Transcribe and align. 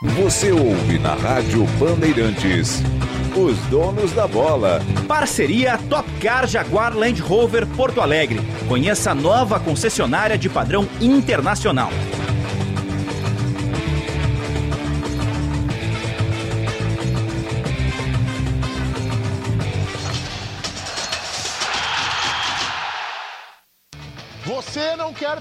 Você 0.00 0.52
ouve 0.52 0.96
na 1.00 1.14
Rádio 1.14 1.64
Bandeirantes. 1.76 2.80
Os 3.36 3.58
donos 3.66 4.12
da 4.12 4.28
bola. 4.28 4.80
Parceria 5.08 5.76
Top 5.90 6.08
Car 6.20 6.46
Jaguar 6.46 6.96
Land 6.96 7.20
Rover 7.20 7.66
Porto 7.66 8.00
Alegre. 8.00 8.38
Conheça 8.68 9.10
a 9.10 9.14
nova 9.14 9.58
concessionária 9.58 10.38
de 10.38 10.48
padrão 10.48 10.88
internacional. 11.00 11.90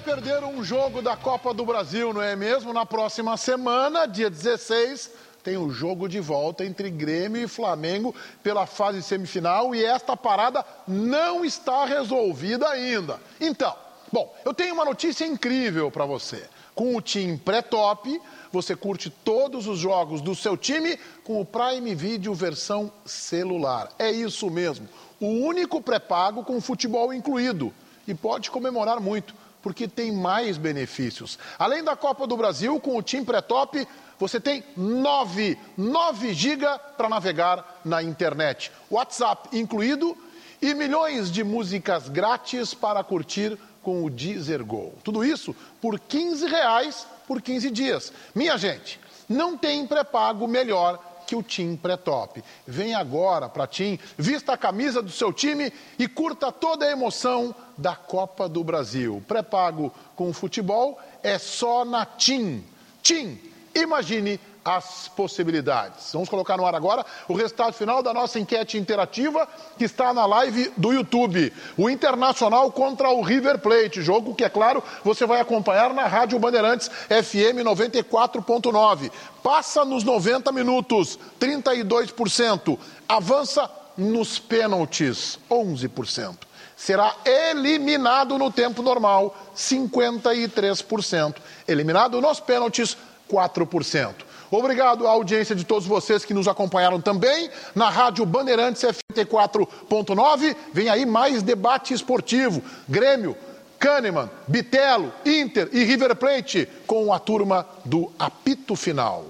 Não 0.08 0.16
quer 0.16 0.22
perder 0.22 0.44
um 0.46 0.64
jogo 0.64 1.02
da 1.02 1.18
Copa 1.18 1.54
do 1.54 1.66
Brasil, 1.66 2.14
não 2.14 2.22
é 2.22 2.34
mesmo? 2.34 2.72
Na 2.72 2.86
próxima 2.86 3.36
semana, 3.36 4.06
dia 4.06 4.30
16, 4.30 5.12
tem 5.44 5.58
o 5.58 5.70
jogo 5.70 6.08
de 6.08 6.22
volta 6.22 6.64
entre 6.64 6.90
Grêmio 6.90 7.44
e 7.44 7.48
Flamengo 7.48 8.16
pela 8.42 8.66
fase 8.66 9.04
semifinal 9.04 9.76
e 9.76 9.84
esta 9.84 10.16
parada 10.16 10.64
não 10.88 11.44
está 11.44 11.84
resolvida 11.84 12.70
ainda. 12.70 13.20
Então, 13.40 13.76
bom, 14.12 14.34
eu 14.46 14.54
tenho 14.54 14.74
uma 14.74 14.86
notícia 14.86 15.26
incrível 15.26 15.92
para 15.92 16.06
você. 16.06 16.48
Com 16.74 16.96
o 16.96 17.02
time 17.02 17.38
pré-top, 17.38 18.22
você 18.52 18.76
curte 18.78 19.10
todos 19.10 19.68
os 19.68 19.78
jogos 19.78 20.22
do 20.22 20.34
seu 20.34 20.56
time 20.56 20.98
com 21.24 21.42
o 21.42 21.46
Prime 21.46 21.94
Video 21.96 22.34
versão 22.34 22.90
celular. 23.06 23.90
É 24.00 24.10
isso 24.10 24.50
mesmo. 24.50 24.88
O 25.20 25.28
único 25.28 25.82
pré-pago 25.82 26.44
com 26.44 26.62
futebol 26.62 27.14
incluído 27.14 27.74
e 28.08 28.14
pode 28.14 28.50
comemorar 28.50 29.02
muito, 29.02 29.36
porque 29.68 29.86
tem 29.86 30.14
mais 30.14 30.58
benefícios. 30.58 31.38
Além 31.60 31.84
da 31.84 31.94
Copa 31.94 32.26
do 32.26 32.38
Brasil, 32.38 32.80
com 32.80 32.96
o 32.96 33.04
Tim 33.04 33.26
Pré-Top, 33.26 33.86
você 34.18 34.40
tem 34.40 34.64
9, 34.78 35.58
9 35.78 36.34
GB 36.34 36.66
para 36.96 37.10
navegar 37.10 37.82
na 37.84 38.02
internet. 38.02 38.72
WhatsApp 38.90 39.50
incluído 39.52 40.18
e 40.62 40.74
milhões 40.74 41.30
de 41.30 41.44
músicas 41.44 42.08
grátis 42.08 42.74
para 42.74 43.04
curtir 43.04 43.60
com 43.84 44.06
o 44.06 44.10
Deezer 44.10 44.64
Go. 44.64 44.94
Tudo 45.04 45.22
isso 45.22 45.54
por 45.82 46.00
15 46.00 46.48
reais 46.48 47.06
por 47.28 47.42
15 47.42 47.70
dias. 47.70 48.14
Minha 48.34 48.58
gente, 48.58 49.02
não 49.28 49.58
tem 49.58 49.86
pré-pago 49.86 50.48
melhor 50.48 50.98
que 51.28 51.36
o 51.36 51.44
Tim 51.44 51.76
Pré-Top. 51.76 52.42
Vem 52.66 52.96
agora 52.96 53.50
para 53.50 53.68
Tim, 53.68 54.00
vista 54.18 54.54
a 54.54 54.58
camisa 54.58 55.02
do 55.02 55.12
seu 55.12 55.34
time 55.34 55.72
e 56.00 56.08
curta 56.08 56.52
toda 56.52 56.86
a 56.86 56.92
emoção 56.92 57.54
da 57.78 57.96
Copa 57.96 58.48
do 58.48 58.64
Brasil. 58.64 59.22
Pré-pago 59.28 59.94
com 60.16 60.32
futebol 60.34 60.98
é 61.22 61.38
só 61.38 61.84
na 61.84 62.06
Tim. 62.06 62.64
Tim, 63.04 63.38
imagine 63.76 64.40
as 64.68 65.08
possibilidades. 65.08 66.12
Vamos 66.12 66.28
colocar 66.28 66.58
no 66.58 66.66
ar 66.66 66.76
agora 66.76 67.06
o 67.26 67.34
resultado 67.34 67.72
final 67.72 68.04
da 68.04 68.14
nossa 68.14 68.38
enquete 68.38 68.78
interativa 68.78 69.48
que 69.78 69.86
está 69.86 70.14
na 70.14 70.26
live 70.26 70.74
do 70.76 70.92
YouTube. 70.92 71.54
O 71.78 71.90
Internacional 71.90 72.70
contra 72.70 73.10
o 73.10 73.22
River 73.22 73.60
Plate, 73.60 74.02
jogo 74.02 74.36
que, 74.36 74.44
é 74.44 74.50
claro, 74.50 74.84
você 75.06 75.26
vai 75.26 75.40
acompanhar 75.40 75.94
na 75.94 76.06
Rádio 76.06 76.38
Bandeirantes 76.38 76.90
FM 77.08 77.64
94.9. 77.64 79.10
Passa 79.42 79.86
nos 79.86 80.04
90 80.04 80.52
minutos, 80.52 81.18
32%. 81.40 82.78
Avança 83.08 83.72
nos 83.98 84.38
pênaltis, 84.38 85.40
11% 85.50 86.40
será 86.76 87.16
eliminado 87.26 88.38
no 88.38 88.52
tempo 88.52 88.84
normal, 88.84 89.36
53%. 89.56 91.38
Eliminado 91.68 92.22
nos 92.22 92.40
pênaltis, 92.40 92.96
4%. 93.28 94.27
Obrigado 94.50 95.08
à 95.08 95.12
audiência 95.12 95.56
de 95.56 95.64
todos 95.64 95.88
vocês 95.88 96.24
que 96.26 96.34
nos 96.34 96.48
acompanharam 96.48 97.02
também 97.02 97.50
na 97.76 97.90
Rádio 97.90 98.26
Bandeirantes 98.26 98.84
F4.9. 98.84 100.56
Vem 100.74 100.90
aí 100.90 101.06
mais 101.06 101.44
debate 101.44 101.94
esportivo. 101.94 102.62
Grêmio, 102.88 103.36
Kahneman, 103.80 104.30
Bitelo, 104.48 105.12
Inter 105.26 105.70
e 105.72 105.84
River 105.84 106.16
Plate 106.16 106.68
com 106.86 107.14
a 107.14 107.20
turma 107.20 107.66
do 107.86 108.12
apito 108.18 108.76
final. 108.76 109.26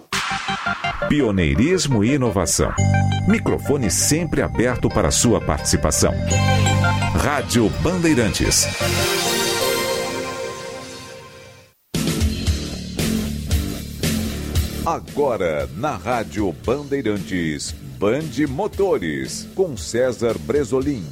Pioneirismo 1.07 2.03
e 2.03 2.13
inovação. 2.13 2.73
Microfone 3.27 3.89
sempre 3.89 4.41
aberto 4.41 4.89
para 4.89 5.11
sua 5.11 5.39
participação. 5.41 6.13
Rádio 7.21 7.69
Bandeirantes. 7.81 8.65
Agora 14.87 15.69
na 15.75 15.97
Rádio 15.97 16.49
Bandeirantes, 16.65 17.75
Bande 17.99 18.47
Motores, 18.47 19.45
com 19.53 19.75
César 19.75 20.37
Bresolim. 20.37 21.05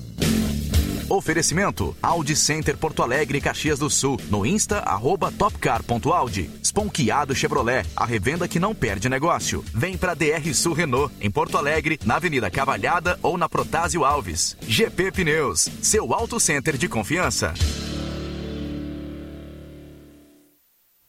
Oferecimento 1.10 1.94
Audi 2.02 2.38
Center 2.38 2.78
Porto 2.78 3.04
Alegre, 3.04 3.42
Caxias 3.42 3.78
do 3.78 3.90
Sul. 3.90 4.18
No 4.30 4.46
Insta, 4.46 4.80
arroba 4.80 5.30
topcar.audi. 5.30 6.50
Sponkeado 6.64 7.36
Chevrolet, 7.36 7.86
a 7.98 8.06
revenda 8.06 8.48
que 8.48 8.62
não 8.62 8.74
perde 8.74 9.10
negócio. 9.10 9.62
Vem 9.74 9.98
pra 9.98 10.14
DR 10.14 10.54
Sul 10.54 10.72
Renault, 10.72 11.14
em 11.20 11.30
Porto 11.30 11.58
Alegre, 11.58 12.00
na 12.06 12.16
Avenida 12.16 12.50
Cavalhada 12.50 13.20
ou 13.22 13.38
na 13.38 13.50
Protásio 13.50 14.06
Alves. 14.06 14.56
GP 14.66 15.12
Pneus, 15.12 15.68
seu 15.82 16.14
auto 16.14 16.40
center 16.40 16.78
de 16.78 16.88
confiança. 16.88 17.54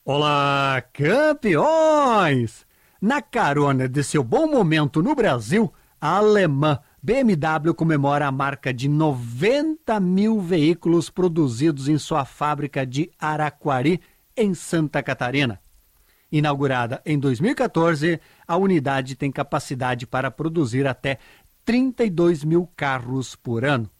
Olá, 0.08 0.84
campeões! 0.92 2.64
Na 3.00 3.20
carona 3.20 3.88
de 3.88 4.04
seu 4.04 4.22
bom 4.22 4.46
momento 4.46 5.02
no 5.02 5.16
Brasil, 5.16 5.74
a 6.00 6.18
alemã 6.18 6.78
BMW 7.02 7.74
comemora 7.74 8.28
a 8.28 8.30
marca 8.30 8.72
de 8.72 8.88
90 8.88 9.98
mil 9.98 10.40
veículos 10.40 11.10
produzidos 11.10 11.88
em 11.88 11.98
sua 11.98 12.24
fábrica 12.24 12.86
de 12.86 13.10
Araquari, 13.18 14.00
em 14.36 14.54
Santa 14.54 15.02
Catarina. 15.02 15.60
Inaugurada 16.30 17.02
em 17.04 17.18
2014, 17.18 18.20
a 18.46 18.56
unidade 18.56 19.16
tem 19.16 19.32
capacidade 19.32 20.06
para 20.06 20.30
produzir 20.30 20.86
até 20.86 21.18
32 21.64 22.44
mil 22.44 22.70
carros 22.76 23.34
por 23.34 23.64
ano. 23.64 23.90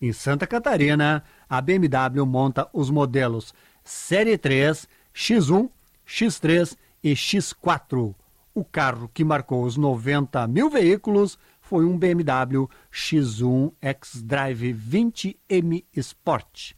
Em 0.00 0.14
Santa 0.14 0.46
Catarina, 0.46 1.22
a 1.46 1.60
BMW 1.60 2.24
monta 2.24 2.66
os 2.72 2.88
modelos 2.88 3.52
Série 3.84 4.38
3, 4.38 4.88
X1, 5.14 5.70
X3 6.06 6.76
e 7.02 7.12
X4. 7.12 8.14
O 8.54 8.64
carro 8.64 9.10
que 9.12 9.24
marcou 9.24 9.64
os 9.64 9.76
90 9.76 10.46
mil 10.46 10.68
veículos 10.68 11.38
foi 11.60 11.84
um 11.84 11.96
BMW 11.96 12.68
X1 12.92 13.72
X-Drive 13.80 14.74
20M 14.74 15.84
Sport. 15.96 16.72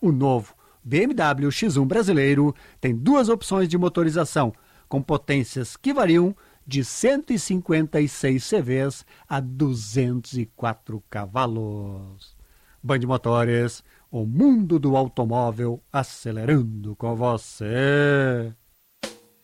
O 0.00 0.10
novo 0.10 0.54
BMW 0.82 1.48
X1 1.48 1.86
brasileiro 1.86 2.54
tem 2.80 2.96
duas 2.96 3.28
opções 3.28 3.68
de 3.68 3.78
motorização, 3.78 4.52
com 4.88 5.00
potências 5.00 5.76
que 5.76 5.92
variam 5.92 6.34
de 6.66 6.84
156 6.84 8.50
CVs 8.50 9.06
a 9.28 9.40
204 9.40 11.02
cavalos. 11.08 12.34
Band 12.82 13.00
Motores, 13.06 13.84
o 14.10 14.26
mundo 14.26 14.78
do 14.78 14.96
automóvel 14.96 15.82
acelerando 15.92 16.96
com 16.96 17.14
você. 17.14 18.52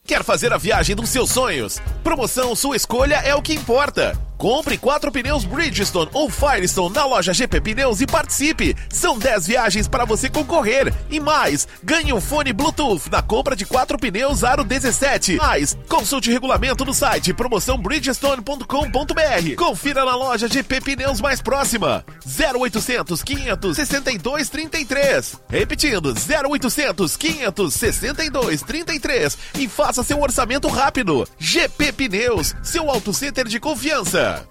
Quer 0.07 0.23
fazer 0.23 0.53
a 0.53 0.57
viagem 0.57 0.95
dos 0.95 1.11
seus 1.11 1.33
sonhos? 1.33 1.81
Promoção 2.05 2.55
Sua 2.55 2.77
Escolha 2.77 3.17
é 3.17 3.35
o 3.35 3.43
que 3.43 3.53
importa. 3.53 4.17
Compre 4.37 4.77
quatro 4.77 5.11
pneus 5.11 5.45
Bridgestone 5.45 6.11
ou 6.13 6.29
Firestone 6.29 6.95
na 6.95 7.07
loja 7.07 7.33
GP 7.33 7.59
Pneus 7.61 8.03
e 8.03 8.07
participe. 8.07 8.77
São 8.91 9.19
10 9.19 9.47
viagens 9.47 9.89
para 9.89 10.05
você 10.05 10.29
concorrer. 10.29 10.93
E 11.11 11.19
mais, 11.19 11.67
ganhe 11.83 12.13
um 12.13 12.21
fone 12.21 12.53
Bluetooth 12.53 13.09
na 13.11 13.23
compra 13.23 13.57
de 13.57 13.65
quatro 13.65 13.99
pneus 13.99 14.45
Aro 14.45 14.63
17. 14.63 15.37
Mais, 15.37 15.77
consulte 15.89 16.31
regulamento 16.31 16.85
no 16.85 16.93
site 16.93 17.33
promoçãobridgestone.com.br. 17.33 19.57
Confira 19.57 20.05
na 20.05 20.15
loja 20.15 20.49
GP 20.49 20.83
Pneus 20.83 21.19
mais 21.21 21.41
próxima. 21.41 22.05
0800 22.25 23.23
562 23.23 24.51
33. 24.51 25.37
Repetindo, 25.49 26.13
0800 26.13 27.17
562 27.17 28.63
33 28.63 29.39
e 29.59 29.67
faça 29.67 29.96
seu 30.03 30.21
orçamento 30.21 30.69
rápido. 30.69 31.27
GP 31.39 31.93
Pneus, 31.93 32.55
seu 32.63 32.91
auto 32.91 33.13
center 33.13 33.47
de 33.47 33.61
confiança. 33.61 34.47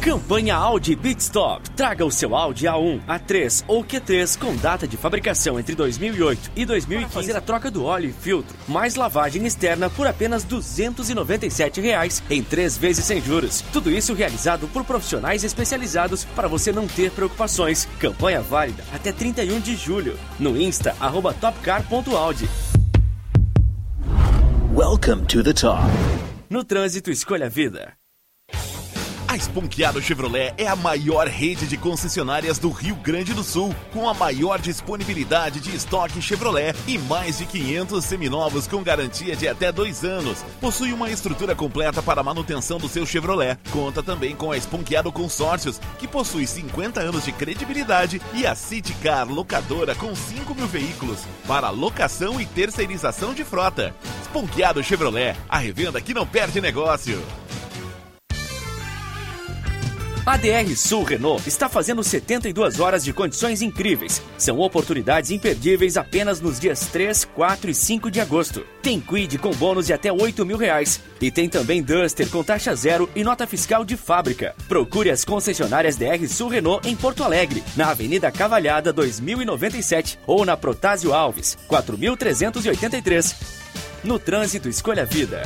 Campanha 0.00 0.54
Audi 0.54 0.96
Bitstop. 0.96 1.68
Traga 1.70 2.04
o 2.04 2.10
seu 2.10 2.34
Audi 2.34 2.64
A1, 2.66 3.04
A3 3.06 3.64
ou 3.66 3.84
Q3 3.84 4.38
com 4.38 4.56
data 4.56 4.88
de 4.88 4.96
fabricação 4.96 5.60
entre 5.60 5.74
2008 5.74 6.52
e 6.56 6.64
2015 6.64 7.04
para 7.04 7.20
fazer 7.20 7.36
a 7.36 7.40
troca 7.42 7.70
do 7.70 7.84
óleo 7.84 8.08
e 8.08 8.12
filtro, 8.12 8.56
mais 8.66 8.94
lavagem 8.94 9.44
externa 9.44 9.90
por 9.90 10.06
apenas 10.06 10.44
297 10.44 11.80
reais 11.80 12.22
em 12.30 12.42
três 12.42 12.78
vezes 12.78 13.04
sem 13.04 13.20
juros. 13.20 13.62
Tudo 13.72 13.90
isso 13.90 14.14
realizado 14.14 14.66
por 14.68 14.82
profissionais 14.82 15.44
especializados 15.44 16.24
para 16.24 16.48
você 16.48 16.72
não 16.72 16.86
ter 16.86 17.10
preocupações. 17.10 17.86
Campanha 17.98 18.40
válida 18.40 18.84
até 18.94 19.12
31 19.12 19.60
de 19.60 19.76
julho. 19.76 20.18
No 20.38 20.56
Insta, 20.56 20.96
arroba 21.00 21.34
topcar.audi. 21.34 22.48
Welcome 24.78 25.26
to 25.26 25.42
the 25.42 25.52
top. 25.52 25.90
No 26.48 26.62
trânsito, 26.62 27.10
escolha 27.10 27.46
a 27.46 27.48
vida. 27.48 27.94
A 29.28 29.36
Esponqueado 29.36 30.00
Chevrolet 30.00 30.54
é 30.56 30.66
a 30.66 30.74
maior 30.74 31.26
rede 31.28 31.66
de 31.66 31.76
concessionárias 31.76 32.58
do 32.58 32.70
Rio 32.70 32.96
Grande 32.96 33.34
do 33.34 33.44
Sul, 33.44 33.76
com 33.92 34.08
a 34.08 34.14
maior 34.14 34.58
disponibilidade 34.58 35.60
de 35.60 35.76
estoque 35.76 36.22
Chevrolet 36.22 36.74
e 36.86 36.96
mais 36.96 37.36
de 37.36 37.44
500 37.44 38.02
seminovos 38.02 38.66
com 38.66 38.82
garantia 38.82 39.36
de 39.36 39.46
até 39.46 39.70
dois 39.70 40.02
anos. 40.02 40.42
Possui 40.58 40.94
uma 40.94 41.10
estrutura 41.10 41.54
completa 41.54 42.02
para 42.02 42.22
a 42.22 42.24
manutenção 42.24 42.78
do 42.78 42.88
seu 42.88 43.04
Chevrolet. 43.04 43.58
Conta 43.70 44.02
também 44.02 44.34
com 44.34 44.50
a 44.50 44.56
Esponqueado 44.56 45.12
Consórcios, 45.12 45.78
que 45.98 46.08
possui 46.08 46.46
50 46.46 46.98
anos 46.98 47.26
de 47.26 47.32
credibilidade, 47.32 48.22
e 48.32 48.46
a 48.46 48.54
Citicar 48.54 49.28
Locadora 49.28 49.94
com 49.94 50.16
5 50.16 50.54
mil 50.54 50.66
veículos 50.66 51.18
para 51.46 51.68
locação 51.68 52.40
e 52.40 52.46
terceirização 52.46 53.34
de 53.34 53.44
frota. 53.44 53.94
Esponqueado 54.22 54.82
Chevrolet, 54.82 55.36
a 55.46 55.58
revenda 55.58 56.00
que 56.00 56.14
não 56.14 56.26
perde 56.26 56.62
negócio. 56.62 57.22
A 60.28 60.36
DR 60.36 60.76
Sul 60.76 61.04
Renault 61.04 61.48
está 61.48 61.70
fazendo 61.70 62.04
72 62.04 62.80
horas 62.80 63.02
de 63.02 63.14
condições 63.14 63.62
incríveis. 63.62 64.20
São 64.36 64.58
oportunidades 64.58 65.30
imperdíveis 65.30 65.96
apenas 65.96 66.38
nos 66.38 66.60
dias 66.60 66.80
3, 66.80 67.24
4 67.24 67.70
e 67.70 67.74
5 67.74 68.10
de 68.10 68.20
agosto. 68.20 68.62
Tem 68.82 69.00
Quid 69.00 69.38
com 69.38 69.52
bônus 69.52 69.86
de 69.86 69.94
até 69.94 70.12
8 70.12 70.44
mil 70.44 70.58
reais. 70.58 71.00
E 71.18 71.30
tem 71.30 71.48
também 71.48 71.82
Duster 71.82 72.28
com 72.28 72.44
taxa 72.44 72.76
zero 72.76 73.08
e 73.16 73.24
nota 73.24 73.46
fiscal 73.46 73.86
de 73.86 73.96
fábrica. 73.96 74.54
Procure 74.68 75.10
as 75.10 75.24
concessionárias 75.24 75.96
DR 75.96 76.28
Sul 76.28 76.48
Renault 76.50 76.86
em 76.86 76.94
Porto 76.94 77.24
Alegre, 77.24 77.64
na 77.74 77.88
Avenida 77.88 78.30
Cavalhada 78.30 78.92
2097 78.92 80.18
ou 80.26 80.44
na 80.44 80.58
Protásio 80.58 81.14
Alves, 81.14 81.56
4383. 81.66 83.34
No 84.04 84.18
trânsito, 84.18 84.68
escolha 84.68 85.06
vida. 85.06 85.40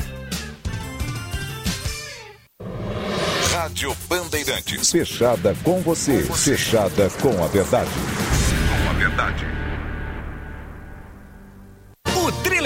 Rádio 3.63 3.97
Bandeirantes. 4.09 4.91
Fechada 4.91 5.55
com 5.63 5.81
você. 5.83 6.21
Fechada 6.25 7.09
com 7.21 7.45
a 7.45 7.47
verdade. 7.47 7.91
Com 7.93 8.91
a 8.91 8.93
verdade. 8.95 9.62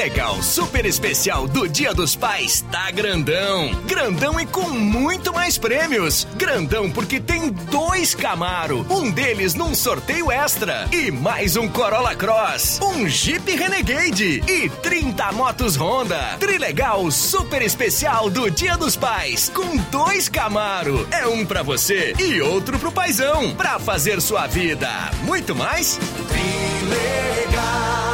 O 0.06 0.08
Trilegal 0.08 0.40
Super 0.40 0.86
Especial 0.86 1.48
do 1.48 1.68
Dia 1.68 1.92
dos 1.92 2.14
Pais 2.14 2.64
tá 2.70 2.92
grandão. 2.92 3.74
Grandão 3.86 4.38
e 4.38 4.46
com 4.46 4.70
muito 4.70 5.32
mais 5.32 5.58
prêmios. 5.58 6.28
Grandão 6.36 6.88
porque 6.88 7.18
tem 7.18 7.50
dois 7.50 8.14
Camaro, 8.14 8.86
um 8.88 9.10
deles 9.10 9.54
num 9.54 9.74
sorteio 9.74 10.30
extra 10.30 10.86
e 10.92 11.10
mais 11.10 11.56
um 11.56 11.68
Corolla 11.68 12.14
Cross, 12.14 12.78
um 12.80 13.08
Jeep 13.08 13.50
Renegade 13.56 14.44
e 14.46 14.68
30 14.68 15.32
motos 15.32 15.74
Honda. 15.74 16.36
Trilegal 16.38 17.10
Super 17.10 17.62
Especial 17.62 18.30
do 18.30 18.48
Dia 18.48 18.76
dos 18.76 18.94
Pais 18.94 19.50
com 19.52 19.76
dois 19.90 20.28
Camaro. 20.28 21.04
É 21.10 21.26
um 21.26 21.44
para 21.44 21.64
você 21.64 22.14
e 22.16 22.40
outro 22.40 22.78
pro 22.78 22.92
paizão, 22.92 23.56
para 23.56 23.80
fazer 23.80 24.20
sua 24.20 24.46
vida 24.46 24.88
muito 25.24 25.52
mais. 25.56 25.98
Trilegal. 26.28 28.05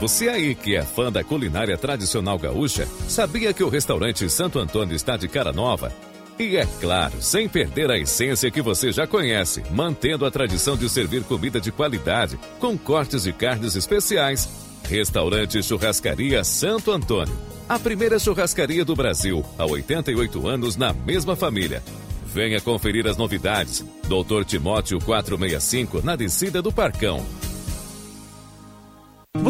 Você 0.00 0.30
aí 0.30 0.54
que 0.54 0.74
é 0.74 0.82
fã 0.82 1.12
da 1.12 1.22
culinária 1.22 1.76
tradicional 1.76 2.38
gaúcha, 2.38 2.88
sabia 3.06 3.52
que 3.52 3.62
o 3.62 3.68
restaurante 3.68 4.30
Santo 4.30 4.58
Antônio 4.58 4.96
está 4.96 5.14
de 5.14 5.28
cara 5.28 5.52
nova? 5.52 5.92
E 6.38 6.56
é 6.56 6.64
claro, 6.80 7.20
sem 7.20 7.46
perder 7.46 7.90
a 7.90 7.98
essência 7.98 8.50
que 8.50 8.62
você 8.62 8.90
já 8.90 9.06
conhece, 9.06 9.62
mantendo 9.70 10.24
a 10.24 10.30
tradição 10.30 10.74
de 10.74 10.88
servir 10.88 11.22
comida 11.24 11.60
de 11.60 11.70
qualidade, 11.70 12.38
com 12.58 12.78
cortes 12.78 13.24
de 13.24 13.32
carnes 13.34 13.76
especiais. 13.76 14.48
Restaurante 14.88 15.62
Churrascaria 15.62 16.42
Santo 16.44 16.90
Antônio. 16.90 17.36
A 17.68 17.78
primeira 17.78 18.18
churrascaria 18.18 18.86
do 18.86 18.96
Brasil, 18.96 19.44
há 19.58 19.66
88 19.66 20.48
anos 20.48 20.76
na 20.76 20.94
mesma 20.94 21.36
família. 21.36 21.82
Venha 22.24 22.58
conferir 22.58 23.06
as 23.06 23.18
novidades. 23.18 23.84
Doutor 24.08 24.46
Timóteo 24.46 24.98
465, 24.98 26.00
na 26.02 26.16
descida 26.16 26.62
do 26.62 26.72
Parcão. 26.72 27.22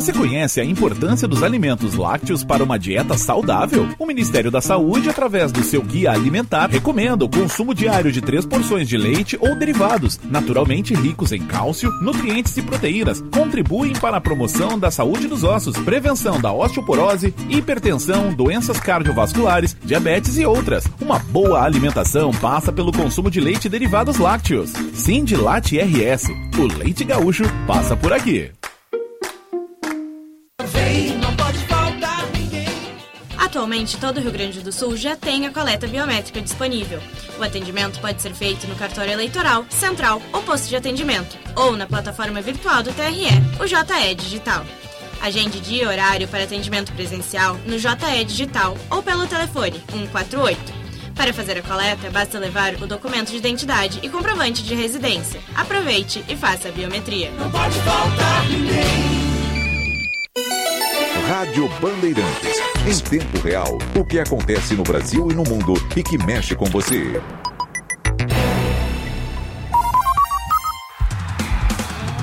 Você 0.00 0.12
conhece 0.12 0.61
a 0.61 0.65
importância 0.65 1.27
dos 1.27 1.43
alimentos 1.43 1.94
lácteos 1.94 2.44
para 2.44 2.62
uma 2.62 2.79
dieta 2.79 3.19
saudável? 3.19 3.88
O 3.99 4.06
Ministério 4.06 4.50
da 4.50 4.61
Saúde, 4.61 5.11
através 5.11 5.50
do 5.53 5.62
seu 5.62 5.82
guia 5.82 6.12
alimentar, 6.12 6.71
recomenda 6.71 7.25
o 7.25 7.29
consumo 7.29 7.75
diário 7.75 8.12
de 8.12 8.21
três 8.21 8.47
porções 8.47 8.88
de 8.88 8.97
leite 8.97 9.37
ou 9.41 9.55
derivados, 9.56 10.19
naturalmente 10.25 10.94
ricos 10.94 11.32
em 11.32 11.43
cálcio, 11.43 11.91
nutrientes 12.00 12.56
e 12.56 12.62
proteínas. 12.62 13.21
Contribuem 13.31 13.93
para 13.93 14.17
a 14.17 14.21
promoção 14.21 14.79
da 14.79 14.91
saúde 14.91 15.27
dos 15.27 15.44
ossos, 15.44 15.77
prevenção 15.79 16.41
da 16.41 16.53
osteoporose, 16.53 17.35
hipertensão, 17.49 18.33
doenças 18.33 18.79
cardiovasculares, 18.81 19.76
diabetes 19.83 20.38
e 20.38 20.47
outras. 20.47 20.85
Uma 21.00 21.19
boa 21.19 21.62
alimentação 21.62 22.31
passa 22.33 22.73
pelo 22.73 22.93
consumo 22.93 23.31
de 23.31 23.41
leite 23.41 23.65
e 23.65 23.71
derivados 23.71 24.19
lácteos. 24.19 24.73
Sim 24.94 25.25
de 25.25 25.37
Late 25.37 25.79
RS. 25.79 26.25
O 26.59 26.79
leite 26.79 27.05
gaúcho 27.05 27.44
passa 27.67 27.97
por 27.97 28.12
aqui. 28.12 28.50
Atualmente, 33.50 33.97
todo 33.97 34.19
o 34.19 34.20
Rio 34.20 34.31
Grande 34.31 34.61
do 34.61 34.70
Sul 34.70 34.97
já 34.97 35.17
tem 35.17 35.44
a 35.44 35.52
coleta 35.52 35.88
biométrica 35.88 36.41
disponível. 36.41 37.02
O 37.37 37.43
atendimento 37.43 37.99
pode 37.99 38.23
ser 38.23 38.32
feito 38.32 38.64
no 38.69 38.76
cartório 38.76 39.11
eleitoral, 39.11 39.67
central 39.69 40.23
ou 40.32 40.41
posto 40.41 40.69
de 40.69 40.76
atendimento, 40.76 41.37
ou 41.56 41.76
na 41.76 41.85
plataforma 41.85 42.41
virtual 42.41 42.81
do 42.85 42.93
TRE, 42.93 43.26
o 43.61 43.67
JE 43.67 44.14
Digital. 44.14 44.64
Agende 45.20 45.58
dia 45.58 45.82
e 45.82 45.87
horário 45.87 46.29
para 46.29 46.44
atendimento 46.44 46.93
presencial 46.93 47.56
no 47.67 47.76
JE 47.76 48.25
Digital 48.25 48.76
ou 48.88 49.02
pelo 49.02 49.26
telefone 49.26 49.82
148. 49.91 50.73
Para 51.17 51.35
fazer 51.35 51.58
a 51.58 51.62
coleta, 51.62 52.08
basta 52.08 52.38
levar 52.38 52.75
o 52.75 52.87
documento 52.87 53.32
de 53.32 53.37
identidade 53.37 53.99
e 54.00 54.08
comprovante 54.08 54.62
de 54.62 54.76
residência. 54.76 55.41
Aproveite 55.56 56.25
e 56.29 56.37
faça 56.37 56.69
a 56.69 56.70
biometria. 56.70 57.32
Não 57.32 57.50
pode 57.50 57.75
faltar 57.81 58.49
ninguém. 58.49 59.20
Rádio 61.31 61.69
Bandeirantes. 61.81 62.59
Em 62.85 62.99
tempo 62.99 63.38
real, 63.38 63.79
o 63.94 64.05
que 64.05 64.19
acontece 64.19 64.75
no 64.75 64.82
Brasil 64.82 65.31
e 65.31 65.35
no 65.35 65.44
mundo 65.44 65.75
e 65.97 66.03
que 66.03 66.19
mexe 66.19 66.56
com 66.56 66.65
você. 66.65 67.23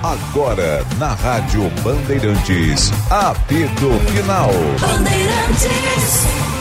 Agora, 0.04 0.86
na 0.98 1.14
Rádio 1.14 1.70
Bandeirantes, 1.86 2.92
apito 3.10 3.98
final. 4.12 4.52
Bandeirantes. 4.82 6.57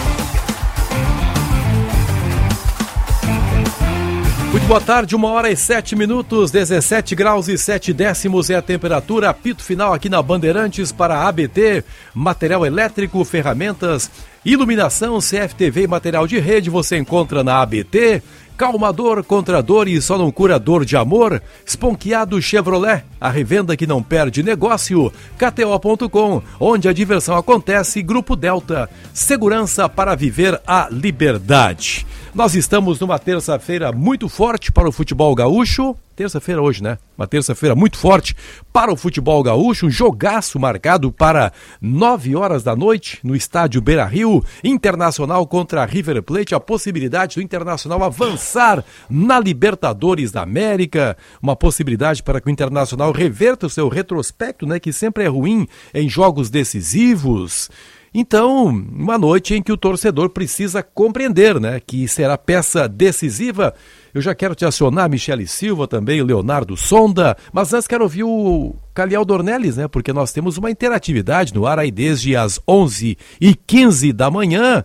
Boa 4.66 4.80
tarde, 4.80 5.14
uma 5.14 5.30
hora 5.30 5.48
e 5.48 5.56
sete 5.56 5.94
minutos, 5.94 6.50
17 6.50 7.14
graus 7.14 7.46
e 7.46 7.56
sete 7.56 7.92
décimos 7.92 8.50
é 8.50 8.56
a 8.56 8.62
temperatura. 8.62 9.30
Apito 9.30 9.62
final 9.62 9.94
aqui 9.94 10.08
na 10.08 10.20
Bandeirantes 10.20 10.90
para 10.90 11.28
ABT, 11.28 11.84
material 12.12 12.66
elétrico, 12.66 13.24
ferramentas, 13.24 14.10
iluminação, 14.44 15.20
CFTV 15.20 15.82
e 15.82 15.86
material 15.86 16.26
de 16.26 16.40
rede 16.40 16.68
você 16.68 16.96
encontra 16.96 17.44
na 17.44 17.62
ABT. 17.62 18.22
Calmador 18.56 19.22
contra 19.22 19.62
dor 19.62 19.86
e 19.86 20.00
só 20.00 20.16
não 20.18 20.32
cura 20.32 20.58
dor 20.58 20.84
de 20.84 20.96
amor. 20.96 21.40
Esponqueado 21.64 22.40
Chevrolet, 22.40 23.04
a 23.20 23.28
revenda 23.28 23.76
que 23.76 23.86
não 23.86 24.02
perde 24.02 24.42
negócio. 24.42 25.12
KTO.com, 25.38 26.42
onde 26.58 26.88
a 26.88 26.92
diversão 26.92 27.36
acontece. 27.36 28.02
Grupo 28.02 28.34
Delta, 28.34 28.88
segurança 29.12 29.88
para 29.88 30.16
viver 30.16 30.60
a 30.66 30.88
liberdade. 30.90 32.06
Nós 32.36 32.54
estamos 32.54 33.00
numa 33.00 33.18
terça-feira 33.18 33.90
muito 33.92 34.28
forte 34.28 34.70
para 34.70 34.86
o 34.86 34.92
futebol 34.92 35.34
gaúcho. 35.34 35.96
Terça-feira 36.14 36.60
hoje, 36.60 36.82
né? 36.82 36.98
Uma 37.16 37.26
terça-feira 37.26 37.74
muito 37.74 37.96
forte 37.96 38.36
para 38.70 38.92
o 38.92 38.96
futebol 38.96 39.42
gaúcho. 39.42 39.86
Um 39.86 39.90
jogaço 39.90 40.58
marcado 40.60 41.10
para 41.10 41.50
9 41.80 42.36
horas 42.36 42.62
da 42.62 42.76
noite 42.76 43.20
no 43.24 43.34
estádio 43.34 43.80
Beira 43.80 44.04
Rio. 44.04 44.44
Internacional 44.62 45.46
contra 45.46 45.86
River 45.86 46.22
Plate. 46.22 46.54
A 46.54 46.60
possibilidade 46.60 47.36
do 47.36 47.42
Internacional 47.42 48.04
avançar 48.04 48.84
na 49.08 49.40
Libertadores 49.40 50.30
da 50.30 50.42
América. 50.42 51.16
Uma 51.40 51.56
possibilidade 51.56 52.22
para 52.22 52.38
que 52.38 52.48
o 52.48 52.52
Internacional 52.52 53.12
reverta 53.12 53.66
o 53.66 53.70
seu 53.70 53.88
retrospecto, 53.88 54.66
né? 54.66 54.78
Que 54.78 54.92
sempre 54.92 55.24
é 55.24 55.26
ruim 55.26 55.66
em 55.94 56.06
jogos 56.06 56.50
decisivos. 56.50 57.70
Então, 58.18 58.64
uma 58.64 59.18
noite 59.18 59.54
em 59.54 59.60
que 59.60 59.70
o 59.70 59.76
torcedor 59.76 60.30
precisa 60.30 60.82
compreender, 60.82 61.60
né, 61.60 61.78
que 61.86 62.08
será 62.08 62.38
peça 62.38 62.88
decisiva. 62.88 63.74
Eu 64.14 64.22
já 64.22 64.34
quero 64.34 64.54
te 64.54 64.64
acionar, 64.64 65.10
Michele 65.10 65.46
Silva 65.46 65.86
também, 65.86 66.22
Leonardo 66.22 66.78
Sonda, 66.78 67.36
mas 67.52 67.74
antes 67.74 67.86
quero 67.86 68.04
ouvir 68.04 68.24
o 68.24 68.74
Caliel 68.94 69.22
Dornelles, 69.22 69.76
né, 69.76 69.86
porque 69.86 70.14
nós 70.14 70.32
temos 70.32 70.56
uma 70.56 70.70
interatividade 70.70 71.52
no 71.52 71.66
ar 71.66 71.78
aí 71.78 71.90
desde 71.90 72.34
as 72.34 72.58
11 72.66 73.18
e 73.38 73.54
15 73.54 74.14
da 74.14 74.30
manhã, 74.30 74.82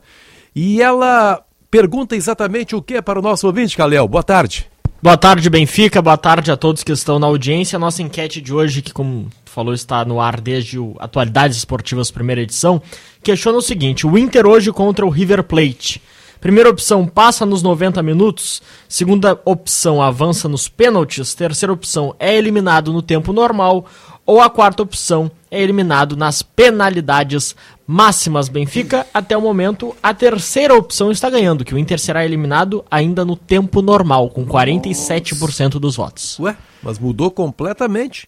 e 0.53 0.81
ela 0.81 1.41
pergunta 1.71 2.17
exatamente 2.17 2.75
o 2.75 2.81
que 2.81 3.01
para 3.01 3.17
o 3.17 3.21
nosso 3.21 3.47
ouvinte, 3.47 3.77
Caliel. 3.77 4.09
Boa 4.09 4.23
tarde. 4.23 4.69
Boa 5.01 5.17
tarde, 5.17 5.49
Benfica. 5.49 6.01
Boa 6.01 6.17
tarde 6.17 6.51
a 6.51 6.57
todos 6.57 6.83
que 6.83 6.91
estão 6.91 7.17
na 7.17 7.25
audiência. 7.25 7.77
A 7.77 7.79
nossa 7.79 8.03
enquete 8.03 8.39
de 8.39 8.53
hoje, 8.53 8.83
que 8.83 8.93
como 8.93 9.29
falou 9.45 9.73
está 9.73 10.05
no 10.05 10.21
ar 10.21 10.39
desde 10.39 10.77
o 10.77 10.95
Atualidades 10.99 11.57
Esportivas 11.57 12.11
primeira 12.11 12.41
edição, 12.41 12.81
questiona 13.23 13.57
o 13.57 13.61
seguinte: 13.61 14.05
o 14.05 14.17
Inter 14.17 14.45
hoje 14.45 14.71
contra 14.71 15.05
o 15.05 15.09
River 15.09 15.43
Plate. 15.43 16.01
Primeira 16.39 16.71
opção 16.71 17.05
passa 17.05 17.45
nos 17.45 17.61
90 17.61 18.01
minutos, 18.01 18.63
segunda 18.89 19.39
opção 19.45 20.01
avança 20.01 20.49
nos 20.49 20.67
pênaltis, 20.67 21.35
terceira 21.35 21.71
opção 21.71 22.15
é 22.19 22.35
eliminado 22.35 22.91
no 22.91 23.03
tempo 23.03 23.31
normal, 23.31 23.85
ou 24.25 24.41
a 24.41 24.49
quarta 24.49 24.81
opção 24.81 25.29
é 25.51 25.61
eliminado 25.61 26.17
nas 26.17 26.41
penalidades 26.41 27.55
máximas. 27.85 28.49
Benfica, 28.49 29.05
até 29.13 29.37
o 29.37 29.41
momento, 29.41 29.95
a 30.01 30.15
terceira 30.15 30.73
opção 30.73 31.11
está 31.11 31.29
ganhando, 31.29 31.63
que 31.63 31.75
o 31.75 31.77
Inter 31.77 31.99
será 31.99 32.25
eliminado 32.25 32.83
ainda 32.89 33.23
no 33.23 33.35
tempo 33.35 33.79
normal, 33.83 34.31
com 34.31 34.43
47% 34.43 35.73
dos 35.73 35.95
votos. 35.95 36.39
Ué, 36.39 36.57
mas 36.81 36.97
mudou 36.97 37.29
completamente. 37.29 38.27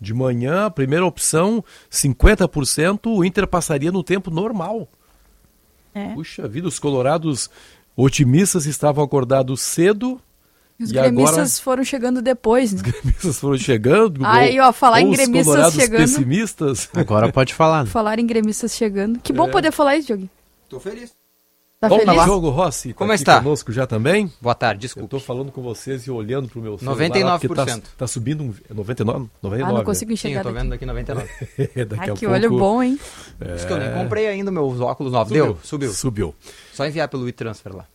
De 0.00 0.12
manhã, 0.12 0.66
a 0.66 0.70
primeira 0.70 1.06
opção, 1.06 1.64
50%, 1.90 3.06
o 3.06 3.24
Inter 3.24 3.46
passaria 3.46 3.92
no 3.92 4.02
tempo 4.02 4.30
normal. 4.30 4.88
É. 5.94 6.12
Puxa 6.14 6.48
vida, 6.48 6.66
os 6.66 6.78
colorados 6.78 7.48
otimistas 7.96 8.66
estavam 8.66 9.04
acordados 9.04 9.60
cedo. 9.62 10.20
Os 10.80 10.90
e 10.90 10.92
gremistas 10.92 11.36
agora... 11.36 11.62
foram 11.62 11.84
chegando 11.84 12.20
depois, 12.20 12.72
né? 12.72 12.76
Os 12.78 12.82
gremistas 12.82 13.38
foram 13.38 13.56
chegando. 13.56 14.20
Aí, 14.26 14.58
ó, 14.58 14.72
falar 14.72 15.00
em 15.00 15.10
gremistas 15.10 15.72
chegando. 15.72 16.00
pessimistas. 16.00 16.88
Agora 16.92 17.32
pode 17.32 17.54
falar. 17.54 17.84
Né? 17.84 17.90
Falar 17.90 18.18
em 18.18 18.26
gremistas 18.26 18.74
chegando. 18.74 19.20
Que 19.20 19.32
bom 19.32 19.46
é. 19.46 19.50
poder 19.50 19.70
falar 19.70 19.96
isso, 19.96 20.08
Diogo. 20.08 20.28
Tô 20.68 20.80
feliz. 20.80 21.12
Tá 21.84 21.88
Bom 21.88 21.98
feliz? 22.00 22.24
jogo, 22.24 22.48
Rossi. 22.48 22.88
Tá 22.88 22.94
Como 22.94 23.12
está? 23.12 23.38
conosco 23.42 23.70
já 23.70 23.86
também. 23.86 24.32
Boa 24.40 24.54
tarde, 24.54 24.80
desculpa. 24.80 25.04
Eu 25.04 25.08
tô 25.08 25.20
falando 25.20 25.52
com 25.52 25.60
vocês 25.60 26.06
e 26.06 26.10
olhando 26.10 26.48
pro 26.48 26.62
meu 26.62 26.78
celular. 26.78 26.96
99%. 27.38 27.82
Tá, 27.82 27.88
tá 27.98 28.06
subindo 28.06 28.42
um... 28.42 28.54
99? 28.74 29.28
99. 29.42 29.62
Ah, 29.62 29.78
não 29.78 29.84
consigo 29.84 30.12
enxergar 30.12 30.42
Sim, 30.42 30.48
eu 30.48 30.54
tô 30.54 30.60
vendo 30.60 30.72
aqui 30.72 30.86
99. 30.86 31.28
daqui 31.28 32.10
ah, 32.10 32.14
que 32.14 32.20
pouco... 32.20 32.34
olho 32.34 32.50
bom, 32.50 32.82
hein? 32.82 32.98
É... 33.38 33.54
Isso 33.54 33.66
que 33.66 33.72
eu 33.72 33.78
nem 33.78 33.92
comprei 33.92 34.28
ainda 34.28 34.50
meus 34.50 34.80
óculos 34.80 35.12
novos. 35.12 35.28
Subiu. 35.28 35.44
Deu? 35.44 35.58
Subiu. 35.62 35.92
Subiu. 35.92 36.34
Só 36.72 36.86
enviar 36.86 37.08
pelo 37.08 37.28
e-transfer 37.28 37.76
lá. 37.76 37.86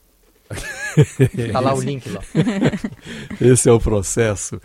tá 1.51 1.59
lá 1.59 1.73
o 1.73 1.81
link 1.81 2.09
lá. 2.09 2.21
Esse 3.41 3.69
é 3.69 3.71
o 3.71 3.79
processo. 3.79 4.61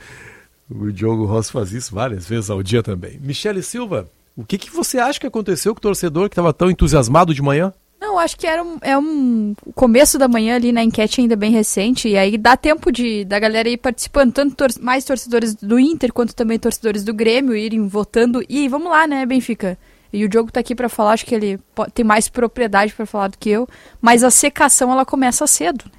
O 0.71 0.91
Diogo 0.93 1.25
Rossi 1.25 1.53
faz 1.53 1.73
isso 1.73 1.95
várias 1.95 2.27
vezes 2.27 2.51
ao 2.51 2.63
dia 2.63 2.83
também. 2.83 3.19
Michele 3.21 3.63
Silva, 3.63 4.09
o 4.37 4.45
que, 4.45 4.59
que 4.59 4.71
você 4.71 4.99
acha 4.99 5.21
que 5.21 5.27
aconteceu 5.27 5.75
com 5.75 5.79
o 5.79 5.83
torcedor 5.83 6.29
que 6.29 6.33
estava 6.33 6.53
tão 6.53 6.71
entusiasmado 6.71 7.35
de 7.35 7.43
manhã? 7.43 7.73
Não, 8.05 8.19
acho 8.19 8.37
que 8.37 8.47
era 8.47 8.63
um, 8.63 8.77
é 8.83 8.99
um 8.99 9.55
começo 9.75 10.19
da 10.19 10.29
manhã 10.29 10.57
ali 10.57 10.73
na 10.73 10.85
enquete 10.85 11.23
ainda 11.23 11.35
bem 11.35 11.51
recente, 11.51 12.07
e 12.07 12.19
aí 12.19 12.37
dá 12.37 12.55
tempo 12.55 12.93
de 12.93 13.25
da 13.25 13.39
galera 13.39 13.67
ir 13.67 13.79
participando, 13.79 14.31
tanto 14.31 14.55
tor 14.55 14.69
mais 14.79 15.07
torcedores 15.07 15.55
do 15.55 15.79
Inter 15.79 16.13
quanto 16.13 16.35
também 16.35 16.59
torcedores 16.59 17.03
do 17.03 17.15
Grêmio 17.15 17.57
irem 17.57 17.89
votando. 17.89 18.45
E 18.47 18.69
vamos 18.69 18.91
lá, 18.91 19.07
né, 19.07 19.25
Benfica? 19.25 19.79
E 20.13 20.23
o 20.23 20.29
Diogo 20.29 20.53
tá 20.53 20.61
aqui 20.61 20.75
para 20.75 20.91
falar, 20.91 21.13
acho 21.13 21.25
que 21.25 21.35
ele 21.35 21.59
tem 21.95 22.05
mais 22.05 22.29
propriedade 22.29 22.93
para 22.93 23.07
falar 23.07 23.29
do 23.29 23.39
que 23.39 23.49
eu, 23.49 23.67
mas 24.03 24.23
a 24.23 24.31
secação 24.31 24.93
ela 24.93 25.07
começa 25.07 25.47
cedo, 25.47 25.87
né? 25.87 25.99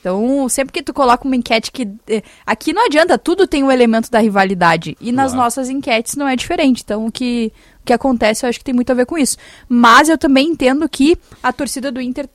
Então, 0.00 0.48
sempre 0.48 0.72
que 0.72 0.82
tu 0.82 0.94
coloca 0.94 1.26
uma 1.26 1.36
enquete 1.36 1.70
que. 1.70 1.86
Eh, 2.08 2.22
aqui 2.46 2.72
não 2.72 2.86
adianta, 2.86 3.18
tudo 3.18 3.46
tem 3.46 3.62
um 3.62 3.70
elemento 3.70 4.10
da 4.10 4.18
rivalidade. 4.18 4.96
E 4.98 5.12
nas 5.12 5.34
nossas 5.34 5.68
enquetes 5.68 6.16
não 6.16 6.26
é 6.26 6.34
diferente. 6.34 6.82
Então, 6.82 7.04
o 7.04 7.12
que, 7.12 7.52
que 7.90 7.94
acontece, 7.94 8.46
eu 8.46 8.48
acho 8.48 8.58
que 8.58 8.64
tem 8.64 8.74
muito 8.74 8.90
a 8.90 8.94
ver 8.94 9.04
com 9.04 9.18
isso. 9.18 9.36
Mas 9.68 10.08
eu 10.08 10.16
também 10.16 10.48
entendo 10.48 10.88
que 10.88 11.18
a 11.42 11.52
torcida 11.52 11.90
do 11.90 12.00
Inter 12.00 12.28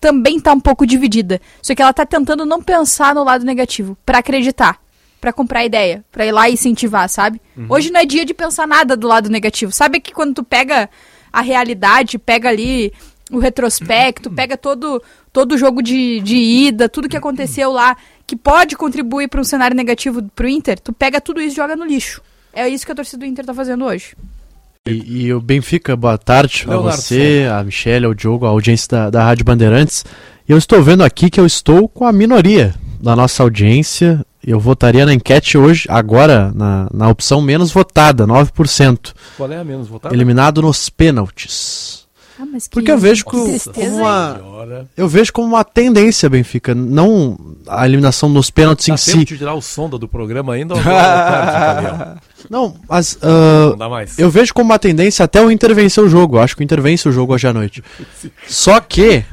também 0.00 0.40
tá 0.40 0.52
um 0.52 0.60
pouco 0.60 0.86
dividida. 0.86 1.40
Só 1.60 1.74
que 1.74 1.82
ela 1.82 1.92
tá 1.92 2.06
tentando 2.06 2.46
não 2.46 2.62
pensar 2.62 3.14
no 3.14 3.22
lado 3.22 3.44
negativo, 3.44 3.96
para 4.04 4.18
acreditar, 4.18 4.80
para 5.20 5.32
comprar 5.32 5.64
ideia, 5.64 6.02
para 6.10 6.24
ir 6.24 6.32
lá 6.32 6.48
e 6.48 6.54
incentivar, 6.54 7.08
sabe? 7.08 7.40
Uhum. 7.56 7.66
Hoje 7.68 7.90
não 7.90 8.00
é 8.00 8.06
dia 8.06 8.24
de 8.24 8.32
pensar 8.32 8.66
nada 8.66 8.96
do 8.96 9.06
lado 9.06 9.28
negativo. 9.28 9.72
Sabe 9.72 10.00
que 10.00 10.12
quando 10.12 10.36
tu 10.36 10.44
pega 10.44 10.88
a 11.30 11.42
realidade, 11.42 12.18
pega 12.18 12.48
ali 12.48 12.90
o 13.30 13.38
retrospecto, 13.38 14.30
pega 14.30 14.56
todo 14.56 15.02
todo 15.32 15.52
o 15.52 15.58
jogo 15.58 15.82
de, 15.82 16.20
de 16.20 16.36
ida, 16.36 16.88
tudo 16.88 17.08
que 17.08 17.16
aconteceu 17.16 17.72
lá, 17.72 17.96
que 18.24 18.36
pode 18.36 18.76
contribuir 18.76 19.28
para 19.28 19.40
um 19.40 19.44
cenário 19.44 19.76
negativo 19.76 20.22
para 20.34 20.46
o 20.46 20.48
Inter, 20.48 20.78
tu 20.78 20.92
pega 20.92 21.20
tudo 21.20 21.40
isso 21.40 21.54
e 21.54 21.56
joga 21.56 21.74
no 21.74 21.84
lixo. 21.84 22.22
É 22.52 22.68
isso 22.68 22.86
que 22.86 22.92
a 22.92 22.94
torcida 22.94 23.18
do 23.18 23.26
Inter 23.26 23.42
está 23.42 23.52
fazendo 23.52 23.84
hoje. 23.84 24.14
E, 24.86 25.24
e, 25.24 25.32
o 25.32 25.40
Benfica, 25.40 25.96
boa 25.96 26.18
tarde 26.18 26.66
a 26.68 26.76
você, 26.76 27.48
a 27.50 27.64
Michelle, 27.64 28.04
ao 28.04 28.12
Diogo, 28.12 28.44
a 28.44 28.50
audiência 28.50 28.86
da, 28.86 29.08
da 29.08 29.24
Rádio 29.24 29.42
Bandeirantes. 29.42 30.04
Eu 30.46 30.58
estou 30.58 30.82
vendo 30.82 31.02
aqui 31.02 31.30
que 31.30 31.40
eu 31.40 31.46
estou 31.46 31.88
com 31.88 32.04
a 32.04 32.12
minoria 32.12 32.74
da 33.00 33.16
nossa 33.16 33.42
audiência. 33.42 34.22
Eu 34.46 34.60
votaria 34.60 35.06
na 35.06 35.14
enquete 35.14 35.56
hoje, 35.56 35.86
agora, 35.88 36.52
na, 36.54 36.86
na 36.92 37.08
opção 37.08 37.40
menos 37.40 37.72
votada, 37.72 38.26
9%. 38.26 39.14
Qual 39.38 39.50
é 39.50 39.56
a 39.56 39.64
menos 39.64 39.88
votada? 39.88 40.14
Eliminado 40.14 40.60
nos 40.60 40.90
pênaltis. 40.90 41.93
Ah, 42.38 42.44
Porque 42.70 42.90
eu 42.90 42.98
vejo 42.98 43.24
como, 43.24 43.60
como 43.60 43.96
uma, 43.96 44.40
eu 44.96 45.06
vejo 45.08 45.32
como 45.32 45.46
uma 45.48 45.62
tendência, 45.64 46.28
Benfica, 46.28 46.74
não 46.74 47.38
a 47.66 47.86
eliminação 47.86 48.28
nos 48.28 48.50
pênaltis 48.50 48.88
Dá 48.88 48.94
em 48.94 48.96
si. 48.96 49.18
de 49.24 49.38
tirar 49.38 49.54
o 49.54 49.62
sonda 49.62 49.96
do 49.98 50.08
programa 50.08 50.54
ainda 50.54 50.74
ou 50.74 50.82
tarde, 50.82 52.20
Não, 52.50 52.76
mas 52.86 53.14
uh, 53.22 53.70
não 53.70 53.76
dá 53.78 53.88
mais. 53.88 54.18
eu 54.18 54.28
vejo 54.28 54.52
como 54.52 54.70
uma 54.70 54.78
tendência 54.78 55.24
até 55.24 55.40
o 55.40 55.50
Inter 55.50 55.74
vencer 55.74 56.04
o 56.04 56.08
jogo. 56.10 56.36
Eu 56.36 56.42
acho 56.42 56.54
que 56.54 56.62
o 56.62 56.64
Inter 56.64 56.82
vence 56.82 57.08
o 57.08 57.12
jogo 57.12 57.32
hoje 57.32 57.46
à 57.46 57.52
noite. 57.54 57.82
Só 58.46 58.80
que 58.80 59.24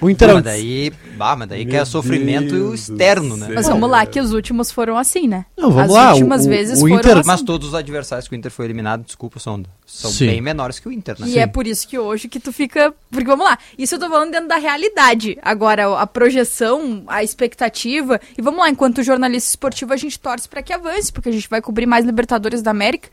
o 0.00 0.10
Inter... 0.10 0.34
Mas 0.34 0.44
daí, 0.44 0.92
bah, 1.16 1.36
mas 1.36 1.48
daí 1.48 1.64
que 1.64 1.76
é 1.76 1.84
sofrimento 1.84 2.54
Deus 2.54 2.88
externo, 2.88 3.36
né? 3.36 3.48
Mas 3.54 3.66
vamos 3.66 3.88
lá, 3.88 4.04
que 4.04 4.20
os 4.20 4.32
últimos 4.32 4.70
foram 4.70 4.96
assim, 4.96 5.26
né? 5.26 5.46
Não, 5.56 5.70
vamos 5.70 5.90
As 5.90 5.92
lá. 5.92 6.12
últimas 6.12 6.46
o, 6.46 6.48
vezes 6.48 6.78
o 6.78 6.80
foram 6.80 6.96
Inter... 6.96 7.18
assim. 7.18 7.26
Mas 7.26 7.42
todos 7.42 7.68
os 7.68 7.74
adversários 7.74 8.28
que 8.28 8.34
o 8.34 8.36
Inter 8.36 8.50
foi 8.50 8.64
eliminado, 8.66 9.04
desculpa, 9.04 9.38
Sonda, 9.38 9.68
são 9.86 10.10
Sim. 10.10 10.26
bem 10.26 10.40
menores 10.40 10.78
que 10.78 10.88
o 10.88 10.92
Inter, 10.92 11.16
né? 11.18 11.26
E 11.28 11.32
Sim. 11.32 11.38
é 11.38 11.46
por 11.46 11.66
isso 11.66 11.86
que 11.86 11.98
hoje 11.98 12.28
que 12.28 12.40
tu 12.40 12.52
fica... 12.52 12.92
Porque 13.10 13.26
vamos 13.26 13.44
lá, 13.44 13.58
isso 13.78 13.94
eu 13.94 13.98
tô 13.98 14.08
falando 14.08 14.30
dentro 14.30 14.48
da 14.48 14.56
realidade. 14.56 15.38
Agora, 15.42 15.98
a 15.98 16.06
projeção, 16.06 17.04
a 17.06 17.22
expectativa... 17.22 18.20
E 18.36 18.42
vamos 18.42 18.60
lá, 18.60 18.68
enquanto 18.68 19.02
jornalista 19.02 19.50
esportivo, 19.50 19.92
a 19.92 19.96
gente 19.96 20.18
torce 20.18 20.48
para 20.48 20.62
que 20.62 20.72
avance, 20.72 21.12
porque 21.12 21.28
a 21.28 21.32
gente 21.32 21.48
vai 21.48 21.60
cobrir 21.60 21.86
mais 21.86 22.04
Libertadores 22.04 22.62
da 22.62 22.70
América 22.70 23.08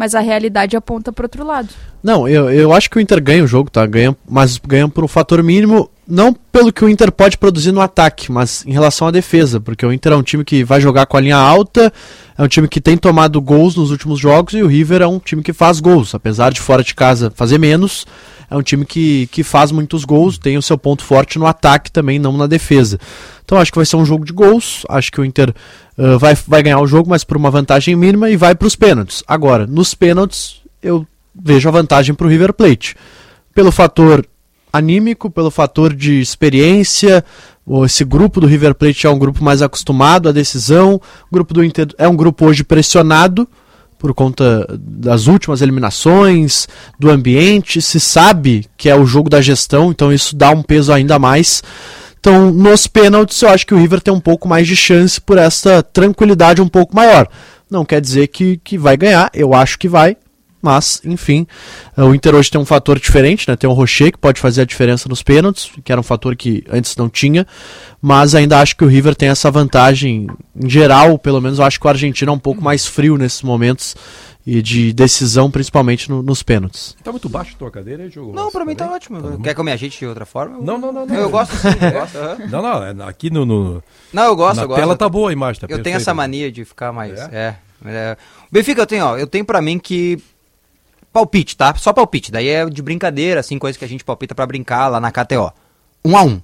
mas 0.00 0.14
a 0.14 0.20
realidade 0.20 0.74
aponta 0.74 1.12
para 1.12 1.26
outro 1.26 1.44
lado. 1.44 1.68
Não, 2.02 2.26
eu, 2.26 2.50
eu 2.50 2.72
acho 2.72 2.88
que 2.88 2.96
o 2.96 3.00
Inter 3.02 3.22
ganha 3.22 3.44
o 3.44 3.46
jogo, 3.46 3.70
tá? 3.70 3.84
Ganha, 3.84 4.16
mas 4.26 4.56
ganha 4.56 4.88
por 4.88 5.04
um 5.04 5.08
fator 5.08 5.42
mínimo, 5.42 5.90
não 6.10 6.32
pelo 6.32 6.72
que 6.72 6.84
o 6.84 6.88
Inter 6.88 7.12
pode 7.12 7.38
produzir 7.38 7.72
no 7.72 7.80
ataque, 7.80 8.30
mas 8.30 8.64
em 8.66 8.72
relação 8.72 9.06
à 9.06 9.10
defesa, 9.10 9.60
porque 9.60 9.86
o 9.86 9.92
Inter 9.92 10.12
é 10.12 10.16
um 10.16 10.22
time 10.22 10.44
que 10.44 10.64
vai 10.64 10.80
jogar 10.80 11.06
com 11.06 11.16
a 11.16 11.20
linha 11.20 11.36
alta, 11.36 11.92
é 12.36 12.42
um 12.42 12.48
time 12.48 12.66
que 12.66 12.80
tem 12.80 12.96
tomado 12.96 13.40
gols 13.40 13.76
nos 13.76 13.90
últimos 13.90 14.18
jogos 14.18 14.54
e 14.54 14.62
o 14.62 14.66
River 14.66 15.02
é 15.02 15.06
um 15.06 15.18
time 15.18 15.42
que 15.42 15.52
faz 15.52 15.78
gols, 15.80 16.14
apesar 16.14 16.52
de 16.52 16.60
fora 16.60 16.82
de 16.82 16.94
casa 16.94 17.32
fazer 17.34 17.58
menos, 17.58 18.06
é 18.50 18.56
um 18.56 18.62
time 18.62 18.84
que, 18.84 19.28
que 19.28 19.44
faz 19.44 19.70
muitos 19.70 20.04
gols, 20.04 20.36
tem 20.36 20.58
o 20.58 20.62
seu 20.62 20.76
ponto 20.76 21.04
forte 21.04 21.38
no 21.38 21.46
ataque 21.46 21.90
também, 21.92 22.18
não 22.18 22.36
na 22.36 22.48
defesa. 22.48 22.98
Então 23.44 23.58
acho 23.58 23.70
que 23.70 23.78
vai 23.78 23.86
ser 23.86 23.96
um 23.96 24.04
jogo 24.04 24.24
de 24.24 24.32
gols, 24.32 24.84
acho 24.88 25.12
que 25.12 25.20
o 25.20 25.24
Inter 25.24 25.54
uh, 25.96 26.18
vai, 26.18 26.34
vai 26.46 26.62
ganhar 26.62 26.80
o 26.80 26.86
jogo, 26.86 27.08
mas 27.08 27.22
por 27.22 27.36
uma 27.36 27.50
vantagem 27.50 27.94
mínima 27.94 28.28
e 28.28 28.36
vai 28.36 28.54
para 28.54 28.66
os 28.66 28.74
pênaltis. 28.74 29.22
Agora, 29.26 29.66
nos 29.66 29.94
pênaltis, 29.94 30.60
eu 30.82 31.06
vejo 31.34 31.68
a 31.68 31.72
vantagem 31.72 32.14
para 32.14 32.26
o 32.26 32.30
River 32.30 32.52
Plate. 32.52 32.96
Pelo 33.54 33.70
fator 33.70 34.24
anímico, 34.72 35.30
pelo 35.30 35.50
fator 35.50 35.94
de 35.94 36.20
experiência, 36.20 37.24
esse 37.84 38.04
grupo 38.04 38.40
do 38.40 38.46
River 38.46 38.74
Plate 38.74 39.06
é 39.06 39.10
um 39.10 39.18
grupo 39.18 39.44
mais 39.44 39.62
acostumado 39.62 40.28
à 40.28 40.32
decisão, 40.32 40.94
o 40.94 41.34
grupo 41.34 41.54
do 41.54 41.64
Inter 41.64 41.88
é 41.98 42.08
um 42.08 42.16
grupo 42.16 42.46
hoje 42.46 42.64
pressionado, 42.64 43.48
por 43.98 44.14
conta 44.14 44.66
das 44.80 45.26
últimas 45.26 45.60
eliminações, 45.60 46.66
do 46.98 47.10
ambiente, 47.10 47.82
se 47.82 48.00
sabe 48.00 48.66
que 48.76 48.88
é 48.88 48.96
o 48.96 49.04
jogo 49.04 49.28
da 49.28 49.42
gestão, 49.42 49.90
então 49.90 50.12
isso 50.12 50.34
dá 50.34 50.50
um 50.50 50.62
peso 50.62 50.92
ainda 50.92 51.18
mais. 51.18 51.62
Então, 52.18 52.50
nos 52.50 52.86
pênaltis, 52.86 53.40
eu 53.42 53.50
acho 53.50 53.66
que 53.66 53.74
o 53.74 53.78
River 53.78 54.00
tem 54.00 54.12
um 54.12 54.20
pouco 54.20 54.48
mais 54.48 54.66
de 54.66 54.74
chance 54.74 55.20
por 55.20 55.38
essa 55.38 55.82
tranquilidade 55.82 56.62
um 56.62 56.68
pouco 56.68 56.96
maior. 56.96 57.28
Não 57.70 57.84
quer 57.84 58.00
dizer 58.00 58.26
que, 58.28 58.58
que 58.64 58.76
vai 58.76 58.96
ganhar, 58.96 59.30
eu 59.34 59.54
acho 59.54 59.78
que 59.78 59.88
vai, 59.88 60.16
mas, 60.62 61.00
enfim, 61.04 61.46
eh, 61.96 62.02
o 62.02 62.14
Inter 62.14 62.34
hoje 62.34 62.50
tem 62.50 62.60
um 62.60 62.64
fator 62.64 62.98
diferente, 62.98 63.48
né? 63.48 63.56
Tem 63.56 63.68
o 63.68 63.72
Rocher 63.72 64.12
que 64.12 64.18
pode 64.18 64.40
fazer 64.40 64.62
a 64.62 64.64
diferença 64.64 65.08
nos 65.08 65.22
pênaltis, 65.22 65.70
que 65.84 65.90
era 65.90 66.00
um 66.00 66.04
fator 66.04 66.36
que 66.36 66.64
antes 66.70 66.96
não 66.96 67.08
tinha, 67.08 67.46
mas 68.00 68.34
ainda 68.34 68.60
acho 68.60 68.76
que 68.76 68.84
o 68.84 68.88
River 68.88 69.14
tem 69.14 69.28
essa 69.28 69.50
vantagem 69.50 70.26
em 70.54 70.68
geral, 70.68 71.18
pelo 71.18 71.40
menos 71.40 71.58
eu 71.58 71.64
acho 71.64 71.80
que 71.80 71.86
o 71.86 71.90
argentino 71.90 72.32
é 72.32 72.34
um 72.34 72.38
pouco 72.38 72.62
mais 72.62 72.86
frio 72.86 73.16
nesses 73.16 73.42
momentos 73.42 73.96
e 74.46 74.62
de 74.62 74.92
decisão, 74.92 75.50
principalmente 75.50 76.10
no, 76.10 76.22
nos 76.22 76.42
pênaltis. 76.42 76.96
Tá 77.04 77.10
muito 77.10 77.28
baixo 77.28 77.52
a 77.54 77.58
tua 77.58 77.70
cadeira 77.70 78.08
Diogo? 78.08 78.32
Não, 78.32 78.50
pra 78.50 78.64
mim 78.64 78.74
tá 78.74 78.90
ótimo. 78.90 79.20
Tá 79.22 79.42
Quer 79.42 79.54
que 79.54 79.60
eu 79.60 79.64
me 79.64 79.72
agite 79.72 79.98
de 79.98 80.06
outra 80.06 80.24
forma? 80.24 80.58
Não, 80.60 80.78
não, 80.78 80.92
não. 80.92 81.06
não 81.06 81.14
eu, 81.14 81.28
gosto 81.28 81.54
sim, 81.56 81.68
eu 81.68 81.92
gosto. 81.92 82.18
Uhum. 82.18 82.48
Não, 82.48 82.62
não, 82.62 82.82
é 82.82 83.08
aqui 83.08 83.30
no, 83.30 83.44
no... 83.44 83.82
Não, 84.12 84.24
eu 84.24 84.36
gosto, 84.36 84.56
na 84.56 84.62
eu 84.62 84.68
gosto. 84.68 84.80
tela 84.80 84.96
tá 84.96 85.08
boa 85.08 85.30
a 85.30 85.32
imagem, 85.32 85.60
tá 85.60 85.64
Eu 85.66 85.68
perfeito. 85.68 85.84
tenho 85.84 85.96
essa 85.96 86.14
mania 86.14 86.50
de 86.50 86.64
ficar 86.64 86.92
mais... 86.92 87.18
É? 87.18 87.28
é, 87.32 87.56
é. 87.84 88.16
Benfica, 88.50 88.80
eu 88.80 88.86
tenho, 88.86 89.04
ó, 89.04 89.18
eu 89.18 89.26
tenho 89.26 89.44
pra 89.44 89.60
mim 89.60 89.78
que 89.78 90.18
palpite, 91.12 91.56
tá? 91.56 91.74
Só 91.74 91.92
palpite. 91.92 92.30
Daí 92.30 92.48
é 92.48 92.64
de 92.66 92.82
brincadeira, 92.82 93.40
assim, 93.40 93.58
coisa 93.58 93.78
que 93.78 93.84
a 93.84 93.88
gente 93.88 94.04
palpita 94.04 94.34
para 94.34 94.46
brincar 94.46 94.88
lá 94.88 95.00
na 95.00 95.10
KTO. 95.10 95.52
Um 96.04 96.16
a 96.16 96.22
um, 96.22 96.40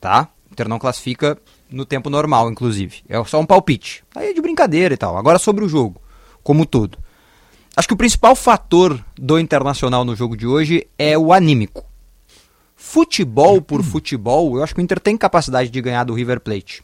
tá? 0.00 0.28
O 0.48 0.52
Inter 0.52 0.68
não 0.68 0.78
classifica 0.78 1.38
no 1.70 1.84
tempo 1.84 2.10
normal, 2.10 2.50
inclusive. 2.50 3.02
É 3.08 3.22
só 3.24 3.40
um 3.40 3.46
palpite. 3.46 4.04
Aí 4.14 4.30
é 4.30 4.32
de 4.32 4.40
brincadeira 4.40 4.94
e 4.94 4.96
tal. 4.96 5.16
Agora 5.16 5.38
sobre 5.38 5.64
o 5.64 5.68
jogo, 5.68 6.00
como 6.42 6.66
todo. 6.66 6.98
Acho 7.76 7.88
que 7.88 7.94
o 7.94 7.96
principal 7.96 8.34
fator 8.34 9.02
do 9.16 9.38
Internacional 9.38 10.04
no 10.04 10.16
jogo 10.16 10.36
de 10.36 10.46
hoje 10.46 10.86
é 10.98 11.16
o 11.16 11.32
anímico. 11.32 11.84
Futebol 12.74 13.62
por 13.62 13.82
futebol, 13.82 14.56
eu 14.56 14.64
acho 14.64 14.74
que 14.74 14.80
o 14.80 14.82
Inter 14.82 14.98
tem 14.98 15.16
capacidade 15.16 15.70
de 15.70 15.80
ganhar 15.80 16.02
do 16.04 16.14
River 16.14 16.40
Plate. 16.40 16.82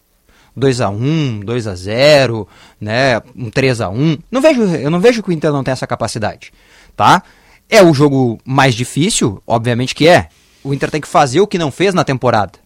2 0.56 0.80
a 0.80 0.88
1 0.88 1.40
2 1.40 1.66
a 1.66 1.74
0 1.74 2.48
né, 2.80 3.20
um 3.36 3.50
3 3.50 3.82
a 3.82 3.90
1 3.90 4.18
não 4.30 4.40
vejo, 4.40 4.62
Eu 4.62 4.90
não 4.90 5.00
vejo 5.00 5.22
que 5.22 5.28
o 5.28 5.32
Inter 5.32 5.52
não 5.52 5.62
tem 5.62 5.72
essa 5.72 5.86
capacidade. 5.86 6.52
Tá? 6.96 7.22
É 7.68 7.82
o 7.82 7.92
jogo 7.92 8.38
mais 8.44 8.74
difícil, 8.74 9.42
obviamente 9.46 9.94
que 9.94 10.08
é. 10.08 10.28
O 10.64 10.72
Inter 10.72 10.90
tem 10.90 11.00
que 11.00 11.08
fazer 11.08 11.40
o 11.40 11.46
que 11.46 11.58
não 11.58 11.70
fez 11.70 11.94
na 11.94 12.02
temporada. 12.02 12.58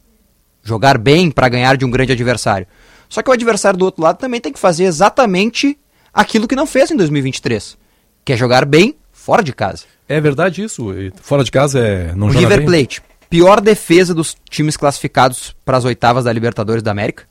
Jogar 0.63 0.97
bem 0.97 1.31
para 1.31 1.49
ganhar 1.49 1.77
de 1.77 1.85
um 1.85 1.91
grande 1.91 2.13
adversário. 2.13 2.67
Só 3.09 3.23
que 3.23 3.29
o 3.29 3.33
adversário 3.33 3.79
do 3.79 3.85
outro 3.85 4.03
lado 4.03 4.19
também 4.19 4.41
tem 4.41 4.53
que 4.53 4.59
fazer 4.59 4.85
exatamente 4.85 5.77
aquilo 6.15 6.47
que 6.47 6.55
não 6.55 6.67
fez 6.67 6.91
em 6.91 6.97
2023, 6.97 7.77
que 8.25 8.33
é 8.33 8.37
jogar 8.37 8.65
bem 8.65 8.95
fora 9.13 9.43
de 9.43 9.53
casa. 9.53 9.85
É 10.09 10.21
verdade 10.21 10.63
isso? 10.63 10.87
Fora 11.21 11.43
de 11.43 11.51
casa 11.51 11.79
é 11.81 12.13
não 12.15 12.29
o 12.29 12.31
joga 12.31 12.49
River 12.49 12.59
bem? 12.59 12.67
Plate, 12.67 13.03
pior 13.29 13.61
defesa 13.61 14.15
dos 14.15 14.37
times 14.49 14.77
classificados 14.77 15.55
para 15.65 15.77
as 15.77 15.85
oitavas 15.85 16.25
da 16.25 16.33
Libertadores 16.33 16.83
da 16.83 16.91
América. 16.91 17.25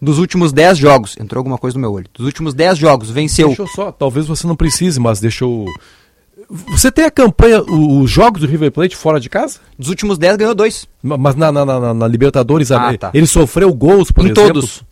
Dos 0.00 0.18
últimos 0.18 0.52
10 0.52 0.78
jogos, 0.78 1.16
entrou 1.20 1.38
alguma 1.38 1.56
coisa 1.56 1.76
no 1.76 1.80
meu 1.80 1.92
olho. 1.92 2.06
Dos 2.12 2.26
últimos 2.26 2.54
10 2.54 2.76
jogos, 2.76 3.08
venceu. 3.08 3.48
Deixa 3.48 3.62
eu 3.62 3.68
só, 3.68 3.92
talvez 3.92 4.26
você 4.26 4.46
não 4.48 4.56
precise, 4.56 4.98
mas 4.98 5.20
deixa 5.20 5.44
eu. 5.44 5.64
Você 6.70 6.90
tem 6.92 7.04
a 7.04 7.10
campanha, 7.10 7.62
o- 7.62 8.00
os 8.02 8.10
jogos 8.10 8.40
do 8.42 8.46
River 8.46 8.70
Plate 8.70 8.94
fora 8.96 9.18
de 9.18 9.28
casa? 9.30 9.58
Dos 9.78 9.88
últimos 9.88 10.18
10 10.18 10.36
ganhou 10.36 10.54
dois. 10.54 10.86
Mas 11.02 11.34
na, 11.34 11.50
na, 11.50 11.64
na- 11.64 11.80
na- 11.80 11.94
na 11.94 12.06
Libertadores, 12.08 12.70
Ah, 12.70 12.90
a- 12.90 12.98
tá. 12.98 13.10
ele 13.14 13.26
sofreu 13.26 13.72
gols, 13.74 14.10
por 14.12 14.22
Em 14.26 14.30
exemplo? 14.30 14.52
todos. 14.54 14.84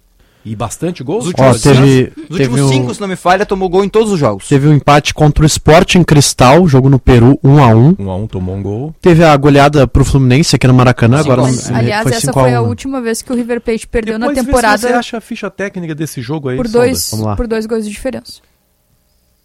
E 0.42 0.56
bastante 0.56 1.02
gols? 1.04 1.24
Os 1.24 1.28
últimos, 1.28 1.56
Ó, 1.56 1.58
teve- 1.70 2.04
cinco, 2.06 2.20
os 2.20 2.38
teve 2.38 2.48
últimos 2.48 2.60
um- 2.62 2.68
cinco, 2.72 2.94
se 2.94 3.00
não 3.02 3.08
me 3.08 3.14
falha, 3.16 3.44
tomou 3.44 3.68
gol 3.68 3.84
em 3.84 3.90
todos 3.90 4.10
os 4.10 4.18
jogos. 4.18 4.48
Teve 4.48 4.68
um 4.68 4.72
empate 4.72 5.12
contra 5.12 5.42
o 5.44 5.46
Sporting 5.46 6.02
Cristal, 6.02 6.66
jogo 6.66 6.88
no 6.88 6.98
Peru, 6.98 7.38
1 7.44 7.62
a 7.62 7.66
1 7.74 7.94
Um 7.98 8.10
a 8.10 8.16
um 8.16 8.26
tomou 8.26 8.54
um 8.56 8.62
gol. 8.62 8.94
Teve 9.02 9.22
a 9.22 9.36
goleada 9.36 9.86
pro 9.86 10.02
Fluminense 10.02 10.56
aqui 10.56 10.66
no 10.66 10.72
Maracanã, 10.72 11.18
Cinco 11.18 11.30
agora 11.32 11.46
a 11.46 11.50
um. 11.52 11.54
não- 11.54 11.76
Aliás, 11.76 12.02
foi 12.04 12.12
essa 12.12 12.20
5 12.28 12.38
a 12.38 12.42
foi 12.42 12.54
a 12.54 12.60
1, 12.62 12.64
né? 12.64 12.68
última 12.70 13.02
vez 13.02 13.20
que 13.20 13.30
o 13.30 13.36
River 13.36 13.60
Plate 13.60 13.86
perdeu 13.86 14.18
Depois 14.18 14.34
na 14.34 14.40
vê 14.40 14.40
se 14.40 14.46
temporada 14.46 14.78
você 14.78 14.94
acha 14.94 15.18
a 15.18 15.20
ficha 15.20 15.50
técnica 15.50 15.94
desse 15.94 16.22
jogo 16.22 16.48
aí. 16.48 16.56
por 16.56 16.68
dois, 16.68 17.10
Vamos 17.10 17.26
lá. 17.26 17.36
por 17.36 17.46
dois 17.46 17.66
gols 17.66 17.84
de 17.84 17.90
diferença. 17.90 18.40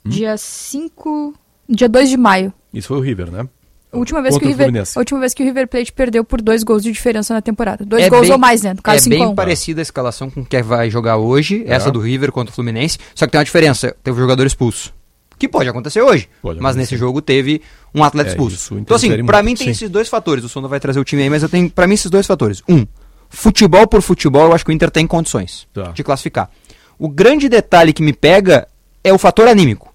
Hum? 0.06 0.10
Dia 0.12 0.38
5. 0.38 1.34
Dia 1.68 1.90
2 1.90 2.10
de 2.10 2.18
maio. 2.18 2.54
Isso 2.74 2.88
foi 2.90 2.98
o 2.98 3.02
River, 3.02 3.32
né? 3.32 3.48
A 3.92 3.98
última, 3.98 4.22
vez 4.22 4.34
que 4.36 4.40
Contra 4.42 4.48
o 4.48 4.50
o 4.50 4.52
River, 4.52 4.66
Fluminense. 4.68 4.98
a 4.98 5.00
última 5.00 5.20
vez 5.22 5.34
que 5.34 5.42
o 5.42 5.46
River 5.46 5.68
Plate 5.70 5.92
perdeu 5.94 6.24
por 6.26 6.42
dois 6.42 6.64
gols 6.64 6.84
de 6.84 6.92
diferença 6.92 7.34
na 7.34 7.42
temporada. 7.42 7.86
Dois 7.86 8.04
É 8.04 8.10
gols 8.10 8.24
bem- 8.24 8.32
ou 8.34 8.38
mais, 8.38 8.62
né? 8.62 8.74
No 8.74 8.82
caso, 8.82 8.98
é 8.98 9.00
5 9.00 9.16
a 9.16 9.20
bem 9.20 9.28
1. 9.28 9.36
parecida 9.36 9.80
a 9.82 9.84
escalação 9.84 10.30
com 10.30 10.44
que 10.46 10.62
vai 10.62 10.90
jogar 10.90 11.16
hoje, 11.18 11.64
É. 11.66 11.74
essa 11.76 11.90
do 11.90 12.00
River 12.02 12.32
contra 12.32 12.52
o 12.52 12.56
Fluminense. 12.56 12.98
Só 13.16 13.26
que 13.26 13.32
tem 13.32 13.40
uma 13.40 13.46
diferença: 13.46 13.96
teve 14.04 14.18
um 14.18 14.20
jogador 14.22 14.46
expulso. 14.46 14.94
Que 15.40 15.48
pode 15.48 15.68
acontecer 15.70 16.02
hoje. 16.02 16.28
Pode 16.42 16.60
mas 16.60 16.72
acontecer. 16.76 16.94
nesse 16.94 16.98
jogo 16.98 17.22
teve 17.22 17.62
um 17.94 18.04
atleta 18.04 18.30
É, 18.30 18.32
expulso. 18.32 18.56
isso 18.56 18.78
então, 18.78 18.96
assim, 18.96 19.10
muito. 19.10 19.44
mim 19.44 19.56
tem 19.56 19.66
Sim. 19.68 19.72
esses 19.72 19.90
dois 19.90 20.10
fatores. 20.10 20.44
O 20.44 20.50
Sonda 20.50 20.68
vai 20.68 20.80
trazer 20.80 21.00
o 21.00 21.04
time 21.06 21.24
aí, 21.24 21.30
mas 21.30 21.44
eu 21.44 21.50
tenho, 21.50 21.70
pra 21.70 21.88
mim, 21.88 21.94
esses 21.94 22.10
dois 22.12 22.28
fatores. 22.28 22.62
Um, 22.70 22.86
futebol 23.30 23.88
por 23.88 24.02
futebol, 24.02 24.48
eu 24.48 24.54
acho 24.54 24.66
que 24.66 24.72
o 24.72 24.74
Inter 24.74 24.92
tem 24.92 25.08
condições 25.08 25.68
Tá. 25.74 25.92
de 25.92 26.04
classificar. 26.04 26.50
O 27.00 27.08
grande 27.10 27.48
detalhe 27.50 27.92
que 27.94 28.04
me 28.04 28.12
pega 28.14 28.68
é 29.04 29.14
o 29.14 29.18
fator 29.18 29.48
anímico. 29.48 29.94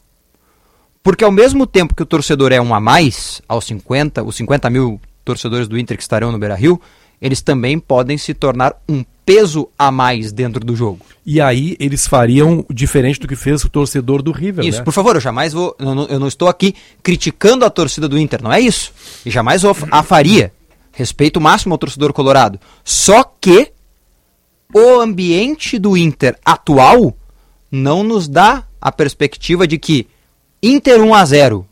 Porque 1.02 1.24
ao 1.24 1.32
mesmo 1.32 1.66
tempo 1.66 1.94
que 1.94 2.02
o 2.02 2.06
torcedor 2.06 2.52
é 2.52 2.60
um 2.60 2.74
a 2.74 2.80
mais, 2.80 3.40
aos 3.48 3.64
50, 3.66 4.22
os 4.22 4.36
50 4.36 4.68
mil 4.68 5.00
torcedores 5.24 5.66
do 5.66 5.78
Inter 5.78 5.96
que 5.96 6.02
estarão 6.02 6.30
no 6.30 6.38
Beira 6.38 6.54
Rio, 6.54 6.80
eles 7.20 7.40
também 7.40 7.78
podem 7.78 8.18
se 8.18 8.34
tornar 8.34 8.74
um 8.88 9.04
peso 9.24 9.68
a 9.78 9.90
mais 9.90 10.32
dentro 10.32 10.64
do 10.64 10.74
jogo. 10.74 11.04
E 11.24 11.40
aí 11.40 11.76
eles 11.78 12.06
fariam 12.06 12.64
diferente 12.68 13.20
do 13.20 13.28
que 13.28 13.36
fez 13.36 13.62
o 13.62 13.68
torcedor 13.68 14.22
do 14.22 14.32
River, 14.32 14.64
Isso, 14.64 14.78
né? 14.78 14.84
por 14.84 14.92
favor, 14.92 15.14
eu 15.14 15.20
jamais 15.20 15.52
vou. 15.52 15.76
Eu 15.78 15.94
não, 15.94 16.06
eu 16.06 16.18
não 16.18 16.26
estou 16.26 16.48
aqui 16.48 16.74
criticando 17.02 17.64
a 17.64 17.70
torcida 17.70 18.08
do 18.08 18.18
Inter, 18.18 18.42
não 18.42 18.52
é 18.52 18.60
isso. 18.60 18.92
E 19.24 19.30
jamais 19.30 19.62
a 19.64 20.02
faria. 20.02 20.52
Respeito 20.92 21.40
máximo 21.40 21.74
ao 21.74 21.78
torcedor 21.78 22.12
colorado. 22.12 22.58
Só 22.84 23.22
que 23.40 23.72
o 24.74 25.00
ambiente 25.00 25.78
do 25.78 25.96
Inter 25.96 26.36
atual 26.44 27.16
não 27.70 28.02
nos 28.02 28.26
dá 28.26 28.64
a 28.80 28.90
perspectiva 28.90 29.66
de 29.66 29.78
que 29.78 30.08
Inter 30.62 31.00
1 31.00 31.14
a 31.14 31.24
0 31.24 31.66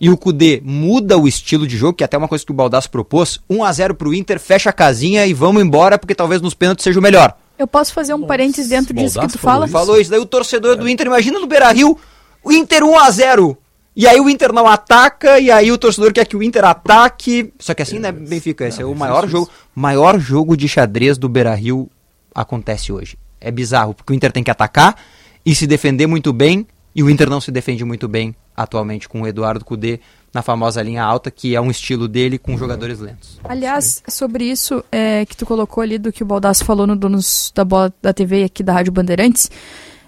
e 0.00 0.10
o 0.10 0.16
Cudê 0.16 0.60
muda 0.64 1.18
o 1.18 1.26
estilo 1.26 1.66
de 1.66 1.76
jogo, 1.76 1.94
que 1.94 2.04
é 2.04 2.06
até 2.06 2.16
uma 2.16 2.28
coisa 2.28 2.44
que 2.44 2.50
o 2.50 2.54
Baldasso 2.54 2.90
propôs, 2.90 3.40
1 3.48 3.64
a 3.64 3.72
0 3.72 3.94
pro 3.94 4.14
Inter, 4.14 4.38
fecha 4.38 4.70
a 4.70 4.72
casinha 4.72 5.26
e 5.26 5.32
vamos 5.32 5.62
embora 5.62 5.98
porque 5.98 6.14
talvez 6.14 6.40
nos 6.40 6.54
pênaltis 6.54 6.84
seja 6.84 6.98
o 6.98 7.02
melhor. 7.02 7.36
Eu 7.58 7.66
posso 7.66 7.92
fazer 7.92 8.12
um 8.14 8.26
parênteses 8.26 8.68
dentro 8.68 8.92
disso 8.92 9.14
que 9.14 9.20
Baldasso 9.20 9.38
tu 9.38 9.40
fala? 9.40 9.66
falou 9.66 9.86
Falou 9.86 10.00
isso, 10.00 10.10
daí 10.10 10.20
o 10.20 10.26
torcedor 10.26 10.76
do 10.76 10.88
Inter, 10.88 11.06
imagina 11.06 11.38
no 11.38 11.46
Beira-Rio, 11.46 11.98
o 12.44 12.52
Inter 12.52 12.84
1 12.84 12.98
a 12.98 13.10
0 13.10 13.58
E 13.94 14.06
aí 14.06 14.20
o 14.20 14.28
Inter 14.28 14.52
não 14.52 14.66
ataca, 14.66 15.38
e 15.38 15.50
aí 15.50 15.72
o 15.72 15.78
torcedor 15.78 16.12
quer 16.12 16.26
que 16.26 16.36
o 16.36 16.42
Inter 16.42 16.64
ataque. 16.64 17.52
Só 17.58 17.72
que 17.72 17.82
assim, 17.82 17.98
né, 17.98 18.12
Benfica, 18.12 18.66
esse 18.66 18.82
é 18.82 18.84
o 18.84 18.94
maior 18.94 19.26
jogo, 19.26 19.50
maior 19.74 20.18
jogo 20.18 20.56
de 20.56 20.68
xadrez 20.68 21.16
do 21.16 21.28
Beira-Rio 21.28 21.90
acontece 22.34 22.92
hoje. 22.92 23.18
É 23.40 23.50
bizarro, 23.50 23.94
porque 23.94 24.12
o 24.12 24.16
Inter 24.16 24.32
tem 24.32 24.44
que 24.44 24.50
atacar 24.50 24.96
e 25.44 25.54
se 25.54 25.66
defender 25.66 26.06
muito 26.06 26.32
bem, 26.32 26.66
e 26.96 27.02
o 27.02 27.10
Inter 27.10 27.28
não 27.28 27.42
se 27.42 27.52
defende 27.52 27.84
muito 27.84 28.08
bem 28.08 28.34
atualmente 28.56 29.06
com 29.06 29.20
o 29.20 29.26
Eduardo 29.26 29.62
Cudê 29.62 30.00
na 30.32 30.40
famosa 30.40 30.82
linha 30.82 31.02
alta, 31.02 31.30
que 31.30 31.54
é 31.54 31.60
um 31.60 31.70
estilo 31.70 32.08
dele 32.08 32.38
com 32.38 32.56
jogadores 32.56 33.00
lentos. 33.00 33.38
Aliás, 33.44 34.02
sobre 34.08 34.44
isso 34.44 34.82
é, 34.90 35.26
que 35.26 35.36
tu 35.36 35.44
colocou 35.44 35.82
ali 35.82 35.98
do 35.98 36.10
que 36.10 36.22
o 36.22 36.26
Baldasso 36.26 36.64
falou 36.64 36.86
no 36.86 36.96
Donos 36.96 37.52
da 37.54 37.66
Bola 37.66 37.92
da 38.00 38.14
TV 38.14 38.44
aqui 38.44 38.62
da 38.62 38.72
Rádio 38.72 38.92
Bandeirantes, 38.92 39.50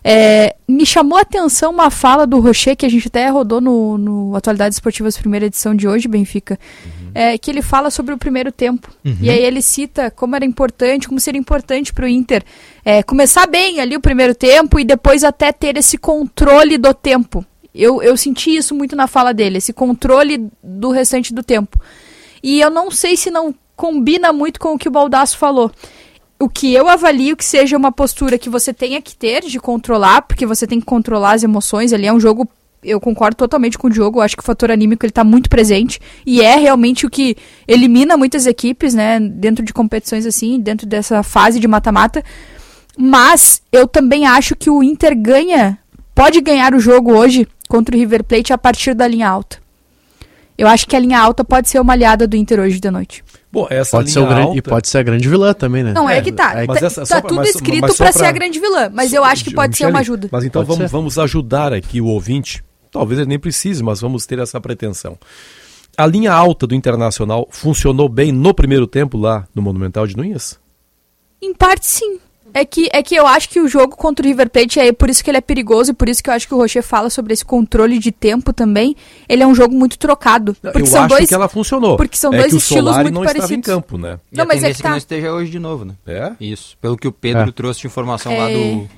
é, 0.02 0.54
me 0.66 0.86
chamou 0.86 1.18
a 1.18 1.22
atenção 1.22 1.70
uma 1.70 1.90
fala 1.90 2.26
do 2.26 2.40
Rocher, 2.40 2.76
que 2.76 2.86
a 2.86 2.88
gente 2.88 3.08
até 3.08 3.28
rodou 3.28 3.60
no, 3.60 3.98
no 3.98 4.36
Atualidades 4.36 4.76
Esportivas 4.76 5.16
primeira 5.16 5.46
edição 5.46 5.74
de 5.74 5.88
hoje, 5.88 6.08
Benfica, 6.08 6.58
é, 7.14 7.36
que 7.36 7.50
ele 7.50 7.62
fala 7.62 7.90
sobre 7.90 8.14
o 8.14 8.18
primeiro 8.18 8.52
tempo. 8.52 8.90
Uhum. 9.04 9.16
E 9.20 9.30
aí 9.30 9.42
ele 9.42 9.60
cita 9.60 10.10
como 10.10 10.36
era 10.36 10.44
importante, 10.44 11.08
como 11.08 11.18
seria 11.18 11.40
importante 11.40 11.92
para 11.92 12.04
o 12.04 12.08
Inter 12.08 12.44
é, 12.84 13.02
começar 13.02 13.46
bem 13.46 13.80
ali 13.80 13.96
o 13.96 14.00
primeiro 14.00 14.34
tempo 14.34 14.78
e 14.78 14.84
depois 14.84 15.24
até 15.24 15.52
ter 15.52 15.76
esse 15.76 15.98
controle 15.98 16.78
do 16.78 16.94
tempo. 16.94 17.44
Eu, 17.74 18.02
eu 18.02 18.16
senti 18.16 18.56
isso 18.56 18.74
muito 18.74 18.96
na 18.96 19.06
fala 19.06 19.32
dele, 19.32 19.58
esse 19.58 19.72
controle 19.72 20.48
do 20.62 20.90
restante 20.90 21.34
do 21.34 21.42
tempo. 21.42 21.80
E 22.42 22.60
eu 22.60 22.70
não 22.70 22.90
sei 22.90 23.16
se 23.16 23.30
não 23.30 23.54
combina 23.76 24.32
muito 24.32 24.58
com 24.58 24.74
o 24.74 24.78
que 24.78 24.88
o 24.88 24.90
Baldasso 24.90 25.38
falou. 25.38 25.70
O 26.40 26.48
que 26.48 26.72
eu 26.72 26.88
avalio 26.88 27.36
que 27.36 27.44
seja 27.44 27.76
uma 27.76 27.90
postura 27.90 28.38
que 28.38 28.48
você 28.48 28.72
tenha 28.72 29.02
que 29.02 29.16
ter 29.16 29.42
de 29.44 29.58
controlar, 29.58 30.22
porque 30.22 30.46
você 30.46 30.68
tem 30.68 30.78
que 30.78 30.86
controlar 30.86 31.32
as 31.32 31.42
emoções 31.42 31.92
ali. 31.92 32.06
É 32.06 32.12
um 32.12 32.20
jogo, 32.20 32.48
eu 32.80 33.00
concordo 33.00 33.36
totalmente 33.36 33.76
com 33.76 33.88
o 33.88 33.90
Diogo, 33.90 34.20
acho 34.20 34.36
que 34.36 34.42
o 34.42 34.46
fator 34.46 34.70
anímico 34.70 35.04
ele 35.04 35.12
tá 35.12 35.24
muito 35.24 35.50
presente. 35.50 36.00
E 36.24 36.40
é 36.40 36.54
realmente 36.56 37.04
o 37.04 37.10
que 37.10 37.36
elimina 37.66 38.16
muitas 38.16 38.46
equipes, 38.46 38.94
né, 38.94 39.18
dentro 39.18 39.64
de 39.64 39.72
competições 39.72 40.24
assim, 40.26 40.60
dentro 40.60 40.86
dessa 40.86 41.24
fase 41.24 41.58
de 41.58 41.66
mata-mata. 41.66 42.22
Mas 42.96 43.60
eu 43.72 43.88
também 43.88 44.24
acho 44.24 44.54
que 44.54 44.70
o 44.70 44.80
Inter 44.80 45.16
ganha, 45.16 45.76
pode 46.14 46.40
ganhar 46.40 46.72
o 46.72 46.78
jogo 46.78 47.12
hoje 47.16 47.48
contra 47.68 47.96
o 47.96 47.98
River 47.98 48.22
Plate 48.22 48.52
a 48.52 48.58
partir 48.58 48.94
da 48.94 49.08
linha 49.08 49.28
alta. 49.28 49.58
Eu 50.56 50.68
acho 50.68 50.86
que 50.86 50.94
a 50.94 51.00
linha 51.00 51.20
alta 51.20 51.44
pode 51.44 51.68
ser 51.68 51.80
uma 51.80 51.92
aliada 51.94 52.28
do 52.28 52.36
Inter 52.36 52.60
hoje 52.60 52.78
de 52.78 52.90
noite. 52.90 53.24
Bom, 53.50 53.66
essa 53.70 53.96
Pode 53.96 54.10
ser 54.10 54.20
grande, 54.26 54.40
alta- 54.42 54.58
e 54.58 54.62
pode 54.62 54.88
ser 54.88 54.98
a 54.98 55.02
grande 55.02 55.26
vilã 55.28 55.54
também, 55.54 55.82
né? 55.82 55.92
Não, 55.94 56.08
é, 56.08 56.20
que 56.20 56.30
tá. 56.30 56.54
mas 56.66 56.80
tá 56.80 56.86
essa- 56.86 57.06
tá 57.06 57.20
pra- 57.20 57.28
tudo 57.28 57.38
mas- 57.38 57.54
escrito 57.54 57.94
pra 57.96 58.12
ser 58.12 58.26
a 58.26 58.32
grande 58.32 58.60
vilã, 58.60 58.90
mas 58.92 59.12
eu 59.12 59.24
acho 59.24 59.42
que 59.44 59.54
pode 59.54 59.74
ser 59.76 59.84
Michele, 59.84 59.92
uma 59.96 60.00
ajuda. 60.00 60.28
Mas 60.30 60.44
então 60.44 60.62
vamos, 60.64 60.78
ser. 60.82 60.88
vamos 60.88 61.18
ajudar 61.18 61.72
aqui 61.72 62.00
o 62.00 62.06
ouvinte. 62.06 62.62
Talvez 62.90 63.18
ele 63.20 63.28
nem 63.28 63.38
precise, 63.38 63.82
mas 63.82 64.00
vamos 64.00 64.26
ter 64.26 64.38
essa 64.38 64.60
pretensão. 64.60 65.18
A 65.96 66.06
linha 66.06 66.32
alta 66.32 66.66
do 66.66 66.74
Internacional 66.74 67.48
funcionou 67.50 68.08
bem 68.08 68.30
no 68.32 68.52
primeiro 68.54 68.86
tempo 68.86 69.16
lá 69.18 69.46
no 69.54 69.62
Monumental 69.62 70.06
de 70.06 70.16
Nunes? 70.16 70.58
Em 71.40 71.54
parte, 71.54 71.86
sim. 71.86 72.18
É 72.60 72.64
que, 72.64 72.88
é 72.92 73.02
que 73.02 73.14
eu 73.14 73.26
acho 73.26 73.48
que 73.48 73.60
o 73.60 73.68
jogo 73.68 73.96
contra 73.96 74.24
o 74.24 74.28
River 74.28 74.50
Plate 74.50 74.80
é 74.80 74.92
por 74.92 75.08
isso 75.08 75.22
que 75.22 75.30
ele 75.30 75.38
é 75.38 75.40
perigoso 75.40 75.92
e 75.92 75.94
por 75.94 76.08
isso 76.08 76.22
que 76.22 76.28
eu 76.28 76.34
acho 76.34 76.46
que 76.48 76.54
o 76.54 76.58
Rocher 76.58 76.82
fala 76.82 77.08
sobre 77.08 77.32
esse 77.32 77.44
controle 77.44 77.98
de 77.98 78.10
tempo 78.10 78.52
também. 78.52 78.96
Ele 79.28 79.42
é 79.42 79.46
um 79.46 79.54
jogo 79.54 79.74
muito 79.74 79.96
trocado. 79.98 80.54
Porque 80.60 80.82
eu 80.82 80.86
são 80.86 81.00
acho 81.04 81.08
dois, 81.14 81.28
que 81.28 81.34
ela 81.34 81.48
funcionou. 81.48 81.96
Porque 81.96 82.16
são 82.16 82.32
é 82.34 82.38
dois 82.38 82.52
estilos 82.52 82.84
Solari 82.86 83.04
muito 83.04 83.14
não 83.14 83.22
parecidos. 83.22 83.50
estava 83.50 83.58
em 83.78 83.80
campo, 83.80 83.96
né? 83.98 84.18
E 84.32 84.36
Não, 84.36 84.44
mas 84.46 84.62
é 84.64 84.70
que 84.70 84.76
que, 84.78 84.82
não 84.84 84.90
tá. 84.92 84.98
esteja 84.98 85.32
hoje 85.32 85.50
de 85.50 85.58
novo, 85.58 85.84
né? 85.84 85.94
É? 86.06 86.32
Isso. 86.40 86.76
Pelo 86.80 86.96
que 86.96 87.06
o 87.06 87.12
Pedro 87.12 87.48
É. 87.48 87.52
trouxe 87.52 87.80
de 87.82 87.86
informação 87.86 88.36
lá 88.36 88.50
É. 88.50 88.54
do 88.54 88.88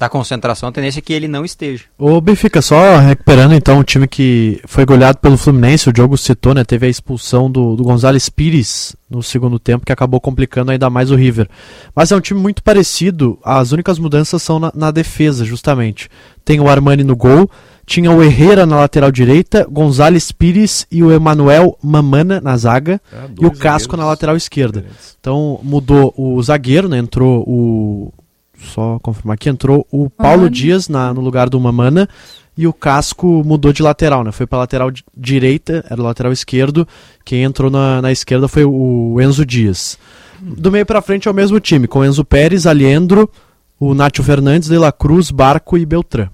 da 0.00 0.08
concentração, 0.08 0.70
a 0.70 0.72
tendência 0.72 0.98
é 0.98 1.02
que 1.02 1.12
ele 1.12 1.28
não 1.28 1.44
esteja. 1.44 1.84
O 1.98 2.18
Benfica, 2.22 2.62
só 2.62 2.96
recuperando 2.96 3.52
então 3.52 3.78
o 3.78 3.84
time 3.84 4.08
que 4.08 4.58
foi 4.66 4.86
goleado 4.86 5.18
pelo 5.18 5.36
Fluminense, 5.36 5.90
o 5.90 5.92
Diogo 5.92 6.16
citou, 6.16 6.54
né? 6.54 6.64
Teve 6.64 6.86
a 6.86 6.88
expulsão 6.88 7.50
do, 7.50 7.76
do 7.76 7.84
Gonzalez 7.84 8.30
Pires 8.30 8.96
no 9.10 9.22
segundo 9.22 9.58
tempo, 9.58 9.84
que 9.84 9.92
acabou 9.92 10.18
complicando 10.18 10.72
ainda 10.72 10.88
mais 10.88 11.10
o 11.10 11.16
River. 11.16 11.46
Mas 11.94 12.10
é 12.10 12.16
um 12.16 12.20
time 12.20 12.40
muito 12.40 12.62
parecido, 12.62 13.38
as 13.44 13.72
únicas 13.72 13.98
mudanças 13.98 14.42
são 14.42 14.58
na, 14.58 14.72
na 14.74 14.90
defesa, 14.90 15.44
justamente. 15.44 16.08
Tem 16.46 16.60
o 16.60 16.68
Armani 16.70 17.04
no 17.04 17.14
gol, 17.14 17.50
tinha 17.84 18.10
o 18.10 18.22
Herrera 18.22 18.64
na 18.64 18.78
lateral 18.78 19.12
direita, 19.12 19.66
Gonzalez 19.70 20.32
Pires 20.32 20.86
e 20.90 21.02
o 21.02 21.12
Emanuel 21.12 21.76
Mamana 21.82 22.40
na 22.40 22.56
zaga, 22.56 22.98
Ah, 23.12 23.26
e 23.38 23.44
o 23.44 23.50
Casco 23.50 23.98
na 23.98 24.06
lateral 24.06 24.34
esquerda. 24.34 24.80
diferentes. 24.80 25.16
Então 25.20 25.60
mudou 25.62 26.14
o 26.16 26.42
zagueiro, 26.42 26.88
né? 26.88 26.96
Entrou 26.96 27.44
o. 27.46 28.14
Só 28.62 28.98
confirmar 29.00 29.34
aqui, 29.34 29.48
entrou 29.48 29.86
o 29.90 30.10
Paulo 30.10 30.42
Mamana. 30.42 30.50
Dias 30.50 30.88
na, 30.88 31.14
no 31.14 31.20
lugar 31.20 31.48
do 31.48 31.58
Mamana 31.58 32.08
e 32.56 32.66
o 32.66 32.72
Casco 32.72 33.42
mudou 33.44 33.72
de 33.72 33.82
lateral, 33.82 34.22
né? 34.22 34.32
Foi 34.32 34.46
para 34.46 34.58
lateral 34.58 34.90
direita, 35.16 35.84
era 35.88 36.00
o 36.00 36.04
lateral 36.04 36.32
esquerdo. 36.32 36.86
Quem 37.24 37.42
entrou 37.42 37.70
na, 37.70 38.02
na 38.02 38.12
esquerda 38.12 38.48
foi 38.48 38.64
o 38.64 39.18
Enzo 39.20 39.46
Dias. 39.46 39.98
Do 40.40 40.70
meio 40.70 40.84
para 40.84 41.02
frente 41.02 41.28
é 41.28 41.30
o 41.30 41.34
mesmo 41.34 41.58
time, 41.60 41.86
com 41.86 42.04
Enzo 42.04 42.24
Pérez, 42.24 42.66
Aliendro, 42.66 43.30
o 43.78 43.94
Nátio 43.94 44.22
Fernandes, 44.22 44.68
De 44.68 44.78
La 44.78 44.92
Cruz, 44.92 45.30
Barco 45.30 45.78
e 45.78 45.86
Beltrán. 45.86 46.28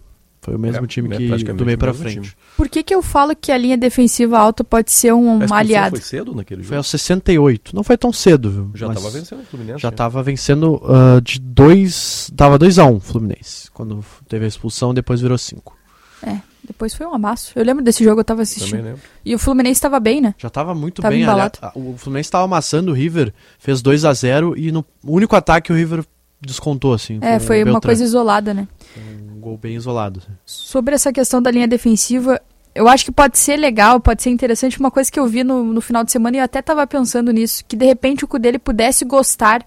Foi 0.46 0.54
o 0.54 0.58
mesmo 0.60 0.84
é, 0.84 0.86
time 0.86 1.08
que 1.08 1.52
do 1.52 1.66
meio 1.66 1.76
para 1.76 1.92
frente. 1.92 2.20
Time. 2.20 2.32
Por 2.56 2.68
que, 2.68 2.80
que 2.84 2.94
eu 2.94 3.02
falo 3.02 3.34
que 3.34 3.50
a 3.50 3.58
linha 3.58 3.76
defensiva 3.76 4.38
alta 4.38 4.62
pode 4.62 4.92
ser 4.92 5.12
um, 5.12 5.40
aliado? 5.52 5.96
Foi 5.96 6.00
cedo 6.00 6.32
naquele 6.36 6.62
jogo? 6.62 6.68
Foi 6.68 6.76
aos 6.76 6.86
68. 6.86 7.74
Não 7.74 7.82
foi 7.82 7.96
tão 7.96 8.12
cedo, 8.12 8.48
viu? 8.48 8.70
Já 8.72 8.86
estava 8.86 9.10
vencendo 9.10 9.40
o 9.40 9.44
Fluminense. 9.44 9.80
Já 9.80 9.88
estava 9.88 10.22
vencendo 10.22 10.76
uh, 10.76 11.20
de 11.20 11.40
2. 11.40 12.30
Tava 12.36 12.56
2 12.58 12.78
a 12.78 12.86
1 12.86 12.94
um, 12.94 13.00
Fluminense. 13.00 13.68
Quando 13.72 14.04
teve 14.28 14.44
a 14.44 14.48
expulsão, 14.48 14.94
depois 14.94 15.20
virou 15.20 15.36
5. 15.36 15.76
É, 16.22 16.38
depois 16.64 16.94
foi 16.94 17.04
um 17.04 17.12
amasso. 17.12 17.50
Eu 17.56 17.64
lembro 17.64 17.82
desse 17.82 18.04
jogo, 18.04 18.20
eu 18.20 18.24
tava 18.24 18.42
assistindo. 18.42 18.70
Também 18.70 18.84
lembro. 18.84 19.00
E 19.24 19.34
o 19.34 19.40
Fluminense 19.40 19.78
estava 19.78 19.98
bem, 19.98 20.20
né? 20.20 20.32
Já 20.38 20.46
estava 20.46 20.76
muito 20.76 21.02
tava 21.02 21.12
bem. 21.12 21.24
Aliás, 21.24 21.50
o 21.74 21.96
Fluminense 21.96 22.28
estava 22.28 22.44
amassando 22.44 22.92
o 22.92 22.94
River, 22.94 23.34
fez 23.58 23.82
2 23.82 24.04
a 24.04 24.12
0 24.12 24.56
e 24.56 24.70
no 24.70 24.84
único 25.02 25.34
ataque 25.34 25.72
o 25.72 25.74
River 25.74 26.04
descontou, 26.40 26.94
assim. 26.94 27.18
É, 27.20 27.40
foi 27.40 27.64
uma 27.64 27.80
coisa 27.80 28.04
isolada, 28.04 28.54
né? 28.54 28.68
Um 28.96 29.35
gol 29.46 29.56
bem 29.56 29.76
isolado. 29.76 30.20
Sobre 30.44 30.96
essa 30.96 31.12
questão 31.12 31.40
da 31.40 31.52
linha 31.52 31.68
defensiva, 31.68 32.40
eu 32.74 32.88
acho 32.88 33.04
que 33.04 33.12
pode 33.12 33.38
ser 33.38 33.56
legal, 33.56 34.00
pode 34.00 34.22
ser 34.22 34.30
interessante. 34.30 34.80
Uma 34.80 34.90
coisa 34.90 35.10
que 35.10 35.20
eu 35.20 35.26
vi 35.26 35.44
no, 35.44 35.62
no 35.62 35.80
final 35.80 36.02
de 36.02 36.10
semana 36.10 36.36
e 36.36 36.40
eu 36.40 36.44
até 36.44 36.58
estava 36.58 36.84
pensando 36.86 37.32
nisso, 37.32 37.64
que 37.66 37.76
de 37.76 37.86
repente 37.86 38.24
o 38.24 38.38
dele 38.38 38.58
pudesse 38.58 39.04
gostar 39.04 39.64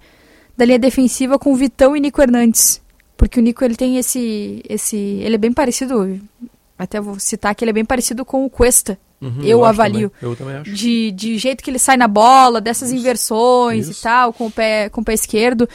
da 0.58 0.66
linha 0.66 0.78
defensiva 0.80 1.40
com 1.40 1.56
Vitão 1.56 1.96
e 1.96 2.00
Nico 2.02 2.22
Hernandes. 2.22 2.82
Porque 3.16 3.40
o 3.40 3.44
Nico 3.44 3.64
ele 3.64 3.76
tem 3.76 3.98
esse. 3.98 4.62
esse 4.68 4.98
ele 4.98 5.36
é 5.36 5.38
bem 5.38 5.54
parecido. 5.54 6.20
Até 6.78 7.00
vou 7.00 7.20
citar 7.20 7.56
que 7.56 7.64
ele 7.64 7.72
é 7.72 7.74
bem 7.74 7.86
parecido 7.86 8.26
com 8.26 8.46
o 8.46 8.50
Cuesta. 8.50 8.98
Uhum, 9.22 9.42
eu, 9.42 9.50
eu 9.60 9.66
avalio. 9.66 10.10
Também. 10.10 10.30
Eu 10.30 10.36
também 10.36 10.56
acho. 10.56 10.72
De, 10.72 11.12
de 11.12 11.38
jeito 11.38 11.62
que 11.62 11.70
ele 11.70 11.80
sai 11.80 11.98
na 11.98 12.08
bola, 12.08 12.62
dessas 12.62 12.90
Isso. 12.90 13.00
inversões 13.00 13.90
Isso. 13.90 14.00
e 14.00 14.04
tal, 14.04 14.32
com 14.32 14.48
o, 14.48 14.52
pé, 14.52 14.90
com 14.90 15.02
o 15.02 15.04
pé 15.04 15.14
esquerdo 15.14 15.68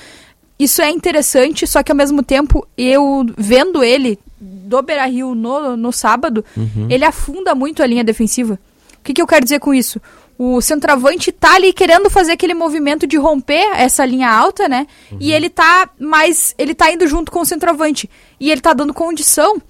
isso 0.59 0.81
é 0.81 0.91
interessante, 0.91 1.67
só 1.67 1.83
que 1.83 1.91
ao 1.91 1.97
mesmo 1.97 2.23
tempo, 2.23 2.67
eu 2.77 3.27
vendo 3.37 3.83
ele 3.83 4.19
do 4.41 4.83
Beira 4.83 5.07
Rio 5.07 5.35
no, 5.35 5.77
no 5.77 5.93
sábado, 5.93 6.45
uhum. 6.57 6.87
ele 6.89 7.05
afunda 7.05 7.55
muito 7.55 7.83
a 7.83 7.87
linha 7.87 8.05
defensiva. 8.05 8.59
O 8.99 9.05
que, 9.05 9.13
que 9.13 9.21
eu 9.21 9.27
quero 9.27 9.45
dizer 9.45 9.59
com 9.59 9.75
isso? 9.75 10.01
O 10.39 10.61
centroavante 10.61 11.31
tá 11.31 11.55
ali 11.55 11.73
querendo 11.73 12.11
fazer 12.11 12.33
aquele 12.33 12.55
movimento 12.55 13.07
de 13.07 13.17
romper 13.17 13.65
essa 13.77 14.05
linha 14.05 14.31
alta, 14.31 14.69
né? 14.69 14.87
Uhum. 15.11 15.19
E 15.21 15.33
ele 15.33 15.49
tá 15.49 15.89
mais. 15.99 16.55
Ele 16.59 16.75
tá 16.75 16.91
indo 16.91 17.07
junto 17.07 17.31
com 17.31 17.41
o 17.41 17.45
centroavante. 17.45 18.11
E 18.41 18.51
ele 18.51 18.61
tá 18.61 18.73
dando 18.73 18.93
condição. 18.93 19.63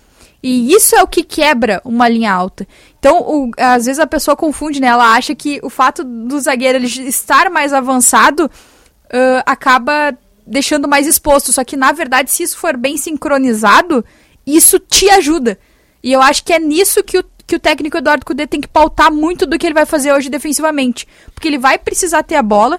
E 0.42 0.72
isso 0.72 0.94
é 0.94 1.02
o 1.02 1.08
que 1.08 1.22
quebra 1.22 1.82
uma 1.84 2.08
linha 2.08 2.32
alta. 2.32 2.66
Então, 2.98 3.18
o, 3.20 3.50
às 3.58 3.86
vezes 3.86 3.98
a 3.98 4.06
pessoa 4.06 4.36
confunde, 4.36 4.80
né? 4.80 4.86
Ela 4.86 5.14
acha 5.14 5.34
que 5.34 5.60
o 5.62 5.68
fato 5.68 6.02
do 6.04 6.38
zagueiro 6.40 6.78
ele 6.78 6.86
estar 6.86 7.50
mais 7.50 7.72
avançado 7.72 8.44
uh, 8.46 9.42
acaba 9.44 10.16
deixando 10.46 10.88
mais 10.88 11.07
exposto. 11.07 11.52
Só 11.52 11.64
que, 11.64 11.76
na 11.76 11.92
verdade, 11.92 12.30
se 12.30 12.42
isso 12.42 12.59
for 12.59 12.76
bem 12.76 12.96
sincronizado, 12.96 14.04
isso 14.46 14.78
te 14.78 15.09
ajuda. 15.11 15.59
E 16.02 16.12
eu 16.12 16.20
acho 16.20 16.44
que 16.44 16.52
é 16.52 16.59
nisso 16.59 17.02
que 17.02 17.18
o, 17.18 17.24
que 17.46 17.57
o 17.57 17.61
técnico 17.61 17.96
Eduardo 17.96 18.26
Cudê 18.26 18.46
tem 18.46 18.61
que 18.61 18.68
pautar 18.68 19.12
muito 19.12 19.46
do 19.46 19.59
que 19.59 19.66
ele 19.66 19.74
vai 19.74 19.87
fazer 19.87 20.12
hoje 20.12 20.28
defensivamente. 20.28 21.07
Porque 21.35 21.48
ele 21.48 21.59
vai 21.59 21.78
precisar 21.78 22.22
ter 22.22 22.37
a 22.37 22.42
bola, 22.42 22.78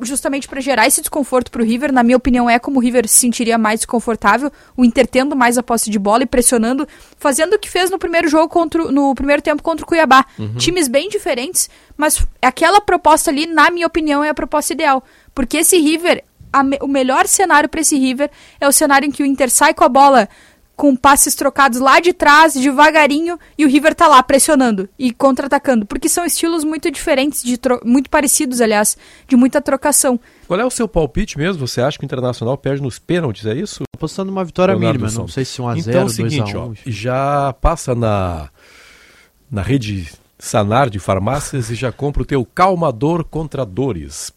justamente 0.00 0.48
para 0.48 0.60
gerar 0.60 0.86
esse 0.86 1.00
desconforto 1.00 1.50
para 1.50 1.62
o 1.62 1.64
River. 1.64 1.92
Na 1.92 2.02
minha 2.02 2.16
opinião, 2.16 2.48
é 2.48 2.58
como 2.58 2.78
o 2.78 2.82
River 2.82 3.08
se 3.08 3.18
sentiria 3.18 3.56
mais 3.56 3.80
desconfortável, 3.80 4.50
o 4.76 4.84
Inter 4.84 5.06
tendo 5.06 5.34
mais 5.34 5.56
a 5.56 5.62
posse 5.62 5.90
de 5.90 5.98
bola 5.98 6.22
e 6.22 6.26
pressionando, 6.26 6.86
fazendo 7.16 7.54
o 7.54 7.58
que 7.58 7.70
fez 7.70 7.90
no 7.90 7.98
primeiro 7.98 8.28
jogo 8.28 8.48
contra 8.48 8.84
no 8.90 9.14
primeiro 9.14 9.42
tempo 9.42 9.62
contra 9.62 9.84
o 9.84 9.88
Cuiabá. 9.88 10.24
Uhum. 10.38 10.54
Times 10.56 10.88
bem 10.88 11.08
diferentes, 11.08 11.70
mas 11.96 12.24
aquela 12.40 12.80
proposta 12.80 13.30
ali, 13.30 13.46
na 13.46 13.70
minha 13.70 13.86
opinião, 13.86 14.22
é 14.22 14.28
a 14.28 14.34
proposta 14.34 14.72
ideal. 14.72 15.02
Porque 15.34 15.58
esse 15.58 15.78
River 15.78 16.24
me, 16.60 16.76
o 16.82 16.88
melhor 16.88 17.28
cenário 17.28 17.68
para 17.68 17.80
esse 17.80 17.96
River 17.96 18.30
é 18.60 18.66
o 18.66 18.72
cenário 18.72 19.06
em 19.06 19.12
que 19.12 19.22
o 19.22 19.26
Inter 19.26 19.48
sai 19.48 19.72
com 19.72 19.84
a 19.84 19.88
bola 19.88 20.28
com 20.74 20.96
passes 20.96 21.34
trocados 21.34 21.78
lá 21.78 22.00
de 22.00 22.12
trás, 22.12 22.54
devagarinho, 22.54 23.38
e 23.56 23.64
o 23.64 23.68
River 23.68 23.94
tá 23.94 24.08
lá 24.08 24.20
pressionando 24.22 24.88
e 24.98 25.12
contra-atacando, 25.12 25.86
porque 25.86 26.08
são 26.08 26.24
estilos 26.24 26.64
muito 26.64 26.90
diferentes, 26.90 27.42
de 27.42 27.58
muito 27.84 28.10
parecidos, 28.10 28.60
aliás, 28.60 28.96
de 29.28 29.36
muita 29.36 29.60
trocação. 29.60 30.18
Qual 30.48 30.58
é 30.58 30.64
o 30.64 30.70
seu 30.70 30.88
palpite 30.88 31.38
mesmo? 31.38 31.66
Você 31.68 31.80
acha 31.80 31.98
que 31.98 32.04
o 32.04 32.06
Internacional 32.06 32.56
perde 32.58 32.82
nos 32.82 32.98
pênaltis, 32.98 33.46
é 33.46 33.54
isso? 33.54 33.84
Apostando 33.94 34.32
uma 34.32 34.44
vitória 34.44 34.74
Leonardo 34.74 34.98
mínima, 34.98 35.20
não 35.20 35.28
sei 35.28 35.44
se 35.44 35.62
1 35.62 35.68
a 35.68 35.74
0 35.74 35.88
Então 35.88 36.00
é 36.00 36.04
o 36.04 36.08
seguinte, 36.08 36.56
ó, 36.56 36.72
já 36.84 37.52
passa 37.60 37.94
na 37.94 38.48
na 39.48 39.62
rede 39.62 40.10
Sanar 40.44 40.90
de 40.90 40.98
farmácias 40.98 41.70
e 41.70 41.76
já 41.76 41.92
compra 41.92 42.24
o 42.24 42.26
teu 42.26 42.44
calmador 42.44 43.22
contra 43.22 43.64
dores 43.64 44.32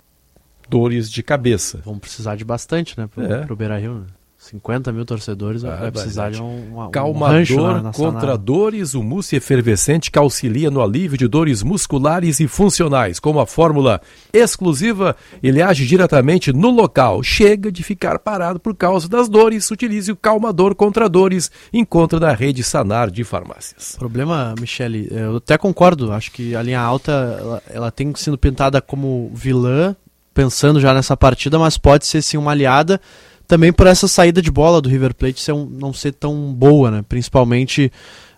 dores 0.70 1.10
de 1.10 1.24
cabeça. 1.24 1.82
Vamos 1.86 2.00
precisar 2.00 2.36
de 2.36 2.46
bastante, 2.46 2.98
né, 2.98 3.08
pro, 3.08 3.24
é. 3.24 3.46
pro 3.46 3.56
Beira 3.56 3.78
Rio. 3.78 3.96
Né? 3.96 4.06
50 4.46 4.92
mil 4.92 5.06
torcedores 5.06 5.64
ah, 5.64 5.76
vai 5.76 5.92
precisar 5.92 6.30
de 6.30 6.42
um, 6.42 6.86
um 6.86 6.92
Calmador 6.92 7.88
um 7.88 7.92
contra 7.92 8.38
dores, 8.38 8.94
o 8.94 9.02
mousse 9.02 9.36
efervescente 9.36 10.12
que 10.12 10.20
auxilia 10.20 10.70
no 10.70 10.84
alívio 10.84 11.18
de 11.18 11.28
dores 11.28 11.64
musculares 11.64 12.40
e 12.40 12.48
funcionais. 12.48 13.20
Com 13.20 13.40
a 13.40 13.48
fórmula 13.48 14.00
exclusiva, 14.32 15.16
ele 15.42 15.62
age 15.62 15.86
diretamente 15.86 16.54
no 16.54 16.70
local. 16.70 17.24
Chega 17.24 17.72
de 17.72 17.84
ficar 17.84 18.20
parado 18.20 18.60
por 18.60 18.76
causa 18.76 19.10
das 19.10 19.28
dores, 19.28 19.70
utilize 19.72 20.12
o 20.12 20.16
Calmador 20.16 20.76
contra 20.76 21.10
dores. 21.10 21.50
Encontra 21.74 22.20
na 22.20 22.34
rede 22.34 22.64
Sanar 22.64 23.10
de 23.10 23.24
farmácias. 23.24 23.96
Problema, 23.98 24.54
Michele, 24.60 25.08
eu 25.12 25.38
até 25.38 25.58
concordo. 25.58 26.12
Acho 26.12 26.32
que 26.32 26.56
a 26.56 26.62
linha 26.62 26.80
alta 26.80 27.12
ela, 27.12 27.64
ela 27.70 27.92
tem 27.92 28.14
sido 28.16 28.38
pintada 28.38 28.82
como 28.82 29.32
vilã 29.34 29.96
pensando 30.36 30.82
já 30.82 30.94
nessa 30.94 31.16
partida, 31.16 31.58
mas 31.58 31.78
pode 31.78 32.06
ser 32.06 32.22
sim 32.22 32.38
uma 32.38 32.52
aliada 32.52 33.02
também 33.48 33.72
por 33.72 33.88
essa 33.88 34.08
saída 34.08 34.42
de 34.42 34.52
bola 34.52 34.82
do 34.82 34.90
River 34.90 35.16
Plate 35.16 35.40
ser 35.40 35.54
um, 35.54 35.66
não 35.66 35.94
ser 35.94 36.12
tão 36.12 36.54
boa, 36.54 36.92
né? 36.92 37.06
principalmente 37.08 37.92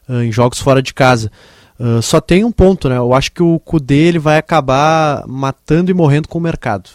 uh, 0.07 0.21
em 0.21 0.31
jogos 0.31 0.59
fora 0.59 0.81
de 0.81 0.93
casa. 0.93 1.31
Uh, 1.79 2.01
só 2.01 2.21
tem 2.21 2.43
um 2.43 2.51
ponto, 2.51 2.87
né? 2.89 2.97
Eu 2.97 3.13
acho 3.13 3.31
que 3.31 3.41
o 3.41 3.59
Kudê 3.59 4.07
ele 4.07 4.19
vai 4.19 4.37
acabar 4.37 5.25
matando 5.27 5.91
e 5.91 5.93
morrendo 5.93 6.27
com 6.27 6.37
o 6.37 6.41
mercado. 6.41 6.89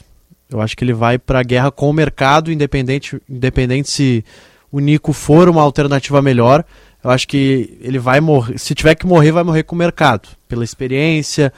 Eu 0.51 0.61
acho 0.61 0.77
que 0.77 0.85
ele 0.85 0.93
vai 0.93 1.19
para 1.19 1.41
a 1.41 1.43
guerra 1.43 1.71
com 1.71 1.89
o 1.89 1.93
mercado, 1.93 2.53
independente, 2.53 3.21
independente 3.29 3.91
se 3.91 4.25
o 4.71 4.81
Nico 4.81 5.13
for 5.13 5.49
uma 5.49 5.63
alternativa 5.63 6.21
melhor. 6.21 6.65
Eu 7.03 7.11
acho 7.11 7.27
que 7.27 7.79
ele 7.81 7.99
vai 7.99 8.21
morrer. 8.21 8.59
Se 8.59 8.75
tiver 8.75 8.95
que 8.95 9.07
morrer, 9.07 9.33
vai 9.33 9.43
morrer 9.43 9.63
com 9.63 9.75
o 9.75 9.79
mercado. 9.79 10.29
Pela 10.49 10.65
experiência, 10.65 11.53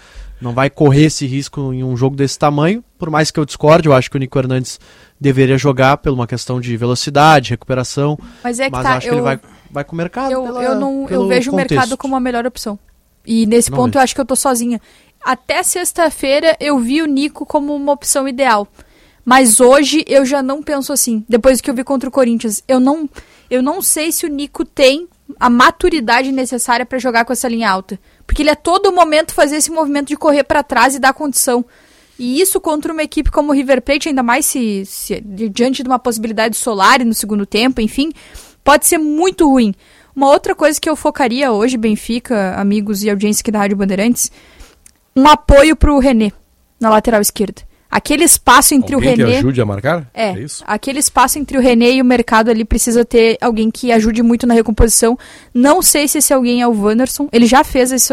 não 0.45 0.53
vai 0.53 0.69
correr 0.69 1.07
esse 1.07 1.27
risco 1.27 1.73
em 1.73 1.83
um 1.83 1.97
jogo 1.97 2.15
desse 2.15 2.39
tamanho. 2.39 2.85
Por 2.99 3.09
mais 3.09 3.31
que 3.31 3.41
eu 3.41 3.47
discorde, 3.47 3.89
eu 3.89 3.95
acho 3.95 4.11
que 4.11 4.17
o 4.17 4.21
Nico 4.21 4.39
Hernandes 4.39 4.79
deveria 5.19 5.57
jogar 5.57 5.97
por 5.97 6.13
uma 6.13 6.27
questão 6.27 6.61
de 6.61 6.77
velocidade, 6.77 7.51
recuperação. 7.51 8.19
Mas 8.43 8.61
é 8.61 8.67
que 8.67 8.73
mas 8.73 8.83
tá, 8.83 8.97
acho 8.97 9.07
eu, 9.07 9.11
que 9.11 9.17
ele 9.17 9.23
vai, 9.23 9.41
vai 9.71 9.85
com 9.85 9.95
o 9.95 9.97
mercado. 9.97 10.31
Eu, 10.31 10.43
pela, 10.43 10.63
eu, 10.63 10.75
não, 10.75 11.09
eu 11.09 11.27
vejo 11.27 11.51
contexto. 11.51 11.73
o 11.73 11.75
mercado 11.75 11.97
como 11.97 12.15
a 12.15 12.21
melhor 12.21 12.47
opção. 12.47 12.79
E 13.27 13.47
nesse 13.47 13.71
não 13.71 13.77
ponto 13.77 13.93
vejo. 13.93 13.99
eu 13.99 14.03
acho 14.03 14.15
que 14.15 14.21
eu 14.21 14.27
tô 14.27 14.37
sozinha. 14.37 14.81
Até 15.25 15.63
sexta-feira 15.63 16.55
eu 16.61 16.79
vi 16.79 17.01
o 17.01 17.07
Nico 17.07 17.47
como 17.47 17.75
uma 17.75 17.93
opção 17.93 18.29
ideal. 18.29 18.69
Mas 19.25 19.59
hoje 19.59 20.05
eu 20.07 20.27
já 20.27 20.43
não 20.43 20.63
penso 20.63 20.93
assim. 20.93 21.25
Depois 21.27 21.63
que 21.63 21.71
eu 21.71 21.75
vi 21.75 21.83
contra 21.83 22.11
o 22.11 22.13
Corinthians, 22.13 22.63
eu 22.69 22.79
não, 22.79 23.09
eu 23.49 23.63
não 23.63 23.81
sei 23.81 24.13
se 24.13 24.27
o 24.27 24.29
Nico 24.29 24.63
tem 24.63 25.09
a 25.39 25.51
maturidade 25.51 26.33
necessária 26.33 26.87
para 26.87 26.99
jogar 26.99 27.25
com 27.25 27.33
essa 27.33 27.49
linha 27.49 27.71
alta. 27.71 27.99
Porque 28.27 28.43
ele 28.43 28.51
a 28.51 28.57
todo 28.57 28.93
momento 28.93 29.35
fazer 29.35 29.57
esse 29.57 29.71
movimento 29.71 30.09
de 30.09 30.17
correr 30.17 30.45
para 30.45 30.63
trás 30.63 30.95
e 30.95 30.99
dar 30.99 31.13
condição. 31.13 31.65
E 32.19 32.41
isso 32.41 32.61
contra 32.61 32.93
uma 32.93 33.03
equipe 33.03 33.31
como 33.31 33.51
o 33.51 33.55
River 33.55 33.83
Plate, 33.83 34.09
ainda 34.09 34.23
mais 34.23 34.47
se, 34.47 34.85
se 34.87 35.21
diante 35.21 35.83
de 35.83 35.89
uma 35.89 35.99
possibilidade 35.99 36.57
solar 36.57 37.05
no 37.05 37.13
segundo 37.13 37.45
tempo, 37.45 37.81
enfim, 37.81 38.13
pode 38.63 38.87
ser 38.87 38.99
muito 38.99 39.49
ruim. 39.49 39.75
Uma 40.15 40.29
outra 40.29 40.55
coisa 40.55 40.81
que 40.81 40.89
eu 40.89 40.95
focaria 40.95 41.51
hoje, 41.51 41.77
Benfica, 41.77 42.55
amigos 42.55 43.03
e 43.03 43.11
audiência 43.11 43.43
aqui 43.43 43.51
da 43.51 43.59
Rádio 43.59 43.77
Bandeirantes, 43.77 44.31
um 45.17 45.27
apoio 45.27 45.75
para 45.75 45.93
o 45.93 45.99
René 45.99 46.33
na 46.79 46.89
lateral 46.89 47.21
esquerda. 47.21 47.63
Aquele 47.95 48.25
espaço 48.25 48.75
entre 48.75 48.97
alguém 48.97 49.13
o 49.13 49.17
René. 49.19 49.31
que 49.31 49.37
ajude 49.37 49.61
a 49.61 49.65
marcar? 49.65 50.11
É, 50.13 50.31
é 50.31 50.41
isso? 50.41 50.65
aquele 50.67 50.99
espaço 50.99 51.39
entre 51.39 51.57
o 51.57 51.61
René 51.61 51.93
e 51.93 52.03
o 52.03 52.05
mercado 52.05 52.51
ali 52.51 52.65
precisa 52.65 53.05
ter 53.05 53.39
alguém 53.41 53.71
que 53.71 53.93
ajude 53.93 54.21
muito 54.21 54.49
na 54.49 54.53
recomposição. 54.53 55.17
Não 55.55 55.81
sei 55.81 56.09
se 56.09 56.19
esse 56.19 56.35
alguém 56.35 56.61
é 56.61 56.67
o 56.67 56.73
Wanderson. 56.73 57.29
Ele 57.31 57.47
já 57.47 57.63
fez 57.63 57.93
isso 57.93 58.13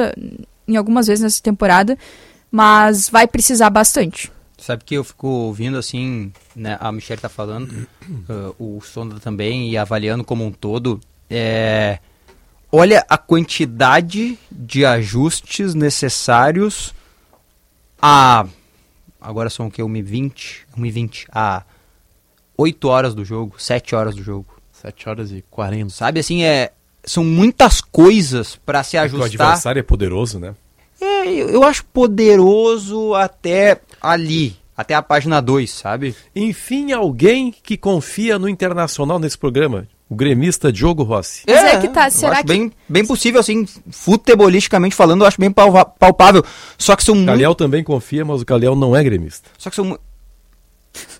em 0.67 0.75
algumas 0.75 1.07
vezes 1.07 1.23
nessa 1.23 1.41
temporada, 1.41 1.97
mas 2.51 3.09
vai 3.09 3.25
precisar 3.25 3.71
bastante. 3.71 4.31
Sabe 4.55 4.83
que 4.85 4.93
eu 4.93 5.03
fico 5.03 5.27
ouvindo 5.27 5.79
assim, 5.79 6.31
né, 6.55 6.77
a 6.79 6.91
Michelle 6.91 7.19
tá 7.19 7.27
falando, 7.27 7.87
uh, 8.29 8.53
o 8.77 8.81
Sonda 8.81 9.19
também, 9.19 9.71
e 9.71 9.79
avaliando 9.79 10.23
como 10.23 10.45
um 10.45 10.51
todo. 10.51 11.01
É, 11.27 11.97
olha 12.71 13.03
a 13.09 13.17
quantidade 13.17 14.37
de 14.51 14.85
ajustes 14.85 15.73
necessários 15.73 16.93
a 17.99 18.45
agora 19.21 19.49
são 19.49 19.67
o 19.67 19.71
que? 19.71 19.81
1h20? 19.81 20.61
1h20 20.77 21.25
a 21.31 21.63
8 22.57 22.87
horas 22.87 23.13
do 23.15 23.23
jogo, 23.23 23.55
7 23.57 23.95
horas 23.95 24.15
do 24.15 24.23
jogo. 24.23 24.47
7 24.73 25.09
horas 25.09 25.31
e 25.31 25.43
40. 25.49 25.89
Sabe 25.91 26.19
assim, 26.19 26.43
é. 26.43 26.71
são 27.05 27.23
muitas 27.23 27.81
coisas 27.81 28.55
para 28.65 28.83
se 28.83 28.97
É 28.97 29.07
que 29.07 29.15
O 29.15 29.23
ajustar. 29.23 29.47
adversário 29.47 29.79
é 29.79 29.83
poderoso, 29.83 30.39
né? 30.39 30.55
É, 30.99 31.27
eu, 31.27 31.49
eu 31.49 31.63
acho 31.63 31.85
poderoso 31.85 33.13
até 33.15 33.79
ali, 34.01 34.55
até 34.75 34.93
a 34.95 35.01
página 35.01 35.41
2, 35.41 35.69
sabe? 35.69 36.15
Enfim, 36.35 36.91
alguém 36.91 37.51
que 37.51 37.77
confia 37.77 38.37
no 38.39 38.49
Internacional 38.49 39.19
nesse 39.19 39.37
programa. 39.37 39.87
O 40.11 40.15
gremista 40.15 40.73
Diogo 40.73 41.03
Rossi. 41.03 41.43
Mas 41.47 41.63
é 41.63 41.79
que 41.79 41.87
tá, 41.87 42.07
eu 42.07 42.11
será 42.11 42.33
acho 42.33 42.41
que- 42.41 42.47
bem, 42.49 42.69
bem 42.89 43.05
possível, 43.05 43.39
assim, 43.39 43.65
futebolisticamente 43.89 44.93
falando, 44.93 45.21
eu 45.21 45.27
acho 45.27 45.39
bem 45.39 45.49
palpável. 45.49 46.43
Só 46.77 46.97
que 46.97 47.03
são 47.05 47.13
O 47.13 47.17
muito. 47.17 47.27
Calhau 47.29 47.55
também 47.55 47.81
confia, 47.81 48.25
mas 48.25 48.41
o 48.41 48.45
Calhau 48.45 48.75
não 48.75 48.93
é 48.93 49.01
gremista. 49.01 49.49
Só 49.57 49.69
que 49.69 49.75
são. 49.77 49.97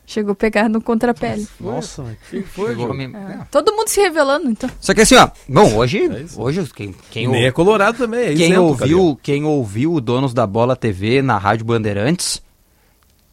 Chegou 0.06 0.34
a 0.34 0.36
pegar 0.36 0.68
no 0.68 0.82
contrapele. 0.82 1.48
Nossa, 1.58 2.04
que 2.30 2.42
foi, 2.42 2.76
me- 2.76 3.06
É. 3.16 3.40
Todo 3.50 3.72
mundo 3.74 3.88
se 3.88 4.02
revelando, 4.02 4.50
então. 4.50 4.70
Só 4.82 4.94
que 4.94 5.00
assim, 5.00 5.16
ó, 5.16 5.30
bom, 5.48 5.74
hoje, 5.78 6.10
hoje 6.36 6.70
quem, 6.76 6.94
quem, 7.10 7.30
nem 7.30 7.46
é 7.46 7.52
colorado 7.52 7.98
também, 7.98 8.20
é 8.20 8.34
quem 8.36 8.48
isento, 8.48 8.62
ouviu, 8.62 9.20
quem 9.24 9.46
ouviu 9.46 9.94
o 9.94 10.02
Donos 10.02 10.34
da 10.34 10.46
Bola 10.46 10.76
TV 10.76 11.22
na 11.22 11.38
Rádio 11.38 11.64
Bandeirantes 11.66 12.42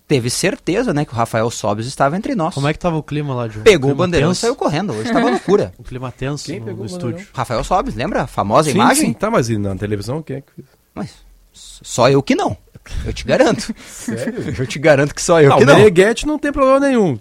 teve 0.09 0.31
certeza, 0.31 0.95
né, 0.95 1.05
que 1.05 1.13
o 1.13 1.15
Rafael 1.15 1.49
Sobes 1.51 1.87
estava 1.87 2.17
entre 2.17 2.35
nós. 2.35 2.55
Como 2.55 2.67
é 2.67 2.73
que 2.73 2.79
tava 2.79 2.97
o 2.97 3.03
clima 3.03 3.35
lá, 3.35 3.47
Diogo? 3.47 3.65
Pegou 3.65 3.93
o 3.93 3.95
bandeirão 3.95 4.33
e 4.33 4.35
saiu 4.35 4.57
correndo. 4.57 4.95
Hoje 4.95 5.13
tava 5.13 5.29
loucura. 5.31 5.73
O 5.79 5.85
clima 5.85 6.11
tenso 6.11 6.47
Quem 6.47 6.59
no, 6.59 6.67
pegou 6.67 6.79
no 6.79 6.83
o 6.85 6.87
estúdio. 6.87 7.27
Rafael 7.33 7.63
Sobes, 7.63 7.95
lembra? 7.95 8.23
A 8.23 8.27
famosa 8.27 8.71
Sim, 8.71 8.77
imagem? 8.79 9.07
sim, 9.09 9.13
tá, 9.13 9.31
mas 9.31 9.49
na 9.51 9.77
televisão 9.77 10.23
quem 10.23 10.37
é 10.37 10.41
que 10.41 10.53
fez? 10.57 10.67
Mas 10.95 11.11
só 11.53 12.09
eu 12.09 12.23
que 12.23 12.35
não. 12.35 12.57
Eu 13.05 13.13
te 13.13 13.25
garanto. 13.27 13.75
Sério? 13.87 14.55
Eu 14.59 14.67
te 14.67 14.79
garanto 14.79 15.15
que 15.15 15.21
só 15.21 15.43
eu 15.43 15.53
Ah, 15.53 15.57
que 15.59 15.65
o 15.65 15.67
não. 15.67 15.77
Meneghetti 15.77 16.27
não 16.27 16.39
tem 16.39 16.51
problema 16.51 16.81
nenhum. 16.81 17.19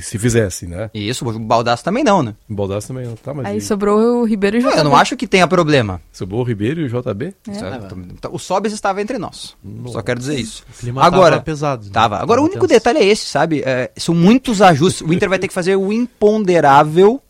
Se 0.00 0.18
fizesse, 0.18 0.66
né? 0.66 0.90
Isso, 0.94 1.28
o 1.28 1.38
Baldaço 1.38 1.82
também 1.84 2.02
não, 2.04 2.22
né? 2.22 2.34
O 2.48 2.54
Baldaço 2.54 2.88
também 2.88 3.06
não. 3.06 3.14
Tá, 3.16 3.32
mas 3.34 3.46
Aí 3.46 3.58
e- 3.58 3.60
sobrou 3.60 4.22
o 4.22 4.24
Ribeiro 4.24 4.56
e 4.56 4.60
o 4.60 4.66
Eu 4.66 4.70
JB. 4.72 4.82
não 4.84 4.96
acho 4.96 5.16
que 5.16 5.26
tenha 5.26 5.46
problema. 5.46 6.00
Sobrou 6.12 6.40
o 6.40 6.44
Ribeiro 6.44 6.80
e 6.80 6.84
o 6.84 6.88
JB? 6.88 7.34
É. 7.48 8.26
O 8.30 8.38
Sobes 8.38 8.72
estava 8.72 9.00
entre 9.02 9.18
nós. 9.18 9.56
Só 9.86 10.02
quero 10.02 10.18
dizer 10.20 10.38
isso. 10.38 10.64
O 10.74 10.78
clima 10.78 11.02
Agora, 11.04 11.32
tava 11.36 11.42
pesado, 11.42 11.84
né? 11.86 11.90
Tava. 11.92 12.16
Agora, 12.16 12.40
o 12.40 12.44
Tava 12.44 12.52
único 12.54 12.68
tenso. 12.68 12.78
detalhe 12.80 12.98
é 13.00 13.04
esse, 13.04 13.26
sabe? 13.26 13.62
É, 13.64 13.90
são 13.96 14.14
muitos 14.14 14.62
ajustes. 14.62 15.00
O 15.06 15.12
Inter 15.12 15.28
vai 15.28 15.38
ter 15.38 15.48
que 15.48 15.54
fazer 15.54 15.76
o 15.76 15.92
imponderável 15.92 17.20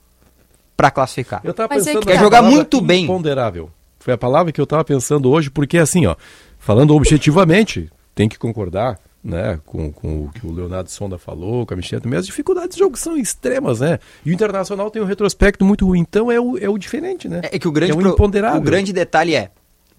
pra 0.76 0.90
classificar. 0.90 1.40
Eu 1.42 1.54
tava 1.54 1.68
Mas 1.74 1.82
é 1.86 1.90
pensando 1.90 2.02
que 2.02 2.08
na 2.08 2.12
Quer 2.18 2.20
jogar 2.24 2.42
muito 2.42 2.80
bem. 2.80 3.04
Imponderável. 3.04 3.70
Foi 3.98 4.12
a 4.14 4.18
palavra 4.18 4.52
que 4.52 4.60
eu 4.60 4.66
tava 4.66 4.84
pensando 4.84 5.30
hoje, 5.30 5.50
porque 5.50 5.78
assim, 5.78 6.06
ó, 6.06 6.14
falando 6.58 6.94
objetivamente, 6.94 7.90
tem 8.14 8.28
que 8.28 8.38
concordar, 8.38 8.98
né, 9.26 9.58
com, 9.66 9.90
com 9.92 10.24
o 10.24 10.30
que 10.30 10.46
o 10.46 10.52
Leonardo 10.52 10.90
Sonda 10.90 11.18
falou, 11.18 11.66
com 11.66 11.74
a 11.74 11.76
Michelle 11.76 12.00
também, 12.02 12.18
as 12.18 12.26
dificuldades 12.26 12.76
de 12.76 12.78
jogo 12.78 12.96
são 12.96 13.16
extremas, 13.16 13.80
né? 13.80 13.98
E 14.24 14.30
o 14.30 14.32
Internacional 14.32 14.90
tem 14.90 15.02
um 15.02 15.06
retrospecto 15.06 15.64
muito 15.64 15.84
ruim, 15.84 15.98
então 16.00 16.30
é 16.30 16.38
o, 16.40 16.56
é 16.56 16.68
o 16.68 16.78
diferente, 16.78 17.28
né? 17.28 17.40
É 17.44 17.58
que 17.58 17.66
o 17.66 17.72
grande, 17.72 17.92
é 17.92 17.94
o 17.94 17.98
pro- 17.98 18.10
imponderável. 18.12 18.60
o 18.60 18.62
grande 18.62 18.92
detalhe 18.92 19.34
é, 19.34 19.50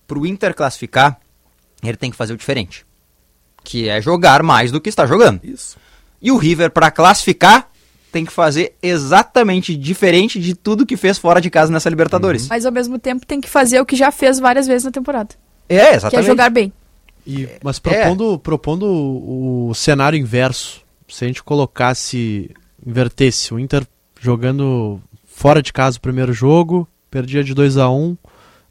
pro 0.07 0.25
Inter 0.25 0.55
classificar, 0.55 1.19
ele 1.83 1.97
tem 1.97 2.09
que 2.09 2.15
fazer 2.17 2.33
o 2.33 2.37
diferente. 2.37 2.85
Que 3.63 3.89
é 3.89 4.01
jogar 4.01 4.41
mais 4.43 4.71
do 4.71 4.79
que 4.79 4.87
está 4.87 5.05
jogando. 5.05 5.41
Isso. 5.43 5.77
E 6.21 6.31
o 6.31 6.37
River, 6.37 6.71
pra 6.71 6.89
classificar, 6.89 7.69
tem 8.11 8.23
que 8.25 8.31
fazer 8.31 8.75
exatamente 8.81 9.75
diferente 9.75 10.39
de 10.39 10.55
tudo 10.55 10.85
que 10.85 10.95
fez 10.95 11.17
fora 11.17 11.41
de 11.41 11.49
casa 11.49 11.71
nessa 11.71 11.89
Libertadores. 11.89 12.47
Mas 12.47 12.65
ao 12.65 12.71
mesmo 12.71 12.97
tempo 12.97 13.25
tem 13.25 13.41
que 13.41 13.49
fazer 13.49 13.79
o 13.81 13.85
que 13.85 13.95
já 13.95 14.09
fez 14.11 14.39
várias 14.39 14.65
vezes 14.65 14.85
na 14.85 14.91
temporada. 14.91 15.35
É, 15.67 15.75
Que 15.75 15.83
é 15.83 15.95
exatamente. 15.95 16.25
jogar 16.27 16.49
bem. 16.49 16.71
E, 17.27 17.49
mas 17.61 17.77
propondo, 17.77 18.39
propondo 18.39 18.85
o, 18.85 19.73
cenário 19.75 20.17
inverso, 20.17 20.81
se 21.09 21.25
a 21.25 21.27
gente 21.27 21.43
colocasse, 21.43 22.49
invertesse, 22.85 23.53
o 23.53 23.59
Inter 23.59 23.85
jogando 24.17 25.01
fora 25.25 25.61
de 25.61 25.73
casa 25.73 25.97
o 25.97 26.01
primeiro 26.01 26.31
jogo, 26.31 26.87
perdia 27.11 27.43
de 27.43 27.53
2 27.53 27.77
a 27.77 27.89
1 27.89 28.17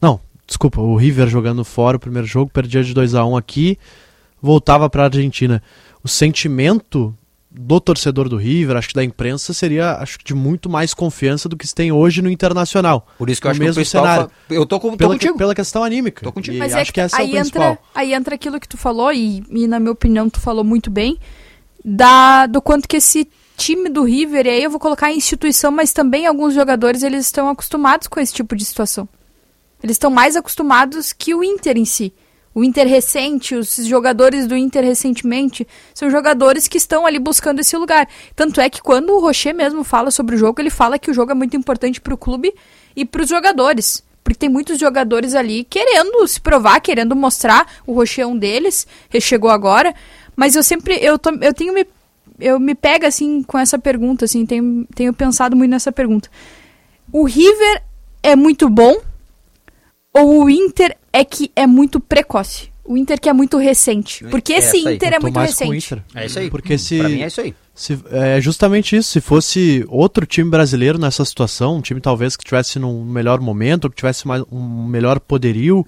Não, 0.00 0.18
desculpa, 0.46 0.80
o 0.80 0.96
River 0.96 1.28
jogando 1.28 1.64
fora 1.66 1.98
o 1.98 2.00
primeiro 2.00 2.26
jogo, 2.26 2.50
perdia 2.50 2.82
de 2.82 2.94
2 2.94 3.14
a 3.14 3.26
1 3.26 3.36
aqui, 3.36 3.78
voltava 4.40 4.88
para 4.88 5.02
a 5.02 5.06
Argentina. 5.06 5.62
O 6.02 6.08
sentimento 6.08 7.14
do 7.58 7.80
torcedor 7.80 8.28
do 8.28 8.36
River, 8.36 8.76
acho 8.76 8.88
que 8.88 8.94
da 8.94 9.02
imprensa, 9.02 9.54
seria 9.54 9.92
acho 9.96 10.18
que 10.18 10.24
de 10.26 10.34
muito 10.34 10.68
mais 10.68 10.92
confiança 10.92 11.48
do 11.48 11.56
que 11.56 11.66
se 11.66 11.74
tem 11.74 11.90
hoje 11.90 12.20
no 12.20 12.28
Internacional. 12.30 13.06
Por 13.16 13.30
isso 13.30 13.40
que 13.40 13.46
eu 13.46 13.50
acho 13.50 13.58
que 13.58 13.64
o 13.64 13.66
mesmo 13.66 13.80
principal 13.80 14.02
cenário. 14.04 14.30
fa- 14.48 14.54
eu 14.54 14.66
tô 14.66 14.78
com- 14.78 14.90
tô 14.90 14.96
pela, 14.98 15.14
contigo. 15.14 15.38
Pela 15.38 15.54
questão 15.54 15.82
anímica. 15.82 16.22
Tô 16.22 16.30
contigo. 16.32 16.54
E 16.56 16.58
Mas 16.58 16.72
acho 16.74 16.82
é 16.82 16.84
que, 16.84 16.92
que, 16.92 17.00
essa 17.00 17.16
é 17.16 17.20
o 17.20 17.22
aí, 17.24 17.30
principal. 17.32 17.70
entra, 17.72 17.84
aí 17.94 18.12
entra 18.12 18.34
aquilo 18.34 18.60
que 18.60 18.68
tu 18.68 18.76
falou, 18.76 19.10
e, 19.12 19.42
e 19.50 19.66
na 19.66 19.80
minha 19.80 19.92
opinião 19.92 20.28
tu 20.28 20.38
falou 20.40 20.62
muito 20.62 20.90
bem, 20.90 21.18
da, 21.84 22.46
do 22.46 22.60
quanto 22.60 22.86
que 22.88 22.96
esse 22.96 23.28
time 23.56 23.88
do 23.88 24.02
River, 24.02 24.46
e 24.46 24.50
aí 24.50 24.62
eu 24.62 24.70
vou 24.70 24.78
colocar 24.80 25.06
a 25.06 25.12
instituição, 25.12 25.70
mas 25.70 25.92
também 25.92 26.26
alguns 26.26 26.52
jogadores, 26.54 27.02
eles 27.02 27.24
estão 27.26 27.48
acostumados 27.48 28.06
com 28.06 28.20
esse 28.20 28.34
tipo 28.34 28.54
de 28.54 28.64
situação. 28.64 29.08
Eles 29.82 29.94
estão 29.94 30.10
mais 30.10 30.36
acostumados 30.36 31.12
que 31.12 31.34
o 31.34 31.42
Inter 31.44 31.76
em 31.78 31.84
si. 31.84 32.12
O 32.56 32.64
Inter 32.64 32.88
recente, 32.88 33.54
os 33.54 33.76
jogadores 33.84 34.46
do 34.46 34.56
Inter 34.56 34.82
recentemente, 34.82 35.68
são 35.92 36.08
jogadores 36.10 36.66
que 36.66 36.78
estão 36.78 37.04
ali 37.04 37.18
buscando 37.18 37.60
esse 37.60 37.76
lugar. 37.76 38.08
Tanto 38.34 38.62
é 38.62 38.70
que 38.70 38.80
quando 38.80 39.10
o 39.10 39.20
Rocher 39.20 39.54
mesmo 39.54 39.84
fala 39.84 40.10
sobre 40.10 40.36
o 40.36 40.38
jogo, 40.38 40.58
ele 40.58 40.70
fala 40.70 40.98
que 40.98 41.10
o 41.10 41.12
jogo 41.12 41.32
é 41.32 41.34
muito 41.34 41.54
importante 41.54 42.00
para 42.00 42.14
o 42.14 42.16
clube 42.16 42.54
e 42.96 43.04
para 43.04 43.20
os 43.20 43.28
jogadores. 43.28 44.02
Porque 44.24 44.38
tem 44.38 44.48
muitos 44.48 44.78
jogadores 44.78 45.34
ali 45.34 45.64
querendo 45.64 46.26
se 46.26 46.40
provar, 46.40 46.80
querendo 46.80 47.14
mostrar. 47.14 47.70
O 47.86 47.92
Rocher 47.92 48.24
é 48.24 48.26
um 48.26 48.38
deles, 48.38 48.86
ele 49.12 49.20
chegou 49.20 49.50
agora. 49.50 49.94
Mas 50.34 50.56
eu 50.56 50.62
sempre, 50.62 50.94
eu, 51.02 51.18
tô, 51.18 51.32
eu 51.42 51.52
tenho 51.52 51.74
me, 51.74 51.86
eu 52.40 52.58
me 52.58 52.74
pego 52.74 53.04
assim 53.04 53.42
com 53.42 53.58
essa 53.58 53.78
pergunta, 53.78 54.24
assim, 54.24 54.46
tenho, 54.46 54.86
tenho 54.94 55.12
pensado 55.12 55.54
muito 55.54 55.72
nessa 55.72 55.92
pergunta. 55.92 56.30
O 57.12 57.24
River 57.24 57.82
é 58.22 58.34
muito 58.34 58.70
bom 58.70 58.96
ou 60.20 60.44
o 60.44 60.50
Inter 60.50 60.96
é 61.12 61.24
que 61.24 61.50
é 61.54 61.66
muito 61.66 61.98
precoce? 62.00 62.70
O 62.84 62.96
Inter 62.96 63.20
que 63.20 63.28
é 63.28 63.32
muito 63.32 63.56
recente. 63.58 64.24
Porque 64.30 64.52
É 64.52 64.58
esse. 64.58 64.78
Inter 64.78 65.14
é 65.14 65.18
muito 65.18 65.38
recente. 65.38 65.86
Inter. 65.94 66.02
É 66.14 66.26
isso 66.26 66.38
aí. 66.38 66.48
Porque 66.50 66.78
se, 66.78 66.98
Pra 66.98 67.08
mim 67.08 67.22
é 67.22 67.26
isso 67.26 67.40
aí. 67.40 67.54
se- 67.74 67.98
é 68.12 68.40
justamente 68.40 68.96
isso. 68.96 69.10
Se 69.10 69.20
fosse 69.20 69.84
outro 69.88 70.24
time 70.24 70.48
brasileiro 70.48 70.96
nessa 70.98 71.24
situação, 71.24 71.78
um 71.78 71.80
time 71.80 72.00
talvez 72.00 72.36
que 72.36 72.44
tivesse 72.44 72.78
num 72.78 73.04
melhor 73.04 73.40
momento, 73.40 73.84
ou 73.86 73.90
que 73.90 73.96
tivesse 73.96 74.26
mais, 74.28 74.42
um 74.52 74.86
melhor 74.86 75.18
poderio, 75.18 75.84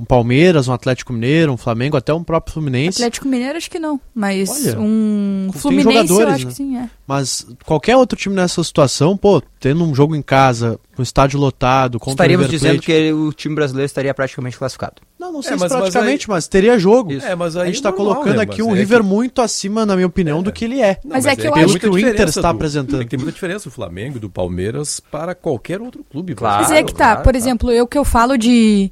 um 0.00 0.04
Palmeiras, 0.04 0.66
um 0.66 0.72
Atlético 0.72 1.12
Mineiro, 1.12 1.52
um 1.52 1.56
Flamengo, 1.56 1.96
até 1.96 2.12
um 2.14 2.24
próprio 2.24 2.54
Fluminense. 2.54 2.98
Atlético 3.02 3.28
Mineiro 3.28 3.56
acho 3.58 3.70
que 3.70 3.78
não, 3.78 4.00
mas 4.14 4.48
Olha, 4.66 4.80
um 4.80 5.50
Fluminense 5.54 5.88
eu 5.88 6.02
jogadores, 6.06 6.34
acho 6.34 6.44
né? 6.46 6.50
que 6.50 6.56
sim, 6.56 6.76
é. 6.78 6.88
Mas 7.06 7.46
qualquer 7.66 7.96
outro 7.96 8.16
time 8.18 8.34
nessa 8.36 8.62
situação, 8.64 9.16
pô, 9.16 9.42
tendo 9.58 9.84
um 9.84 9.94
jogo 9.94 10.14
em 10.14 10.22
casa, 10.22 10.78
um 10.98 11.02
estádio 11.02 11.38
lotado, 11.40 11.98
contra 11.98 12.12
Estaríamos 12.24 12.46
o 12.46 12.50
dizendo 12.50 12.72
Plate, 12.82 12.86
que 12.86 13.12
o 13.12 13.32
time 13.32 13.54
brasileiro 13.54 13.86
estaria 13.86 14.14
praticamente 14.14 14.56
classificado. 14.56 15.02
Não, 15.18 15.32
não 15.32 15.42
sei 15.42 15.52
É, 15.52 15.56
se 15.56 15.60
mas- 15.60 15.72
mas 15.72 15.80
praticamente, 15.80 16.28
mas, 16.30 16.48
teria 16.48 16.78
jogo. 16.78 17.12
É, 17.12 17.34
mas 17.34 17.56
a 17.56 17.62
aí 17.62 17.66
gente 17.72 17.82
tá 17.82 17.88
é 17.90 17.92
colocando 17.92 18.36
né? 18.36 18.42
aqui 18.42 18.62
Mas 18.62 18.72
um 18.72 18.74
é 18.74 18.78
River 18.78 19.00
que- 19.00 19.06
muito 19.06 19.42
acima, 19.42 19.84
na 19.84 19.94
minha 19.96 20.06
opinião, 20.06 20.42
do 20.42 20.50
que 20.52 20.64
ele 20.64 20.80
é. 20.80 20.98
Mas 21.04 21.26
é 21.26 21.36
que 21.36 21.46
eu 21.46 21.54
acho- 21.54 21.78
que 21.78 21.88
o 21.88 21.98
Inter 21.98 22.28
está 22.28 22.40
do- 22.42 22.46
apresentando. 22.56 23.04
Tem 23.06 23.18
muita 23.18 23.32
diferença 23.32 23.68
do 23.68 23.72
Flamengo, 23.72 24.18
do 24.18 24.30
Palmeiras 24.30 24.98
para 25.00 25.34
qualquer 25.34 25.80
outro 25.80 26.04
clube. 26.10 26.34
Claro. 26.34 26.62
Mas 26.62 26.70
é 26.72 26.82
que 26.82 26.94
tá, 26.94 27.16
por 27.16 27.34
exemplo, 27.34 27.70
eu 27.70 27.86
que 27.86 27.98
eu 27.98 28.04
falo 28.04 28.38
de, 28.38 28.90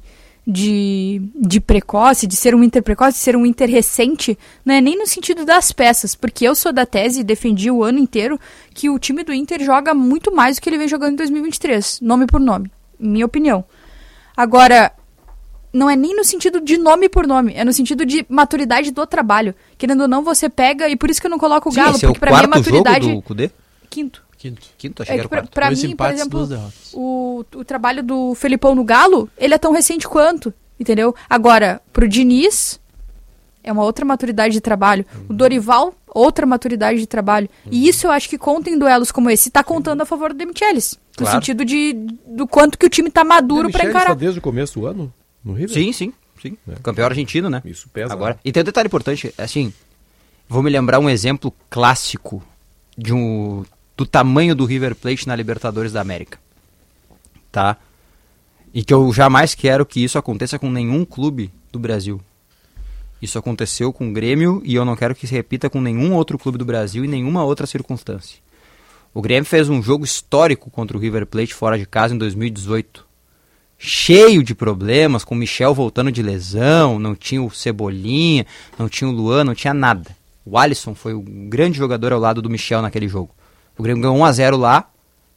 de, 0.49 1.21
de 1.35 1.61
precoce, 1.61 2.25
de 2.25 2.35
ser 2.35 2.55
um 2.55 2.63
Inter 2.63 2.81
precoce, 2.81 3.17
de 3.17 3.23
ser 3.23 3.35
um 3.35 3.45
Inter 3.45 3.69
recente, 3.69 4.37
não 4.65 4.73
é 4.73 4.81
nem 4.81 4.97
no 4.97 5.05
sentido 5.05 5.45
das 5.45 5.71
peças, 5.71 6.15
porque 6.15 6.47
eu 6.47 6.55
sou 6.55 6.73
da 6.73 6.87
tese 6.87 7.19
e 7.19 7.23
defendi 7.23 7.69
o 7.69 7.83
ano 7.83 7.99
inteiro 7.99 8.39
que 8.73 8.89
o 8.89 8.97
time 8.97 9.23
do 9.23 9.31
Inter 9.31 9.63
joga 9.63 9.93
muito 9.93 10.33
mais 10.33 10.57
do 10.57 10.61
que 10.61 10.67
ele 10.67 10.79
vem 10.79 10.87
jogando 10.87 11.13
em 11.13 11.17
2023, 11.17 12.01
nome 12.01 12.25
por 12.25 12.39
nome, 12.39 12.71
minha 12.99 13.27
opinião. 13.27 13.63
Agora, 14.35 14.91
não 15.71 15.87
é 15.87 15.95
nem 15.95 16.15
no 16.15 16.23
sentido 16.23 16.59
de 16.59 16.79
nome 16.79 17.09
por 17.09 17.27
nome, 17.27 17.53
é 17.53 17.63
no 17.63 17.71
sentido 17.71 18.03
de 18.03 18.25
maturidade 18.27 18.89
do 18.89 19.05
trabalho. 19.05 19.53
Querendo 19.77 20.01
ou 20.01 20.07
não, 20.07 20.23
você 20.23 20.49
pega, 20.49 20.89
e 20.89 20.95
por 20.95 21.11
isso 21.11 21.21
que 21.21 21.27
eu 21.27 21.31
não 21.31 21.37
coloco 21.37 21.69
o 21.69 21.71
Galo, 21.71 21.95
esse 21.95 22.05
é 22.05 22.09
o 22.09 22.11
porque 22.11 22.21
pra 22.21 22.31
mim 22.31 22.37
quarto 22.37 22.49
maturidade. 22.49 23.05
jogo 23.05 23.17
do 23.17 23.21
Cudê? 23.21 23.51
Quinto. 23.87 24.23
Quinto. 24.39 24.61
Quinto, 24.77 25.03
achei 25.03 25.15
É 25.15 25.21
que 25.21 25.27
que 25.27 25.27
era 25.27 25.29
pra, 25.29 25.37
quarto. 25.41 25.53
pra 25.53 25.67
Dois 25.67 25.79
mim, 25.83 25.89
por 25.89 25.93
empates, 25.93 26.19
exemplo, 26.21 26.37
duas 26.39 26.49
derrotas. 26.49 26.91
o, 26.93 27.45
o 27.55 27.63
trabalho 27.65 28.01
do 28.01 28.33
Felipão 28.35 28.73
no 28.73 28.83
Galo, 28.85 29.29
ele 29.37 29.53
é 29.53 29.57
tão 29.57 29.71
recente 29.73 30.07
quanto, 30.07 30.53
entendeu? 30.79 31.13
Agora, 31.29 31.81
pro 31.93 32.07
Diniz, 32.07 32.79
é 33.61 33.71
uma 33.71 33.83
outra 33.83 34.05
maturidade 34.05 34.53
de 34.53 34.61
trabalho. 34.61 35.05
O 35.29 35.33
Dorival, 35.33 35.93
outra 36.07 36.45
maturidade 36.45 36.99
de 36.99 37.05
trabalho. 37.05 37.49
E 37.69 37.87
isso 37.87 38.07
eu 38.07 38.11
acho 38.11 38.29
que 38.29 38.37
conta 38.37 38.69
em 38.69 38.79
duelos 38.79 39.11
como 39.11 39.29
esse. 39.29 39.51
Tá 39.51 39.61
contando 39.63 40.01
a 40.01 40.05
favor 40.05 40.31
do 40.31 40.37
Demichelis. 40.37 40.93
No 41.19 41.25
Claro. 41.25 41.35
sentido 41.35 41.65
de 41.65 41.93
do 42.25 42.47
quanto 42.47 42.77
que 42.79 42.85
o 42.85 42.89
time 42.89 43.11
tá 43.11 43.25
maduro 43.25 43.69
pra 43.69 43.83
está 43.85 43.89
encarar. 43.89 44.15
desde 44.15 44.39
o 44.39 44.41
começo 44.41 44.79
do 44.79 44.85
ano 44.87 45.13
no 45.43 45.51
River? 45.51 45.73
Sim, 45.73 45.91
sim, 45.91 46.13
sim. 46.41 46.57
Campeão 46.81 47.05
argentino, 47.07 47.49
né? 47.49 47.61
Isso 47.65 47.89
pesa. 47.89 48.13
Agora. 48.13 48.35
né? 48.35 48.39
E 48.45 48.53
tem 48.53 48.61
um 48.61 48.63
detalhe 48.63 48.87
importante, 48.87 49.33
assim, 49.37 49.73
vou 50.47 50.63
me 50.63 50.69
lembrar 50.69 50.97
um 50.99 51.09
exemplo 51.09 51.53
clássico 51.69 52.41
de 52.97 53.13
um 53.13 53.65
do 53.99 54.05
tamanho 54.05 54.55
do 54.55 54.63
River 54.63 54.95
Plate 54.95 55.27
na 55.27 55.35
Libertadores 55.35 55.91
da 55.91 55.99
América. 55.99 56.39
Tá? 57.51 57.75
E 58.73 58.81
que 58.81 58.93
eu 58.93 59.11
jamais 59.11 59.53
quero 59.53 59.85
que 59.85 60.01
isso 60.01 60.17
aconteça 60.17 60.57
com 60.57 60.71
nenhum 60.71 61.03
clube 61.03 61.51
do 61.69 61.77
Brasil. 61.77 62.21
Isso 63.21 63.37
aconteceu 63.37 63.91
com 63.91 64.09
o 64.09 64.13
Grêmio 64.13 64.61
e 64.63 64.73
eu 64.73 64.85
não 64.85 64.95
quero 64.95 65.13
que 65.13 65.27
se 65.27 65.33
repita 65.33 65.69
com 65.69 65.81
nenhum 65.81 66.13
outro 66.13 66.37
clube 66.37 66.57
do 66.57 66.63
Brasil 66.63 67.03
em 67.03 67.09
nenhuma 67.09 67.43
outra 67.43 67.67
circunstância. 67.67 68.37
O 69.13 69.21
Grêmio 69.21 69.43
fez 69.43 69.67
um 69.67 69.83
jogo 69.83 70.05
histórico 70.05 70.71
contra 70.71 70.95
o 70.95 70.99
River 70.99 71.25
Plate 71.25 71.53
fora 71.53 71.77
de 71.77 71.85
casa 71.85 72.15
em 72.15 72.17
2018. 72.17 73.05
Cheio 73.77 74.41
de 74.41 74.55
problemas, 74.55 75.25
com 75.25 75.35
o 75.35 75.37
Michel 75.37 75.73
voltando 75.73 76.09
de 76.09 76.21
lesão, 76.21 76.97
não 76.99 77.15
tinha 77.15 77.43
o 77.43 77.51
Cebolinha, 77.51 78.45
não 78.77 78.87
tinha 78.87 79.09
o 79.09 79.13
Luan, 79.13 79.43
não 79.43 79.55
tinha 79.55 79.73
nada. 79.73 80.15
O 80.45 80.57
Alisson 80.57 80.95
foi 80.95 81.13
o 81.13 81.21
grande 81.21 81.77
jogador 81.77 82.13
ao 82.13 82.19
lado 82.19 82.41
do 82.41 82.49
Michel 82.49 82.81
naquele 82.81 83.09
jogo. 83.09 83.35
O 83.79 83.83
Grêmio 83.83 84.03
ganhou 84.03 84.17
1 84.17 84.25
a 84.25 84.31
0 84.33 84.57
lá 84.57 84.89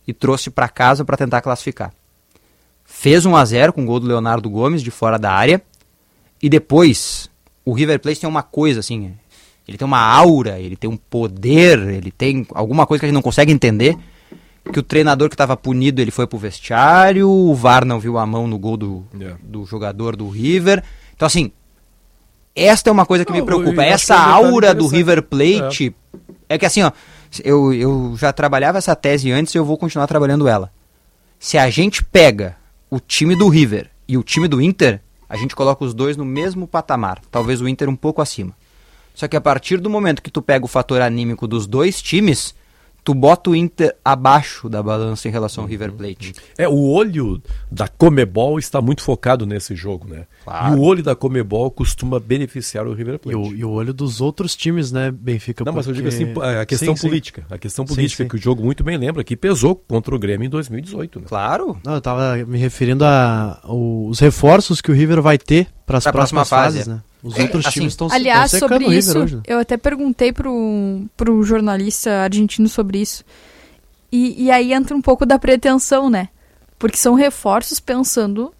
e 0.07 0.12
trouxe 0.12 0.50
para 0.50 0.68
casa 0.68 1.05
para 1.05 1.16
tentar 1.16 1.40
classificar. 1.40 1.92
Fez 2.85 3.24
1 3.24 3.37
a 3.37 3.44
0 3.44 3.72
com 3.72 3.83
o 3.85 3.87
gol 3.87 4.00
do 4.00 4.07
Leonardo 4.09 4.50
Gomes 4.50 4.83
de 4.83 4.90
fora 4.90 5.16
da 5.18 5.33
área. 5.33 5.62
E 6.42 6.48
depois, 6.48 7.31
o 7.64 7.72
River 7.72 8.00
Plate 8.00 8.20
tem 8.20 8.28
uma 8.28 8.42
coisa 8.42 8.81
assim, 8.81 9.14
ele 9.66 9.78
tem 9.78 9.87
uma 9.87 10.00
aura, 10.00 10.59
ele 10.59 10.74
tem 10.74 10.90
um 10.90 10.96
poder, 10.96 11.78
ele 11.88 12.11
tem 12.11 12.44
alguma 12.52 12.85
coisa 12.85 13.00
que 13.00 13.07
a 13.07 13.09
gente 13.09 13.14
não 13.14 13.22
consegue 13.22 13.52
entender. 13.52 13.96
Que 14.72 14.78
o 14.78 14.83
treinador 14.83 15.28
que 15.28 15.35
estava 15.35 15.57
punido, 15.57 16.00
ele 16.00 16.11
foi 16.11 16.26
pro 16.26 16.38
vestiário, 16.38 17.28
o 17.28 17.55
VAR 17.55 17.85
não 17.85 17.98
viu 18.00 18.18
a 18.18 18.26
mão 18.26 18.46
no 18.46 18.59
gol 18.59 18.76
do, 18.76 19.07
Yeah. 19.14 19.38
do 19.42 19.64
jogador 19.64 20.14
do 20.16 20.28
River. 20.28 20.83
Então 21.14 21.26
assim, 21.26 21.52
esta 22.55 22.90
é 22.90 22.92
uma 22.92 23.07
coisa 23.07 23.24
que 23.24 23.33
me 23.33 23.38
Não, 23.38 23.46
preocupa. 23.46 23.70
eu 23.76 23.81
acho 23.83 24.12
Essa 24.12 24.14
é 24.14 24.18
aura 24.18 24.74
do. 24.74 24.87
River 24.87 25.22
Plate 25.22 25.94
é. 26.48 26.59
que 26.59 26.66
assim, 26.66 26.83
ó, 26.83 26.92
eu, 27.45 27.73
eu 27.73 28.14
já 28.16 28.33
trabalhava 28.33 28.79
essa 28.79 28.95
tese 28.95 29.31
antes 29.31 29.55
e 29.55 29.59
eu 29.59 29.64
vou 29.64 29.79
continuar 29.79 30.07
trabalhando 30.07 30.49
ela. 30.49 30.73
Se 31.38 31.57
a 31.59 31.68
gente 31.71 32.05
pega 32.05 32.57
o 32.90 33.01
time 33.01 33.35
do 33.35 33.49
River 33.49 33.90
e 34.07 34.16
o 34.16 34.23
time 34.23 34.47
do 34.47 34.61
Inter, 34.61 35.01
a 35.29 35.37
gente 35.37 35.57
coloca 35.57 35.85
os 35.85 35.95
dois 35.95 36.16
no 36.16 36.25
mesmo 36.25 36.66
patamar. 36.66 37.21
Talvez 37.31 37.61
o 37.61 37.68
Inter 37.68 37.88
um 37.88 37.97
pouco 37.97 38.21
acima. 38.21 38.55
Só 39.14 39.29
que 39.29 39.37
a 39.37 39.40
partir 39.40 39.79
do 39.79 39.90
momento 39.90 40.23
que 40.23 40.31
tu 40.31 40.42
pega 40.42 40.64
o 40.64 40.68
fator 40.68 41.01
anímico 41.01 41.47
dos 41.47 41.66
dois 41.66 42.01
times, 42.01 42.55
tu 43.04 43.14
bota 43.14 43.50
o 43.50 43.56
Inter 43.56 43.94
abaixo 44.04 44.68
da 44.68 44.82
balança 44.82 45.26
em 45.28 45.30
relação 45.30 45.64
ao 45.64 45.68
River 45.68 45.92
Plate. 45.92 46.34
É, 46.56 46.68
o 46.68 46.88
olho 46.90 47.42
da 47.70 47.88
Comebol 47.88 48.58
está 48.58 48.80
muito 48.80 49.02
focado 49.02 49.44
nesse 49.44 49.74
jogo, 49.74 50.06
né? 50.08 50.26
Claro. 50.44 50.74
E 50.74 50.78
o 50.78 50.82
olho 50.82 51.02
da 51.02 51.14
Comebol 51.16 51.70
costuma 51.70 52.20
beneficiar 52.20 52.86
o 52.86 52.92
River 52.94 53.14
E 53.16 53.18
Plate. 53.18 53.36
o, 53.38 53.54
e 53.54 53.64
o 53.64 53.70
olho 53.70 53.92
dos 53.92 54.20
outros 54.20 54.54
times, 54.54 54.92
né, 54.92 55.10
Benfica? 55.10 55.64
Não, 55.64 55.72
mas 55.72 55.86
eu 55.86 55.92
digo 55.94 56.08
porque- 56.08 56.22
assim, 56.22 56.60
a 56.60 56.64
questão 56.66 56.94
Sim, 56.96 57.00
sim. 57.02 57.08
política. 57.08 57.46
A 57.50 57.58
questão 57.58 57.86
Sim, 57.86 57.94
política 57.94 58.22
sim. 58.24 58.28
que 58.28 58.36
o 58.36 58.38
jogo 58.38 58.62
muito 58.62 58.84
bem 58.84 58.96
lembra, 58.96 59.24
que 59.24 59.36
pesou 59.36 59.74
contra 59.74 60.14
o 60.14 60.18
Grêmio 60.18 60.46
em 60.46 60.50
2018. 60.50 61.20
Né? 61.20 61.26
Claro. 61.28 61.76
Não, 61.84 61.94
eu 61.94 62.00
tava 62.00 62.36
me 62.46 62.58
referindo 62.58 63.04
a 63.04 63.60
os 63.64 64.18
reforços 64.20 64.80
que 64.80 64.90
o 64.90 64.94
River 64.94 65.20
vai 65.20 65.38
ter 65.38 65.66
para 65.86 65.98
as 65.98 66.04
próximas 66.04 66.48
próxima 66.48 66.62
fase, 66.62 66.78
fases, 66.78 66.86
né? 66.86 67.02
Os 67.22 67.37
É, 67.38 67.42
outros 67.42 67.66
assim, 67.66 67.80
times 67.80 67.92
estão 67.92 68.08
Aliás, 68.11 68.50
secando 68.50 68.80
sobre 68.82 68.96
isso, 68.96 69.18
hoje, 69.18 69.37
né? 69.37 69.42
eu 69.46 69.58
até 69.58 69.76
perguntei 69.76 70.32
pro, 70.32 71.02
pro 71.16 71.42
jornalista 71.44 72.11
argentino 72.22 72.68
sobre 72.68 72.98
isso. 73.00 73.24
E, 74.11 74.44
e 74.44 74.50
aí 74.50 74.72
entra 74.72 74.96
um 74.96 75.00
pouco 75.00 75.24
da 75.24 75.38
pretensão, 75.38 76.11
né? 76.11 76.28
Porque 76.78 76.96
são 76.98 77.14
reforços 77.14 77.78
pensando 77.78 78.52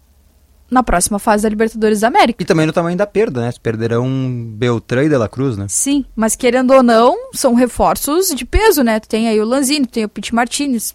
na 0.71 0.81
próxima 0.81 1.19
fase 1.19 1.43
da 1.43 1.49
Libertadores 1.49 1.99
da 1.99 2.07
América. 2.07 2.41
E 2.41 2.45
também 2.45 2.65
no 2.65 2.73
tamanho 2.73 2.97
da 2.97 3.05
perda, 3.05 3.41
né? 3.41 3.53
Perderão 3.61 4.07
Beltrán 4.55 5.03
e 5.03 5.09
De 5.09 5.17
La 5.17 5.27
Cruz, 5.29 5.55
né? 5.57 5.65
Sim, 5.69 6.05
mas 6.15 6.35
querendo 6.35 6.71
ou 6.73 6.81
não, 6.81 7.15
são 7.33 7.53
reforços 7.53 8.29
de 8.29 8.45
peso, 8.45 8.81
né? 8.81 8.99
Tu 8.99 9.07
tem 9.07 9.27
aí 9.27 9.39
o 9.39 9.45
Lanzini, 9.45 9.85
tu 9.85 9.91
tem 9.91 10.05
o 10.05 10.09
Pete 10.09 10.33
Martinez. 10.33 10.93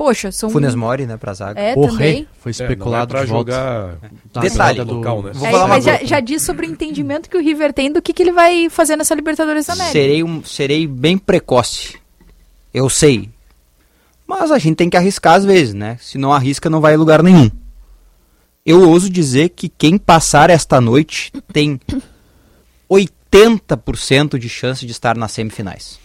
Poxa, 0.00 0.32
são. 0.32 0.48
Funes 0.48 0.74
Mori, 0.74 1.04
né, 1.04 1.18
pra 1.18 1.34
zaga. 1.34 1.60
É, 1.60 1.74
O 1.76 1.82
também. 1.86 1.96
Rei 1.98 2.28
foi 2.40 2.52
É, 2.52 2.54
não 2.58 2.64
é 2.64 2.68
especulado 2.72 3.08
pra 3.10 3.26
jogar 3.26 3.98
Na 4.34 4.40
Detalhe, 4.40 4.82
do- 4.82 4.94
local, 4.94 5.22
né? 5.22 5.32
Vou 5.34 5.46
É, 5.46 5.50
falar 5.50 5.68
mas 5.68 5.84
já, 5.84 6.02
já 6.02 6.20
diz 6.20 6.40
sobre 6.42 6.66
o 6.66 6.70
entendimento 6.70 7.28
que 7.28 7.36
o 7.36 7.40
River 7.42 7.70
tem 7.74 7.92
do 7.92 8.00
que, 8.00 8.14
que 8.14 8.22
ele 8.22 8.32
vai 8.32 8.70
fazer 8.70 8.96
nessa 8.96 9.14
Libertadores 9.14 9.66
da 9.66 9.74
América. 9.74 9.92
Serei, 9.92 10.24
um, 10.24 10.42
serei 10.42 10.86
bem 10.86 11.18
precoce. 11.18 11.98
Eu 12.72 12.88
sei. 12.88 13.28
Mas 14.26 14.50
a 14.50 14.58
gente 14.58 14.76
tem 14.76 14.88
que 14.88 14.96
arriscar 14.96 15.34
às 15.34 15.44
vezes, 15.44 15.74
né? 15.74 15.98
Se 16.00 16.16
não 16.16 16.32
arrisca, 16.32 16.70
não 16.70 16.80
vai 16.80 16.94
a 16.94 16.96
lugar 16.96 17.22
nenhum. 17.22 17.50
Eu 18.64 18.88
ouso 18.88 19.10
dizer 19.10 19.50
que 19.50 19.68
quem 19.68 19.98
passar 19.98 20.48
esta 20.48 20.80
noite 20.80 21.30
tem 21.52 21.78
80% 22.90 24.38
de 24.38 24.48
chance 24.48 24.86
de 24.86 24.92
estar 24.92 25.14
nas 25.14 25.32
semifinais. 25.32 25.99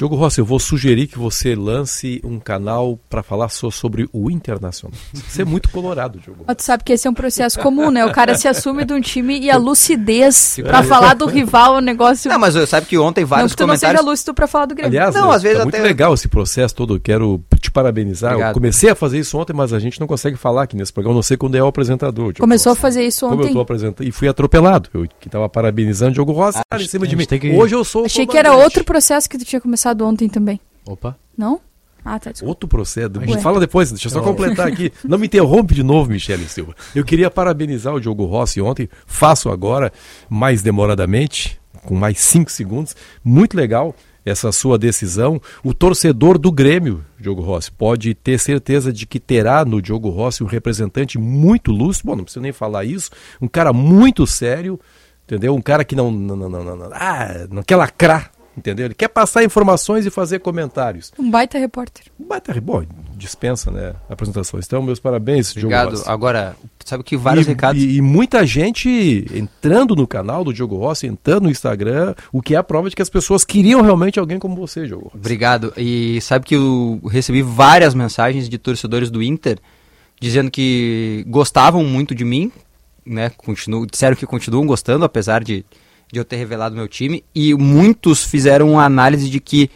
Diogo 0.00 0.16
Rossi, 0.16 0.38
eu 0.38 0.46
vou 0.46 0.58
sugerir 0.58 1.08
que 1.08 1.18
você 1.18 1.54
lance 1.54 2.22
um 2.24 2.40
canal 2.40 2.98
para 3.10 3.22
falar 3.22 3.50
só 3.50 3.70
sobre 3.70 4.08
o 4.14 4.30
Internacional. 4.30 4.96
Você 5.12 5.42
é 5.42 5.44
muito 5.44 5.68
colorado, 5.68 6.18
Diogo. 6.18 6.42
Mas 6.46 6.56
tu 6.56 6.62
sabe 6.62 6.82
que 6.84 6.94
esse 6.94 7.06
é 7.06 7.10
um 7.10 7.12
processo 7.12 7.58
comum, 7.60 7.90
né? 7.90 8.02
O 8.06 8.10
cara 8.10 8.34
se 8.34 8.48
assume 8.48 8.86
de 8.86 8.94
um 8.94 9.00
time 9.02 9.38
e 9.38 9.50
a 9.50 9.58
lucidez 9.60 10.58
pra 10.62 10.82
falar 10.82 11.12
do 11.12 11.26
rival 11.26 11.74
é 11.74 11.78
um 11.80 11.82
negócio. 11.82 12.30
Não, 12.30 12.38
mas 12.38 12.56
eu 12.56 12.66
sabe 12.66 12.86
que 12.86 12.96
ontem 12.96 13.20
Não 13.20 13.28
vários 13.28 13.52
que 13.52 13.58
tu 13.58 13.66
não 13.66 13.74
seja 13.74 13.88
comentários... 13.88 14.10
lúcido 14.10 14.32
pra 14.32 14.46
falar 14.46 14.64
do 14.64 14.74
Grêmio. 14.74 14.88
Aliás, 14.98 15.14
Não, 15.14 15.30
é, 15.30 15.36
às 15.36 15.42
vezes 15.42 15.58
tá 15.58 15.64
muito 15.64 15.74
até- 15.74 15.84
legal 15.84 16.14
esse 16.14 16.28
processo 16.28 16.74
todo. 16.74 16.96
Eu 16.96 17.00
quero 17.00 17.44
te 17.70 17.72
parabenizar. 17.72 18.32
Obrigado. 18.32 18.50
Eu 18.50 18.54
comecei 18.54 18.90
a 18.90 18.94
fazer 18.94 19.18
isso 19.18 19.38
ontem, 19.38 19.52
mas 19.52 19.72
a 19.72 19.78
gente 19.78 19.98
não 20.00 20.06
consegue 20.06 20.36
falar 20.36 20.64
aqui 20.64 20.76
nesse 20.76 20.92
programa. 20.92 21.12
Eu 21.12 21.16
não 21.16 21.22
sei 21.22 21.36
quando 21.36 21.54
é 21.54 21.62
o 21.62 21.66
apresentador. 21.66 22.32
Diogo 22.32 22.40
Começou 22.40 22.70
a 22.70 22.72
Rossi. 22.72 22.82
fazer 22.82 23.02
isso 23.06 23.26
Como 23.28 23.40
eu 23.40 23.44
ontem. 23.44 23.54
tô 23.54 23.60
apresentando. 23.60 24.06
E 24.06 24.12
fui 24.12 24.28
atropelado. 24.28 24.90
Eu 24.92 25.06
que 25.20 25.28
tava 25.28 25.48
parabenizando 25.48 26.10
o 26.10 26.14
Diogo 26.14 26.32
Rossi 26.32 26.58
Ah, 26.70 26.76
em 26.80 26.86
cima 26.86 27.06
de 27.06 27.14
a 27.14 27.18
mim. 27.18 27.26
que- 27.26 27.50
Hoje 27.52 27.74
eu 27.74 27.84
sou 27.84 28.02
o 28.02 28.06
Achei 28.06 28.26
que 28.26 28.36
era 28.36 28.54
outro 28.54 28.84
processo 28.84 29.28
que 29.30 29.38
tu 29.38 29.44
tinha 29.44 29.60
começado 29.60 30.02
ontem 30.04 30.28
também. 30.28 30.60
Opa. 30.86 31.16
Não? 31.36 31.60
Ah, 32.04 32.18
tá. 32.18 32.30
Desculpa. 32.32 32.50
Outro 32.50 32.68
processo. 32.68 33.10
Ué. 33.28 33.38
Fala 33.40 33.60
depois, 33.60 33.90
deixa 33.90 34.08
eu 34.08 34.12
só 34.12 34.20
completar 34.22 34.66
aqui. 34.66 34.90
Não 35.04 35.18
me 35.18 35.26
interrompe 35.26 35.74
de 35.74 35.82
novo, 35.82 36.10
Michele 36.10 36.48
Silva. 36.48 36.74
Eu 36.94 37.04
queria 37.04 37.30
parabenizar 37.30 37.94
o 37.94 38.00
Diogo 38.00 38.24
Rossi 38.24 38.60
ontem. 38.60 38.88
Faço 39.06 39.50
agora, 39.50 39.92
mais 40.28 40.62
demoradamente, 40.62 41.60
com 41.84 41.94
mais 41.94 42.18
cinco 42.18 42.50
segundos. 42.50 42.96
Muito 43.22 43.54
legal 43.56 43.94
essa 44.24 44.52
sua 44.52 44.78
decisão. 44.78 45.40
O 45.62 45.72
torcedor 45.72 46.38
do 46.38 46.52
Grêmio, 46.52 47.04
Diogo 47.18 47.42
Rossi, 47.42 47.70
pode 47.70 48.14
ter 48.14 48.38
certeza 48.38 48.92
de 48.92 49.06
que 49.06 49.20
terá 49.20 49.64
no 49.64 49.80
Diogo 49.80 50.08
Rossi 50.10 50.42
um 50.42 50.46
representante 50.46 51.18
muito 51.18 51.72
lúcido. 51.72 52.06
Bom, 52.06 52.16
não 52.16 52.24
preciso 52.24 52.42
nem 52.42 52.52
falar 52.52 52.84
isso. 52.84 53.10
Um 53.40 53.48
cara 53.48 53.72
muito 53.72 54.26
sério, 54.26 54.78
entendeu? 55.24 55.54
Um 55.54 55.62
cara 55.62 55.84
que 55.84 55.96
não, 55.96 56.10
não, 56.10 56.36
não, 56.36 56.48
não, 56.48 56.76
não, 56.76 56.90
ah, 56.92 57.46
não 57.50 57.62
quer 57.62 57.76
lacrar. 57.76 58.30
Entendeu? 58.56 58.86
Ele 58.86 58.94
quer 58.94 59.08
passar 59.08 59.44
informações 59.44 60.04
e 60.04 60.10
fazer 60.10 60.40
comentários. 60.40 61.12
Um 61.18 61.30
baita 61.30 61.56
repórter. 61.56 62.06
Baita, 62.18 62.60
bom, 62.60 62.84
dispensa, 63.20 63.70
né, 63.70 63.94
apresentações. 64.08 64.64
Então, 64.66 64.82
meus 64.82 64.98
parabéns, 64.98 65.52
Diogo 65.52 65.66
Obrigado. 65.68 65.90
Rossi. 65.90 66.08
Agora, 66.08 66.56
sabe 66.84 67.04
que 67.04 67.16
vários 67.16 67.46
e, 67.46 67.48
recados... 67.50 67.82
E, 67.82 67.96
e 67.96 68.00
muita 68.00 68.44
gente 68.46 69.26
entrando 69.32 69.94
no 69.94 70.06
canal 70.06 70.42
do 70.42 70.52
Diogo 70.52 70.76
Rossi, 70.76 71.06
entrando 71.06 71.44
no 71.44 71.50
Instagram, 71.50 72.14
o 72.32 72.40
que 72.42 72.54
é 72.54 72.58
a 72.58 72.64
prova 72.64 72.88
de 72.88 72.96
que 72.96 73.02
as 73.02 73.10
pessoas 73.10 73.44
queriam 73.44 73.82
realmente 73.82 74.18
alguém 74.18 74.38
como 74.38 74.56
você, 74.56 74.86
Diogo 74.86 75.04
Rossi. 75.04 75.16
Obrigado. 75.16 75.72
E 75.76 76.20
sabe 76.22 76.46
que 76.46 76.56
eu 76.56 77.00
recebi 77.08 77.42
várias 77.42 77.94
mensagens 77.94 78.48
de 78.48 78.58
torcedores 78.58 79.10
do 79.10 79.22
Inter 79.22 79.58
dizendo 80.20 80.50
que 80.50 81.24
gostavam 81.28 81.84
muito 81.84 82.14
de 82.14 82.24
mim, 82.24 82.50
né? 83.06 83.30
Continuo, 83.36 83.86
disseram 83.86 84.16
que 84.16 84.26
continuam 84.26 84.66
gostando, 84.66 85.04
apesar 85.04 85.42
de, 85.42 85.64
de 86.12 86.18
eu 86.20 86.24
ter 86.24 86.36
revelado 86.36 86.76
meu 86.76 86.88
time. 86.88 87.24
E 87.34 87.54
muitos 87.54 88.24
fizeram 88.24 88.72
uma 88.72 88.84
análise 88.84 89.30
de 89.30 89.40
que 89.40 89.70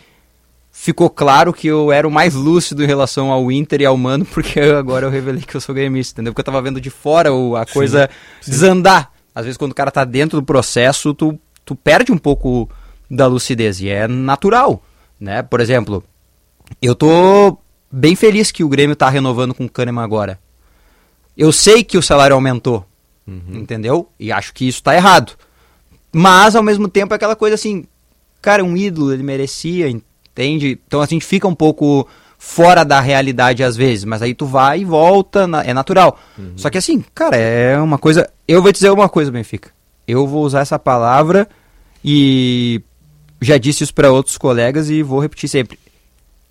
ficou 0.77 1.09
claro 1.09 1.53
que 1.53 1.69
eu 1.69 1.93
era 1.93 2.07
o 2.07 2.11
mais 2.11 2.35
lúcido 2.35 2.83
em 2.83 2.87
relação 2.87 3.31
ao 3.31 3.51
Inter 3.51 3.81
e 3.81 3.87
ao 3.87 3.97
Mano, 3.97 4.25
porque 4.27 4.59
eu- 4.59 4.77
agora 4.77 5.07
eu 5.07 5.11
revelei 5.11 5.43
que 5.43 5.55
eu 5.57 5.61
sou 5.61 5.75
gremista, 5.75 6.17
entendeu? 6.17 6.33
Porque 6.33 6.41
eu 6.41 6.45
tava 6.53 6.61
vendo 6.61 6.81
de 6.81 6.91
fora 6.91 7.33
o- 7.33 7.55
a 7.57 7.65
coisa 7.65 8.11
desandar. 8.45 9.13
Às 9.35 9.45
vezes 9.45 9.57
quando 9.57 9.71
o 9.71 9.75
cara 9.75 9.91
tá 9.91 10.05
dentro 10.05 10.41
do 10.41 10.45
processo, 10.45 11.15
tu, 11.15 11.39
tu 11.65 11.75
perde 11.77 12.11
um 12.13 12.19
pouco 12.19 12.69
da 13.11 13.27
lucidez, 13.29 13.81
e 13.81 13.89
é 13.89 14.09
natural, 14.09 14.83
né? 15.21 15.43
Por 15.43 15.61
exemplo, 15.61 16.03
eu 16.83 16.95
tô 16.95 17.57
bem 17.91 18.17
feliz 18.17 18.51
que 18.51 18.65
o 18.65 18.69
Grêmio 18.69 18.97
tá 18.97 19.09
renovando 19.09 19.55
com 19.55 19.65
o 19.67 19.71
Kahneman 19.71 20.03
agora. 20.03 20.39
Eu 21.37 21.53
sei 21.53 21.85
que 21.85 21.97
o 21.97 22.03
salário 22.03 22.35
aumentou, 22.35 22.85
entendeu? 23.49 24.09
E 24.19 24.33
acho 24.33 24.53
que 24.53 24.67
isso 24.67 24.83
tá 24.83 24.95
errado. 24.95 25.33
Mas, 26.13 26.55
ao 26.57 26.63
mesmo 26.63 26.89
tempo, 26.89 27.15
é 27.15 27.17
aquela 27.17 27.35
coisa 27.37 27.55
assim, 27.55 27.87
cara, 28.43 28.63
é 28.63 28.65
um 28.65 28.77
ídolo, 28.77 29.13
ele 29.13 29.23
merecia, 29.23 29.89
entende? 30.35 30.79
Então 30.87 31.01
a 31.01 31.07
gente 31.07 31.25
fica 31.25 31.47
um 31.49 31.55
pouco 31.55 32.07
fora 32.39 32.85
da 32.85 33.01
realidade 33.01 33.63
às 33.65 33.75
vezes, 33.77 34.05
mas 34.05 34.21
aí 34.21 34.35
tu 34.35 34.45
vai 34.45 34.81
e 34.81 34.85
volta, 34.85 35.47
na- 35.47 35.63
é 35.65 35.73
natural. 35.73 36.19
Só 36.57 36.69
que 36.69 36.77
assim, 36.77 37.03
cara, 37.15 37.37
é 37.37 37.79
uma 37.81 37.97
coisa. 37.97 38.29
Eu 38.47 38.61
vou 38.61 38.71
te 38.73 38.77
dizer 38.77 38.91
uma 38.91 39.09
coisa, 39.09 39.31
Benfica. 39.31 39.71
Eu 40.07 40.27
vou 40.27 40.45
usar 40.45 40.61
essa 40.61 40.79
palavra 40.79 41.49
e 42.05 42.83
já 43.41 43.57
disse 43.57 43.85
isso 43.85 43.95
para 43.95 44.13
outros 44.13 44.37
colegas 44.37 44.91
e 44.91 45.03
vou 45.03 45.21
repetir 45.21 45.49
sempre. 45.49 45.79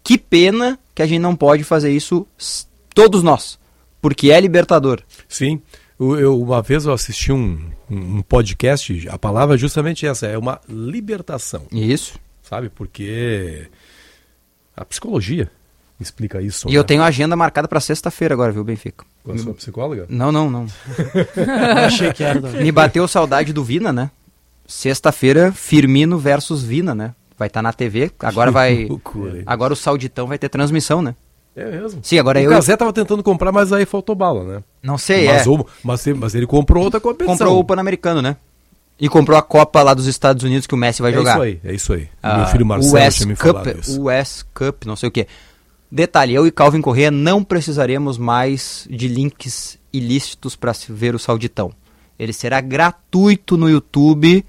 Que 0.04 0.18
pena 0.18 0.80
que 0.96 1.02
a 1.02 1.06
gente 1.06 1.20
não 1.22 1.36
pode 1.36 1.64
fazer 1.64 1.92
isso 1.92 2.26
todos 2.94 3.22
nós, 3.24 3.60
porque 4.02 4.32
é 4.32 4.40
libertador. 4.40 5.02
Sim. 5.30 5.62
Eu, 6.00 6.42
uma 6.42 6.62
vez 6.62 6.86
eu 6.86 6.92
assisti 6.94 7.32
um, 7.32 7.70
um 7.90 8.18
um 8.18 8.22
podcast, 8.24 9.08
a 9.10 9.18
palavra 9.18 9.56
é 9.56 9.58
justamente 9.58 10.06
essa, 10.06 10.26
é 10.26 10.38
uma 10.38 10.60
libertação. 10.68 11.64
Isso. 11.72 12.20
Sabe? 12.44 12.70
Porque 12.70 13.68
a 14.76 14.86
psicologia 14.86 15.50
explica 16.00 16.42
isso. 16.42 16.70
E 16.70 16.76
eu 16.76 16.82
né? 16.82 16.88
tenho 16.88 17.02
a 17.02 17.08
agenda 17.08 17.36
marcada 17.36 17.68
para 17.68 17.80
sexta-feira 17.80 18.34
agora, 18.36 18.52
viu, 18.52 18.64
Benfica? 18.64 19.06
Com 19.24 19.32
a 19.32 19.38
sua 19.38 19.54
psicóloga? 19.54 20.06
Não, 20.10 20.32
não, 20.32 20.50
não. 20.52 20.68
Achei 21.86 22.14
que 22.14 22.24
era. 22.24 22.40
Me 22.42 22.72
bateu 22.72 23.08
saudade 23.08 23.52
do 23.54 23.64
Vina, 23.64 23.92
né? 23.92 24.12
Sexta-feira, 24.68 25.52
Firmino 25.52 26.18
versus 26.20 26.64
Vina, 26.64 26.94
né? 26.94 27.16
vai 27.38 27.48
estar 27.48 27.62
na 27.62 27.74
TV. 27.74 28.12
Agora 28.20 28.50
vai. 28.52 28.86
loucura, 28.86 29.44
agora 29.46 29.74
o 29.74 29.76
Sauditão 29.76 30.28
vai 30.28 30.38
ter 30.38 30.50
transmissão, 30.50 31.02
né? 31.02 31.16
É 31.56 31.70
mesmo? 31.70 32.00
Sim, 32.04 32.18
agora 32.18 32.40
o 32.40 32.42
eu. 32.42 32.50
O 32.50 32.54
Casé 32.54 32.76
tava 32.76 32.92
tentando 32.92 33.22
comprar, 33.22 33.52
mas 33.52 33.72
aí 33.72 33.86
faltou 33.86 34.16
bala, 34.16 34.44
né? 34.44 34.64
Não 34.82 34.98
sei, 34.98 35.28
mas 35.28 35.46
é. 35.46 35.50
o- 35.50 35.66
mas, 35.84 36.08
ele- 36.08 36.18
mas 36.20 36.34
ele 36.34 36.48
comprou 36.48 36.84
outra 36.84 37.00
competição. 37.00 37.38
Comprou 37.38 37.60
o 37.60 37.64
Pan-Americano, 37.64 38.22
né? 38.22 38.38
E 39.00 39.10
comprou 39.10 39.38
a 39.38 39.42
Copa 39.42 39.82
lá 39.84 39.94
dos 39.94 40.06
Estados 40.08 40.44
Unidos 40.44 40.66
que 40.68 40.74
o 40.74 40.78
Messi 40.78 41.02
vai 41.02 41.12
É 41.12 41.16
jogar. 41.16 41.34
isso 41.34 41.42
aí, 41.42 41.60
é 41.64 41.74
isso 41.74 41.94
aí. 41.94 42.10
Ah, 42.22 42.38
Meu 42.38 42.48
filho 42.48 42.66
Marcelo 42.66 43.04
o 43.04 43.08
US 43.08 43.16
tinha 43.16 43.28
me 43.28 43.36
Cup, 43.36 43.46
falado 43.58 43.80
isso. 43.80 44.02
o 44.02 44.06
US 44.10 44.46
Cup, 44.54 44.86
não 44.86 44.96
sei 44.96 45.10
o 45.10 45.12
que. 45.12 45.28
Detalhe, 45.92 46.34
eu 46.34 46.48
e 46.48 46.52
Calvin 46.52 46.82
Correa 46.82 47.12
não 47.12 47.44
precisaremos 47.44 48.18
mais 48.18 48.88
de 48.90 49.08
links 49.08 49.78
ilícitos 49.92 50.56
para 50.56 50.74
se 50.74 50.92
ver 50.92 51.14
o 51.14 51.20
Sauditão. 51.20 51.72
Ele 52.18 52.34
será 52.34 52.62
gratuito 52.62 53.58
no 53.58 53.70
YouTube, 53.70 54.46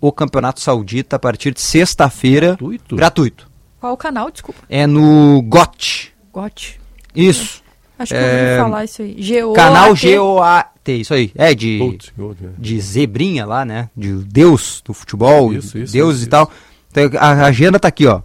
o 0.00 0.12
Campeonato 0.12 0.60
Saudita, 0.60 1.16
a 1.16 1.18
partir 1.18 1.52
de 1.54 1.60
sexta-feira. 1.60 2.48
Gratuito? 2.50 2.96
Gratuito. 2.96 3.50
Qual 3.80 3.92
o 3.92 3.96
canal, 3.96 4.30
desculpa? 4.30 4.60
É 4.68 4.86
no 4.86 5.42
GOT. 5.42 6.12
GOT. 6.32 6.80
Isso. 7.14 7.62
Acho 7.98 8.12
que 8.12 8.18
eu 8.18 8.24
É, 8.24 8.50
ouvi 8.50 8.62
falar 8.62 8.84
isso 8.84 9.02
aí. 9.02 9.14
G-O-A-T. 9.18 9.60
Canal 9.60 9.96
G-O-A-T, 9.96 10.92
isso 10.92 11.14
aí. 11.14 11.30
É 11.34 11.54
de, 11.54 11.80
é. 11.80 12.48
de 12.58 12.80
zebrinha 12.80 13.46
lá, 13.46 13.64
né? 13.64 13.88
De 13.96 14.12
Deus 14.12 14.82
do 14.84 14.92
futebol, 14.92 15.52
Isso, 15.52 15.78
isso, 15.78 15.92
deuses 15.92 16.20
isso, 16.20 16.28
e 16.28 16.30
tal. 16.30 16.50
Então, 16.90 17.10
a 17.18 17.46
agenda 17.46 17.78
tá 17.78 17.88
aqui, 17.88 18.06
ó. 18.06 18.20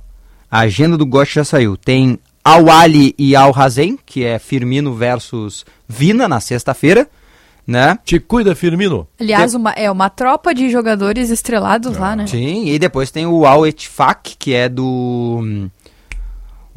A 0.50 0.60
agenda 0.60 0.98
do 0.98 1.06
GOT 1.06 1.36
já 1.36 1.44
saiu. 1.44 1.78
Tem 1.78 2.18
Al 2.44 2.70
Ali 2.70 3.14
e 3.18 3.36
Al 3.36 3.54
Hazen, 3.56 4.00
que 4.06 4.24
é 4.24 4.40
Firmino 4.40 4.94
versus 4.94 5.66
Vina 5.88 6.28
na 6.28 6.40
sexta-feira, 6.40 7.08
né? 7.68 8.00
Te 8.04 8.20
cuida, 8.20 8.56
Firmino. 8.56 9.08
Aliás, 9.20 9.54
uma, 9.54 9.72
é 9.74 9.92
uma 9.92 10.10
tropa 10.10 10.54
de 10.54 10.70
jogadores 10.70 11.30
estrelados 11.30 11.98
lá, 11.98 12.16
né? 12.16 12.26
Sim, 12.26 12.68
e 12.68 12.80
depois 12.80 13.12
tem 13.12 13.28
o 13.28 13.46
Al 13.46 13.68
Ettifaq, 13.68 14.36
que 14.40 14.54
é 14.56 14.68
do 14.68 15.40
hum, 15.44 15.70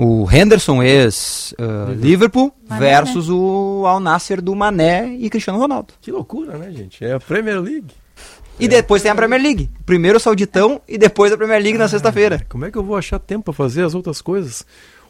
o 0.03 0.29
Henderson 0.31 0.83
ex 0.83 1.55
uh, 1.59 1.93
Liverpool 1.93 2.53
Mané, 2.69 2.81
versus 2.81 3.29
o 3.31 3.85
Al 3.87 4.01
Nasser 4.01 4.43
do 4.43 4.55
Mané 4.55 5.15
e 5.15 5.31
Cristiano 5.31 5.59
Ronaldo. 5.59 5.95
Que 6.01 6.11
loucura, 6.11 6.59
né, 6.59 6.71
gente? 6.73 7.05
É 7.05 7.13
a 7.13 7.21
Premier 7.21 7.61
League. 7.61 7.95
E 8.59 8.69
depois 8.69 9.03
tem 9.03 9.11
a 9.11 9.15
Premier 9.15 9.41
League. 9.41 9.71
Primeiro 9.87 10.19
o 10.19 10.21
Sauditão 10.21 10.81
e 10.89 10.99
depois 10.99 11.33
a 11.33 11.37
Premier 11.37 11.63
League 11.63 11.79
na 11.79 11.89
sexta-feira. 11.89 12.45
Como 12.49 12.65
é 12.65 12.71
que 12.71 12.79
eu 12.79 12.85
vou 12.85 12.97
achar 12.97 13.19
tempo 13.19 13.45
para 13.45 13.55
fazer 13.55 13.85
as 13.85 13.95
outras 13.95 14.21
coisas? 14.21 14.67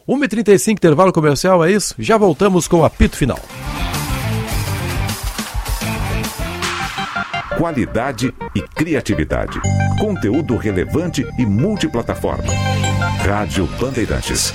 1h35, 0.07 0.73
intervalo 0.73 1.13
comercial, 1.13 1.63
é 1.63 1.71
isso? 1.71 1.95
Já 1.97 2.17
voltamos 2.17 2.67
com 2.67 2.79
o 2.79 2.85
apito 2.85 3.15
final. 3.15 3.39
Qualidade 7.57 8.33
e 8.55 8.61
criatividade. 8.61 9.61
Conteúdo 9.99 10.57
relevante 10.57 11.23
e 11.37 11.45
multiplataforma. 11.45 12.51
Rádio 13.23 13.67
Bandeirantes. 13.79 14.53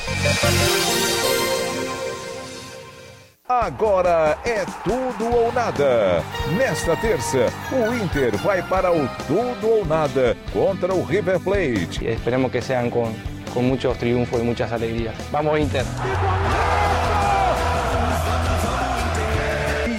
Agora 3.49 4.37
é 4.45 4.65
tudo 4.83 5.33
ou 5.33 5.53
nada. 5.53 6.23
Nesta 6.57 6.97
terça, 6.97 7.47
o 7.73 7.95
Inter 7.95 8.37
vai 8.39 8.63
para 8.63 8.93
o 8.93 9.09
tudo 9.29 9.69
ou 9.69 9.87
nada 9.87 10.37
contra 10.53 10.93
o 10.93 11.05
River 11.05 11.39
Plate. 11.39 12.05
esperemos 12.05 12.51
que 12.51 12.61
sean 12.61 12.91
con, 12.91 13.15
con 13.55 13.65
muchos 13.65 13.97
triunfos 13.97 14.41
y 14.41 14.45
muchas 14.45 14.73
alegrías. 14.73 15.15
Vamos 15.31 15.59
Inter. 15.61 15.85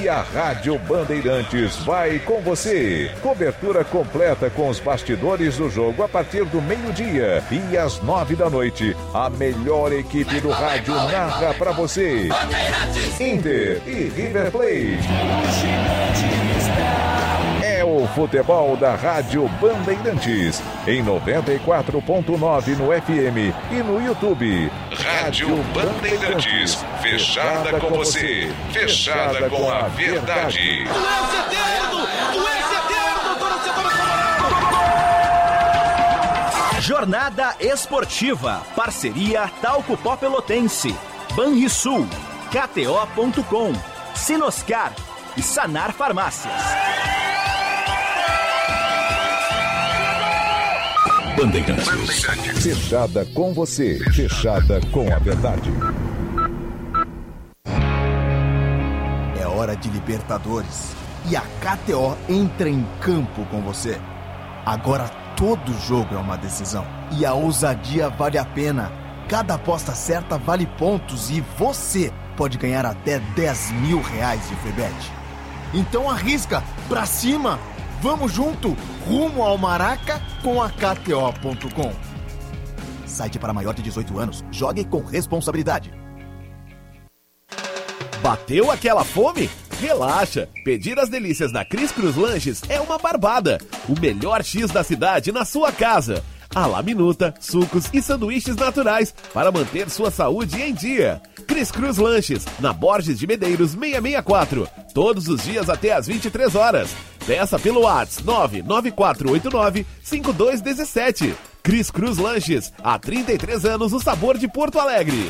E 0.10 0.12
a 0.12 0.24
Rádio 0.24 0.76
Bandeirantes 0.80 1.76
vai 1.86 2.18
com 2.18 2.42
você. 2.42 3.12
Cobertura 3.22 3.84
completa 3.84 4.50
com 4.50 4.68
os 4.68 4.80
bastidores 4.80 5.58
do 5.58 5.70
jogo 5.70 6.02
a 6.02 6.10
partir 6.10 6.44
do 6.46 6.60
meio-dia 6.60 7.44
e 7.52 7.78
às 7.78 8.02
nove 8.02 8.36
da 8.36 8.50
noite. 8.50 8.98
A 9.14 9.30
melhor 9.30 9.94
equipe 9.94 10.42
do 10.42 10.50
rádio 10.50 10.96
narra 10.96 11.54
para 11.54 11.72
você. 11.74 12.28
Inter 13.20 13.84
e 13.86 14.10
River 14.10 14.50
Plate. 14.50 14.98
É 17.80 17.84
o 17.86 18.06
futebol 18.08 18.76
da 18.76 18.94
Rádio 18.94 19.48
Bandeirantes 19.62 20.62
em 20.86 21.02
94.9 21.02 22.76
no 22.76 22.92
FM 22.92 23.56
e 23.72 23.76
no 23.76 24.06
YouTube. 24.06 24.70
Rádio 24.92 25.56
Bandeirantes, 25.74 26.84
fechada 27.02 27.80
com 27.80 27.88
você, 27.92 28.52
fechada 28.74 29.50
com 29.50 29.72
a 29.72 29.84
verdade. 29.84 30.84
Jornada 36.82 37.56
Esportiva. 37.62 38.62
Parceria 38.76 39.50
Talco 39.62 39.96
Pó 39.96 40.18
Pelotense. 40.18 40.94
Banrisul. 41.34 42.06
KTO.com. 42.52 43.72
Sinoscar. 44.14 44.92
E 45.38 45.42
Sanar 45.42 45.94
Farmácias. 45.94 46.52
Bandeirantes. 51.40 52.26
Fechada 52.62 53.26
com 53.34 53.54
você, 53.54 53.98
fechada 54.12 54.82
com 54.92 55.10
a 55.10 55.18
verdade. 55.20 55.72
É 59.40 59.48
hora 59.48 59.74
de 59.74 59.90
Libertadores. 59.90 60.94
E 61.30 61.38
a 61.38 61.42
KTO 61.42 62.18
entra 62.28 62.68
em 62.68 62.86
campo 63.00 63.46
com 63.46 63.62
você. 63.62 63.98
Agora 64.66 65.08
todo 65.38 65.72
jogo 65.88 66.14
é 66.14 66.18
uma 66.18 66.36
decisão. 66.36 66.86
E 67.18 67.26
a 67.26 67.34
ousadia 67.34 68.10
vale 68.10 68.38
a 68.38 68.44
pena. 68.44 68.92
Cada 69.30 69.54
aposta 69.54 69.94
certa 69.96 70.38
vale 70.38 70.66
pontos 70.66 71.30
e 71.30 71.40
você 71.58 72.12
pode 72.36 72.58
ganhar 72.58 72.86
até 72.86 73.20
10 73.20 73.72
mil 73.72 74.02
reais 74.02 74.46
de 74.50 74.56
free 74.58 74.74
bet. 74.74 75.12
Então 75.74 76.10
arrisca, 76.10 76.62
pra 76.90 77.06
cima! 77.06 77.58
Vamos 78.02 78.32
junto, 78.32 78.78
rumo 79.06 79.44
ao 79.44 79.58
Maraca 79.58 80.22
com 80.42 80.62
a 80.62 80.70
KTO.com. 80.70 81.92
Site 83.06 83.38
para 83.38 83.52
maior 83.52 83.74
de 83.74 83.82
18 83.82 84.18
anos. 84.18 84.44
Jogue 84.52 84.86
com 84.86 85.02
responsabilidade. 85.02 85.92
Bateu 88.22 88.72
aquela 88.72 89.04
fome? 89.04 89.50
Relaxa! 89.82 90.48
Pedir 90.64 90.98
as 90.98 91.10
delícias 91.10 91.52
da 91.52 91.66
Cris 91.66 91.92
Cruz 91.92 92.16
Lanches 92.16 92.62
é 92.70 92.80
uma 92.80 92.98
barbada. 92.98 93.58
O 93.88 94.00
melhor 94.00 94.44
X 94.44 94.72
da 94.72 94.84
cidade 94.84 95.32
na 95.34 95.44
sua 95.44 95.72
casa. 95.72 96.24
A 96.54 96.66
la 96.66 96.82
minuta, 96.82 97.34
sucos 97.40 97.86
e 97.94 98.02
sanduíches 98.02 98.56
naturais 98.56 99.14
para 99.34 99.52
manter 99.52 99.90
sua 99.90 100.10
saúde 100.10 100.60
em 100.60 100.74
dia. 100.74 101.22
Cris 101.46 101.70
Cruz 101.72 101.98
Lanches, 101.98 102.44
na 102.60 102.74
Borges 102.74 103.20
de 103.20 103.28
Medeiros 103.28 103.72
664. 103.72 104.68
Todos 104.94 105.28
os 105.28 105.44
dias 105.44 105.70
até 105.70 105.94
às 105.94 106.08
23 106.08 106.56
horas. 106.56 106.90
Peça 107.26 107.60
pelo 107.60 107.82
WhatsApp 107.82 108.24
99489 108.26 109.86
5217. 110.02 111.36
Cris 111.62 111.92
Cruz 111.92 112.18
Lanches, 112.18 112.74
há 112.84 112.98
33 112.98 113.66
anos 113.66 113.94
o 113.94 114.00
sabor 114.00 114.38
de 114.38 114.48
Porto 114.48 114.80
Alegre. 114.80 115.30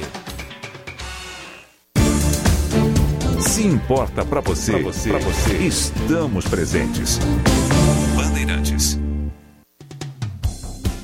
Se 3.42 3.64
importa 3.64 4.24
para 4.24 4.40
você, 4.40 4.74
pra 4.74 4.82
você, 4.84 5.10
pra 5.10 5.20
você, 5.20 5.54
estamos 5.58 6.46
presentes. 6.46 7.20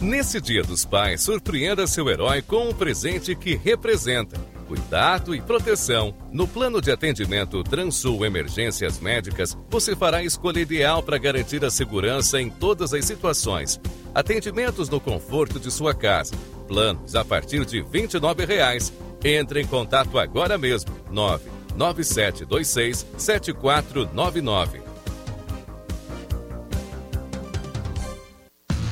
Nesse 0.06 0.40
Dia 0.40 0.62
dos 0.62 0.86
Pais, 0.86 1.24
surpreenda 1.24 1.88
seu 1.88 2.08
herói 2.08 2.40
com 2.40 2.70
um 2.70 2.74
presente 2.74 3.36
que 3.36 3.56
representa 3.56 4.40
cuidado 4.68 5.34
e 5.34 5.42
proteção. 5.42 6.14
No 6.32 6.48
plano 6.48 6.80
de 6.80 6.92
atendimento 6.92 7.64
Transul 7.64 8.24
Emergências 8.24 9.00
Médicas, 9.00 9.58
você 9.68 9.96
fará 9.96 10.18
a 10.18 10.24
escolha 10.24 10.60
ideal 10.60 11.02
para 11.02 11.18
garantir 11.18 11.66
a 11.66 11.72
segurança 11.72 12.40
em 12.40 12.52
todas 12.52 12.94
as 12.94 13.04
situações. 13.04 13.82
Atendimentos 14.14 14.90
no 14.90 15.00
conforto 15.00 15.60
de 15.60 15.72
sua 15.72 15.96
casa. 15.96 16.36
Planos 16.68 17.16
a 17.16 17.26
partir 17.26 17.66
de 17.66 17.82
29 17.82 18.46
reais. 18.46 18.94
Entre 19.24 19.60
em 19.60 19.66
contato 19.66 20.20
agora 20.20 20.56
mesmo. 20.56 20.92
99726 21.10 23.08
7499. 23.18 24.85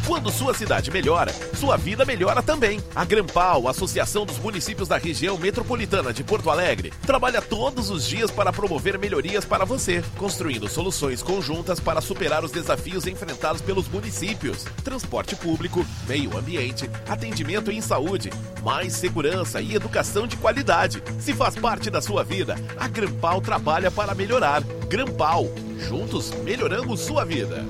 Quando 0.06 0.30
sua 0.30 0.54
cidade 0.54 0.92
melhora, 0.92 1.32
sua 1.58 1.78
vida 1.78 2.04
melhora 2.04 2.44
também. 2.44 2.80
A 2.94 3.06
Grampal, 3.06 3.70
Associação 3.70 4.26
dos 4.26 4.38
Municípios 4.38 4.88
da 4.90 4.98
Região 4.98 5.38
Metropolitana 5.38 6.12
de 6.12 6.26
Porto 6.26 6.50
Alegre, 6.50 6.92
trabalha 7.06 7.42
todos 7.42 7.90
os 7.90 8.06
dias 8.06 8.30
para 8.30 8.52
promover 8.52 9.00
melhorias 9.00 9.46
para 9.46 9.64
você, 9.64 10.04
construindo 10.18 10.68
soluções 10.68 11.24
conjuntas 11.24 11.80
para 11.80 12.02
superar 12.02 12.44
os 12.44 12.52
desafios 12.52 13.08
enfrentados 13.08 13.62
pelos 13.62 13.88
municípios. 13.88 14.66
Transporte 14.84 15.38
público, 15.38 15.86
meio 16.06 16.38
ambiente, 16.38 16.90
atendimento 17.08 17.72
em 17.72 17.80
saúde, 17.80 18.30
mais 18.62 18.94
segurança 18.94 19.62
e 19.62 19.74
educação 19.74 20.28
de 20.28 20.36
qualidade. 20.36 21.02
Se 21.18 21.34
faz 21.34 21.56
parte 21.56 21.90
da 21.90 22.02
sua 22.02 22.26
vida, 22.26 22.56
a 22.78 22.90
Grampal 22.90 23.40
trabalha 23.40 23.90
para 23.90 24.14
melhorar. 24.14 24.62
Grampal, 24.90 25.48
juntos 25.80 26.32
melhoramos 26.44 27.00
sua 27.00 27.24
vida. 27.24 27.66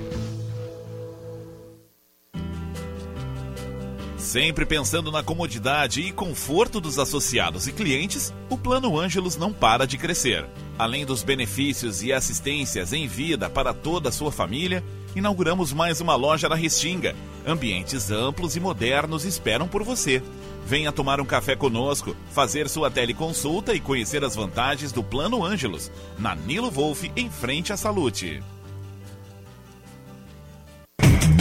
Sempre 4.33 4.65
pensando 4.65 5.11
na 5.11 5.21
comodidade 5.21 6.01
e 6.01 6.11
conforto 6.11 6.81
dos 6.81 6.97
associados 6.97 7.67
e 7.67 7.71
clientes, 7.71 8.33
o 8.49 8.57
Plano 8.57 8.99
Ângelos 8.99 9.37
não 9.37 9.53
para 9.53 9.85
de 9.85 9.95
crescer. 9.95 10.43
Além 10.75 11.05
dos 11.05 11.21
benefícios 11.21 12.01
e 12.01 12.11
assistências 12.11 12.93
em 12.93 13.05
vida 13.05 13.47
para 13.47 13.75
toda 13.75 14.09
a 14.09 14.11
sua 14.11 14.31
família, 14.31 14.83
inauguramos 15.15 15.71
mais 15.71 16.01
uma 16.01 16.15
loja 16.15 16.49
na 16.49 16.55
Restinga. 16.55 17.15
Ambientes 17.45 18.09
amplos 18.09 18.55
e 18.55 18.59
modernos 18.59 19.23
esperam 19.23 19.67
por 19.67 19.83
você. 19.83 20.19
Venha 20.65 20.91
tomar 20.91 21.21
um 21.21 21.25
café 21.25 21.55
conosco, 21.55 22.15
fazer 22.31 22.67
sua 22.67 22.89
teleconsulta 22.89 23.75
e 23.75 23.79
conhecer 23.79 24.23
as 24.23 24.35
vantagens 24.35 24.91
do 24.91 25.03
Plano 25.03 25.45
Ângelos, 25.45 25.91
na 26.17 26.33
Nilo 26.33 26.71
Wolf, 26.71 27.03
em 27.15 27.29
frente 27.29 27.71
à 27.71 27.77
Salute. 27.77 28.41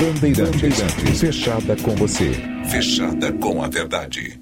Bandeirantes, 0.03 1.21
fechada 1.21 1.77
com 1.77 1.95
você. 1.95 2.33
Fechada 2.69 3.33
com 3.35 3.63
a 3.63 3.69
verdade. 3.69 4.41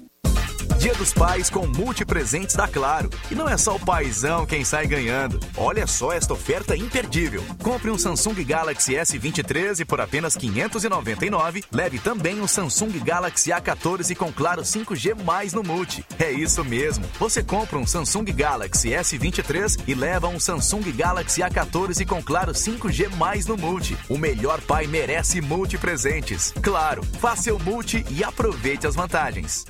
Dia 0.81 0.95
dos 0.95 1.13
Pais 1.13 1.47
com 1.47 1.67
multipresentes 1.67 2.55
da 2.55 2.67
Claro. 2.67 3.07
E 3.29 3.35
não 3.35 3.47
é 3.47 3.55
só 3.55 3.75
o 3.75 3.79
paizão 3.79 4.47
quem 4.47 4.65
sai 4.65 4.87
ganhando. 4.87 5.39
Olha 5.55 5.85
só 5.85 6.11
esta 6.11 6.33
oferta 6.33 6.75
imperdível. 6.75 7.43
Compre 7.61 7.91
um 7.91 7.99
Samsung 7.99 8.43
Galaxy 8.43 8.93
S23 8.93 9.85
por 9.85 10.01
apenas 10.01 10.35
599. 10.35 11.63
Leve 11.71 11.99
também 11.99 12.41
um 12.41 12.47
Samsung 12.47 12.97
Galaxy 12.97 13.51
A14 13.51 14.15
com 14.15 14.33
Claro 14.33 14.63
5G 14.63 15.23
mais 15.23 15.53
no 15.53 15.61
Multi. 15.61 16.03
É 16.17 16.31
isso 16.31 16.65
mesmo. 16.65 17.05
Você 17.19 17.43
compra 17.43 17.77
um 17.77 17.85
Samsung 17.85 18.25
Galaxy 18.33 18.89
S23 18.89 19.83
e 19.87 19.93
leva 19.93 20.29
um 20.29 20.39
Samsung 20.39 20.91
Galaxy 20.93 21.41
A14 21.41 22.07
com 22.07 22.23
Claro 22.23 22.53
5G 22.53 23.15
mais 23.17 23.45
no 23.45 23.55
Multi. 23.55 23.95
O 24.09 24.17
melhor 24.17 24.59
pai 24.61 24.87
merece 24.87 25.41
multipresentes. 25.41 26.51
Claro, 26.59 27.03
faça 27.19 27.43
seu 27.43 27.59
multi 27.59 28.03
e 28.09 28.23
aproveite 28.23 28.87
as 28.87 28.95
vantagens. 28.95 29.63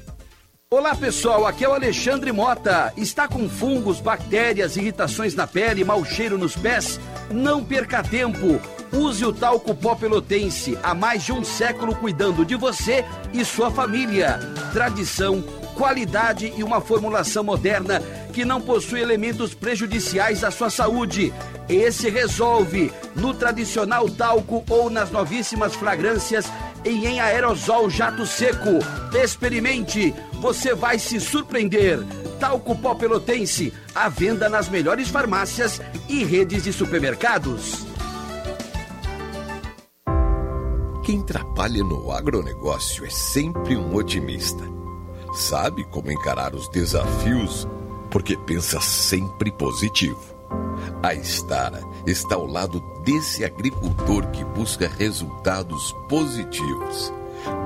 Olá 0.74 0.95
pessoal, 0.95 1.45
aqui 1.45 1.65
é 1.65 1.67
o 1.67 1.74
Alexandre 1.74 2.32
Mota. 2.32 2.93
Está 2.95 3.28
com 3.28 3.49
fungos, 3.49 3.99
bactérias, 3.99 4.78
irritações 4.78 5.36
na 5.36 5.45
pele, 5.45 5.84
mau 5.84 6.05
cheiro 6.05 6.38
nos 6.38 6.55
pés? 6.55 6.97
Não 7.30 7.61
perca 7.61 8.01
tempo. 8.01 8.57
Use 8.89 9.26
o 9.26 9.34
talco 9.34 9.76
pó 9.76 9.95
pelotense, 9.95 10.80
há 10.82 10.93
mais 10.93 11.24
de 11.24 11.34
um 11.34 11.43
século 11.43 11.93
cuidando 11.93 12.45
de 12.45 12.55
você 12.55 13.03
e 13.34 13.43
sua 13.43 13.69
família. 13.69 14.39
Tradição, 14.72 15.43
qualidade 15.76 16.53
e 16.55 16.63
uma 16.63 16.80
formulação 16.80 17.43
moderna 17.43 18.01
que 18.32 18.45
não 18.45 18.61
possui 18.61 19.01
elementos 19.01 19.53
prejudiciais 19.53 20.41
à 20.41 20.51
sua 20.51 20.69
saúde. 20.69 21.34
Esse 21.67 22.09
resolve 22.09 22.93
no 23.13 23.34
tradicional 23.34 24.09
talco 24.09 24.63
ou 24.69 24.89
nas 24.89 25.11
novíssimas 25.11 25.76
fragrâncias 25.76 26.45
e 26.86 27.05
em 27.05 27.19
aerosol 27.19 27.89
jato 27.89 28.26
seco. 28.26 28.80
Experimente, 29.13 30.15
você 30.42 30.74
vai 30.74 30.98
se 30.98 31.20
surpreender. 31.22 32.00
Talco 32.39 32.76
Pó 32.76 32.96
Pelotense, 32.96 33.72
à 33.94 34.10
venda 34.10 34.50
nas 34.50 34.68
melhores 34.68 35.08
farmácias 35.08 35.80
e 36.10 36.24
redes 36.26 36.64
de 36.64 36.74
supermercados. 36.74 37.86
Quem 41.04 41.22
trabalha 41.22 41.84
no 41.84 42.12
agronegócio 42.12 43.06
é 43.06 43.10
sempre 43.10 43.78
um 43.78 43.96
otimista. 43.96 44.64
Sabe 45.34 45.84
como 45.86 46.12
encarar 46.12 46.56
os 46.56 46.68
desafios 46.70 47.68
porque 48.10 48.36
pensa 48.36 48.82
sempre 48.82 49.52
positivo. 49.52 50.20
A 51.02 51.14
Estara 51.14 51.82
está 52.06 52.36
ao 52.36 52.46
lado 52.46 52.82
desse 53.04 53.44
agricultor 53.44 54.28
que 54.28 54.44
busca 54.44 54.88
resultados 54.88 55.94
positivos, 56.10 57.14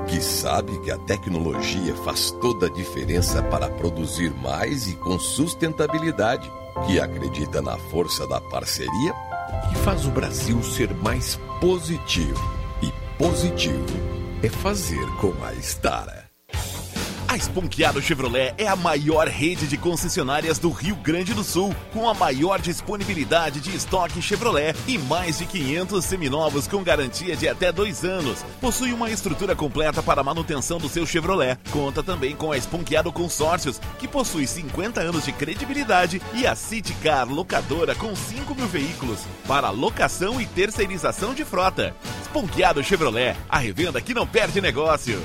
que 0.07 0.21
sabe 0.21 0.77
que 0.79 0.91
a 0.91 0.97
tecnologia 0.97 1.95
faz 1.95 2.31
toda 2.31 2.67
a 2.67 2.69
diferença 2.69 3.41
para 3.43 3.69
produzir 3.69 4.33
mais 4.35 4.87
e 4.87 4.95
com 4.95 5.17
sustentabilidade, 5.19 6.51
que 6.85 6.99
acredita 6.99 7.61
na 7.61 7.77
força 7.77 8.27
da 8.27 8.39
parceria 8.39 9.13
e 9.71 9.75
faz 9.77 10.05
o 10.05 10.11
Brasil 10.11 10.61
ser 10.63 10.93
mais 10.95 11.39
positivo. 11.59 12.41
E 12.81 12.91
positivo 13.17 13.85
é 14.43 14.49
fazer 14.49 15.05
com 15.19 15.33
a 15.43 15.53
Estara. 15.53 16.24
A 17.35 17.37
Esponqueado 17.37 18.01
Chevrolet 18.01 18.53
é 18.57 18.65
a 18.65 18.77
maior 18.77 19.27
rede 19.27 19.67
de 19.67 19.75
concessionárias 19.75 20.57
do 20.57 20.69
Rio 20.69 20.95
Grande 20.95 21.33
do 21.33 21.43
Sul, 21.43 21.75
com 21.91 22.07
a 22.07 22.13
maior 22.13 22.61
disponibilidade 22.61 23.59
de 23.59 23.75
estoque 23.75 24.21
Chevrolet 24.21 24.73
e 24.87 24.97
mais 24.97 25.39
de 25.39 25.45
500 25.45 26.05
seminovos 26.05 26.65
com 26.65 26.81
garantia 26.81 27.35
de 27.35 27.49
até 27.49 27.73
dois 27.73 28.05
anos. 28.05 28.41
Possui 28.61 28.93
uma 28.93 29.09
estrutura 29.09 29.53
completa 29.53 30.01
para 30.01 30.21
a 30.21 30.23
manutenção 30.23 30.77
do 30.77 30.87
seu 30.87 31.05
Chevrolet. 31.05 31.59
Conta 31.71 32.01
também 32.01 32.37
com 32.37 32.53
a 32.53 32.57
Esponqueado 32.57 33.11
Consórcios, 33.11 33.81
que 33.99 34.07
possui 34.07 34.47
50 34.47 35.01
anos 35.01 35.25
de 35.25 35.33
credibilidade, 35.33 36.21
e 36.33 36.47
a 36.47 36.55
Citicar 36.55 37.27
Locadora 37.27 37.93
com 37.95 38.15
5 38.15 38.55
mil 38.55 38.67
veículos 38.67 39.19
para 39.45 39.69
locação 39.71 40.39
e 40.39 40.45
terceirização 40.45 41.33
de 41.33 41.43
frota. 41.43 41.93
Esponqueado 42.21 42.81
Chevrolet, 42.81 43.35
a 43.49 43.57
revenda 43.57 43.99
que 43.99 44.13
não 44.13 44.25
perde 44.25 44.61
negócio. 44.61 45.21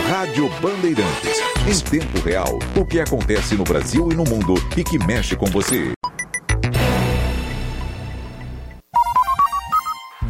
Rádio 0.00 0.48
Bandeirantes. 0.60 1.38
Em 1.66 1.78
tempo 1.90 2.18
real, 2.20 2.58
o 2.74 2.84
que 2.84 2.98
acontece 2.98 3.54
no 3.54 3.64
Brasil 3.64 4.10
e 4.10 4.14
no 4.14 4.24
mundo 4.24 4.54
e 4.76 4.82
que 4.82 4.98
mexe 4.98 5.36
com 5.36 5.46
você. 5.46 5.92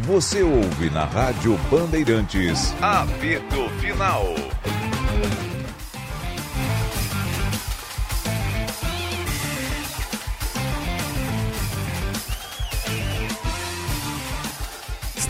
Você 0.01 0.43
ouve 0.43 0.89
na 0.89 1.05
Rádio 1.05 1.57
Bandeirantes. 1.71 2.73
Apito 2.81 3.69
Final. 3.79 4.35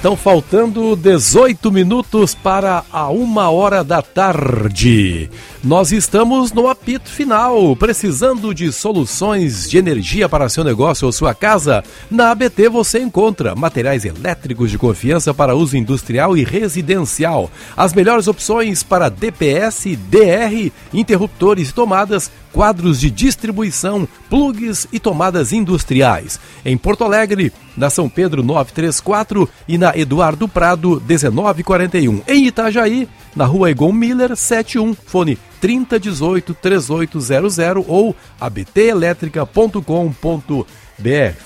Estão 0.04 0.18
faltando 0.18 0.98
18 0.98 1.72
minutos 1.72 2.36
para 2.36 2.84
a 2.92 3.08
uma 3.08 3.50
hora 3.50 3.86
da 3.86 4.02
tarde. 4.02 5.30
Nós 5.64 5.94
estamos 5.94 6.52
no 6.52 6.68
apito 6.68 7.10
final, 7.10 7.74
precisando 7.78 8.54
de 8.54 8.70
soluções 8.74 9.70
de 9.70 9.78
energia 9.78 10.28
para 10.28 10.50
seu 10.50 10.62
negócio 10.62 11.06
ou 11.06 11.12
sua 11.14 11.34
casa. 11.34 11.86
Na 12.12 12.32
ABT 12.32 12.68
você 12.68 13.00
encontra 13.00 13.56
materiais 13.56 14.04
elétricos 14.04 14.70
de 14.70 14.78
confiança 14.78 15.34
para 15.34 15.56
uso 15.56 15.78
industrial 15.78 16.36
e 16.36 16.44
residencial. 16.44 17.50
As 17.78 17.94
melhores 17.94 18.28
opções 18.28 18.84
para 18.84 19.08
DPS, 19.08 19.96
DR, 19.96 20.70
interruptores 20.94 21.70
e 21.70 21.74
tomadas 21.74 22.30
quadros 22.54 23.00
de 23.02 23.10
distribuição, 23.10 24.08
plugs 24.30 24.88
e 24.94 25.00
tomadas 25.00 25.52
industriais. 25.52 26.40
Em 26.64 26.78
Porto 26.78 27.04
Alegre, 27.04 27.52
na 27.76 27.90
São 27.90 28.08
Pedro 28.08 28.42
934 28.44 29.50
e 29.68 29.78
na 29.78 29.98
Eduardo 29.98 30.48
Prado 30.48 31.02
1941. 31.06 32.22
Em 32.28 32.46
Itajaí, 32.48 33.10
na 33.36 33.46
Rua 33.46 33.72
Egon 33.72 33.92
Miller 33.92 34.36
71, 34.36 34.94
fone 34.94 35.38
3018 35.60 36.54
3800 36.54 37.84
ou 37.88 38.16
abtelétrica.com.br. 38.40 40.64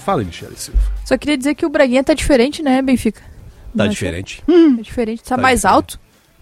Fala, 0.03 0.24
Michele 0.24 0.55
Silva. 0.58 0.80
Só 1.05 1.18
queria 1.18 1.38
dizer 1.38 1.55
que 1.55 1.66
o 1.66 1.70
Braguinha 1.70 2.03
tá 2.03 2.14
diferente, 2.14 2.62
né, 2.62 2.82
Benfica? 2.82 3.22
Tá 3.76 3.84
Não 3.86 3.89
diferente. 3.89 4.43
Tá 4.45 4.82
diferente. 4.82 5.24
Tá, 5.24 5.36
Tá 5.36 5.41
mais 5.41 5.62
diferente. 5.62 5.76
alto, 5.76 5.99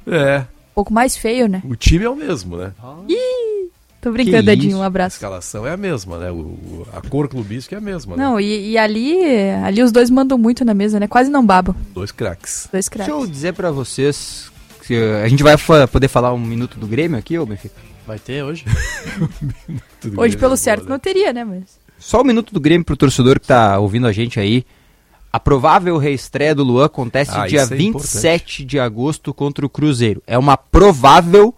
É, 0.07 0.39
um 0.39 0.73
pouco 0.75 0.93
mais 0.93 1.17
feio, 1.17 1.47
né? 1.47 1.61
o 1.65 1.75
time 1.75 2.05
é 2.05 2.09
o 2.09 2.15
mesmo, 2.15 2.57
né? 2.57 2.71
Ih, 3.09 3.69
tô 4.05 4.11
brincando, 4.11 4.51
Edinho, 4.51 4.77
um 4.77 4.83
A 4.83 4.85
abraço. 4.85 5.15
escalação 5.15 5.65
é 5.65 5.71
a 5.71 5.77
mesma, 5.77 6.17
né? 6.19 6.31
O, 6.31 6.35
o- 6.35 6.87
a 6.93 7.01
cor 7.01 7.27
clubística 7.27 7.75
é 7.75 7.79
a 7.79 7.81
mesma, 7.81 8.15
né? 8.15 8.23
Não, 8.23 8.39
e, 8.39 8.71
e 8.71 8.77
ali, 8.77 9.17
ali 9.63 9.81
os 9.81 9.91
dois 9.91 10.09
mandam 10.09 10.37
muito 10.37 10.63
na 10.63 10.73
mesa, 10.73 10.99
né? 10.99 11.07
Quase 11.07 11.29
não 11.29 11.45
babam. 11.45 11.75
Dois 11.93 12.11
craques. 12.11 12.69
Dois 12.71 12.87
craques. 12.87 13.11
Deixa 13.13 13.21
eu 13.23 13.27
dizer 13.27 13.53
pra 13.53 13.71
vocês 13.71 14.51
que 14.85 14.95
uh, 14.95 15.23
a 15.23 15.27
gente 15.27 15.41
vai 15.41 15.55
poder 15.91 16.07
falar 16.07 16.33
um 16.33 16.39
minuto 16.39 16.77
do 16.79 16.85
Grêmio 16.85 17.17
aqui, 17.17 17.37
ô 17.39 17.45
Benfica? 17.45 17.75
Vai 18.05 18.19
ter 18.19 18.43
hoje? 18.43 18.63
Hoje, 20.15 20.37
pelo 20.37 20.55
certo, 20.55 20.87
não 20.87 20.99
teria, 20.99 21.33
né? 21.33 21.43
Mas... 21.43 21.79
Só 21.97 22.21
um 22.21 22.23
minuto 22.23 22.53
do 22.53 22.59
Grêmio 22.59 22.85
pro 22.85 22.95
torcedor 22.95 23.39
que 23.39 23.47
tá 23.47 23.79
ouvindo 23.79 24.05
a 24.05 24.11
gente 24.11 24.39
aí. 24.39 24.63
A 25.33 25.39
provável 25.39 25.97
reestreia 25.97 26.53
do 26.53 26.63
Luan 26.63 26.85
acontece 26.85 27.31
Ah, 27.33 27.47
dia 27.47 27.61
é 27.61 27.65
27 27.65 28.63
de 28.63 28.79
agosto 28.79 29.33
contra 29.33 29.65
o 29.65 29.69
Cruzeiro. 29.69 30.21
É 30.27 30.37
uma 30.37 30.55
provável 30.55 31.53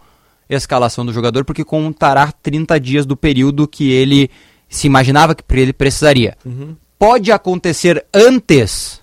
escalação 0.50 1.06
do 1.06 1.14
jogador, 1.14 1.44
porque 1.44 1.64
contará 1.64 2.32
30 2.32 2.80
dias 2.80 3.06
do 3.06 3.18
período 3.18 3.68
que 3.68 3.92
ele 3.92 4.30
se 4.70 4.88
imaginava 4.88 5.36
que 5.36 5.44
ele 5.56 5.74
precisaria. 5.74 6.38
Uhum. 6.46 6.76
Pode 6.98 7.32
acontecer 7.32 8.06
antes, 8.14 9.02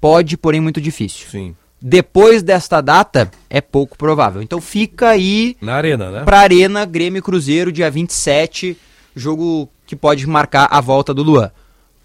pode, 0.00 0.36
porém 0.36 0.60
muito 0.60 0.80
difícil. 0.80 1.28
Sim. 1.30 1.54
Depois 1.82 2.42
desta 2.42 2.80
data, 2.80 3.30
é 3.48 3.60
pouco 3.60 3.96
provável. 3.96 4.42
Então 4.42 4.60
fica 4.60 5.08
aí 5.08 5.56
Na 5.60 5.74
arena, 5.74 6.10
né? 6.10 6.24
pra 6.24 6.40
Arena 6.40 6.84
Grêmio 6.84 7.20
e 7.20 7.22
Cruzeiro, 7.22 7.72
dia 7.72 7.90
27, 7.90 8.76
jogo 9.16 9.68
que 9.86 9.96
pode 9.96 10.26
marcar 10.26 10.68
a 10.70 10.80
volta 10.80 11.14
do 11.14 11.22
Luan. 11.22 11.50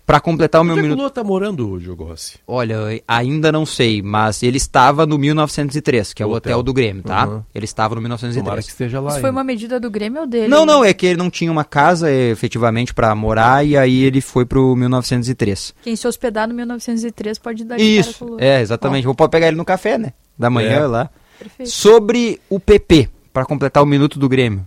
Pra 0.05 0.19
completar 0.19 0.61
o 0.61 0.63
meu 0.63 0.73
Onde 0.75 0.81
é 0.81 0.83
que 0.83 0.87
o 0.87 0.89
minuto. 0.89 1.01
Lua 1.01 1.09
tá 1.09 1.23
morando, 1.23 1.79
Diogo 1.79 2.03
Rossi? 2.03 2.37
Olha, 2.45 2.77
ainda 3.07 3.51
não 3.51 3.65
sei, 3.65 4.03
mas 4.03 4.43
ele 4.43 4.57
estava 4.57 5.03
no 5.03 5.17
1903, 5.17 6.13
que 6.13 6.21
é 6.21 6.25
o 6.25 6.29
Hotel. 6.29 6.53
hotel, 6.53 6.63
do 6.63 6.71
Grêmio, 6.73 7.01
tá? 7.01 7.27
Uhum. 7.27 7.43
Ele 7.55 7.65
estava 7.65 7.95
no 7.95 8.01
1903. 8.01 8.43
Tomara 8.45 8.61
que 8.61 8.69
esteja 8.69 8.99
lá 8.99 9.09
Isso 9.11 9.19
foi 9.21 9.31
uma 9.31 9.43
medida 9.43 9.79
do 9.79 9.89
Grêmio 9.89 10.21
ou 10.21 10.27
dele? 10.27 10.47
Não, 10.47 10.63
não, 10.63 10.85
é 10.85 10.93
que 10.93 11.07
ele 11.07 11.17
não 11.17 11.31
tinha 11.31 11.51
uma 11.51 11.63
casa 11.63 12.07
eh, 12.11 12.29
efetivamente 12.29 12.93
pra 12.93 13.15
morar 13.15 13.65
e 13.65 13.75
aí 13.75 14.03
ele 14.03 14.21
foi 14.21 14.45
pro 14.45 14.75
1903. 14.75 15.73
Quem 15.81 15.95
se 15.95 16.07
hospedar 16.07 16.47
no 16.47 16.53
1903 16.53 17.39
pode 17.39 17.63
dar 17.63 17.77
de 17.77 17.83
cara 17.83 18.09
Isso, 18.09 18.25
o 18.25 18.37
é, 18.39 18.61
exatamente. 18.61 19.05
Vou 19.05 19.15
pode 19.15 19.31
pegar 19.31 19.47
ele 19.47 19.57
no 19.57 19.65
café, 19.65 19.97
né? 19.97 20.13
Da 20.37 20.51
manhã 20.51 20.81
É. 20.81 20.85
lá. 20.85 21.09
Perfeito. 21.39 21.71
Sobre 21.71 22.39
o 22.47 22.59
PP, 22.59 23.09
pra 23.33 23.43
completar 23.43 23.81
o 23.81 23.85
minuto 23.87 24.19
do 24.19 24.29
Grêmio. 24.29 24.65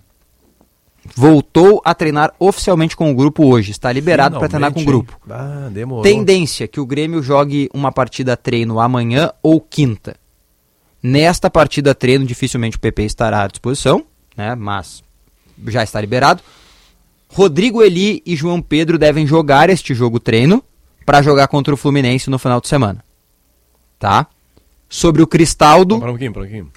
Voltou 1.15 1.81
a 1.85 1.95
treinar 1.95 2.33
oficialmente 2.39 2.97
com 2.97 3.11
o 3.11 3.15
grupo 3.15 3.47
hoje. 3.47 3.71
Está 3.71 3.93
liberado 3.93 4.39
pra 4.39 4.49
treinar 4.49 4.73
com 4.73 4.81
o 4.81 4.85
grupo. 4.85 5.19
Ah, 5.29 5.69
demorou. 5.71 6.03
Tendência 6.03 6.69
que 6.69 6.81
o 6.81 6.87
Grêmio 6.87 7.23
jogue 7.23 7.69
uma 7.73 7.93
partida 7.93 8.37
treino 8.37 8.81
amanhã 8.81 9.31
ou 9.43 9.61
quinta. 9.61 10.17
Nesta 11.03 11.49
partida 11.49 11.95
treino, 11.95 12.27
dificilmente 12.27 12.77
o 12.77 12.81
PP 12.81 13.05
estará 13.05 13.43
à 13.43 13.47
disposição, 13.47 14.05
né? 14.37 14.55
Mas 14.55 15.03
já 15.67 15.83
está 15.83 16.01
liberado. 16.01 16.43
Rodrigo 17.29 17.83
Eli 17.83 18.23
e 18.25 18.35
João 18.35 18.61
Pedro 18.61 18.99
devem 18.99 19.27
jogar 19.27 19.71
este 19.71 19.95
jogo 19.95 20.19
treino 20.19 20.63
para 21.05 21.23
jogar 21.23 21.49
contra 21.49 21.73
o 21.73 21.77
Fluminense 21.77 22.31
no 22.31 22.39
final 22.39 22.61
de 22.61 22.69
semana. 22.69 23.05
Tá? 23.99 24.27
Sobre 24.89 25.23
o 25.23 25.27
Cristaldo. 25.27 25.99
Para 25.99 26.09
um 26.09 26.13
pouquinho, 26.13 26.33
para 26.33 26.43
um 26.43 26.45
pouquinho. 26.47 26.73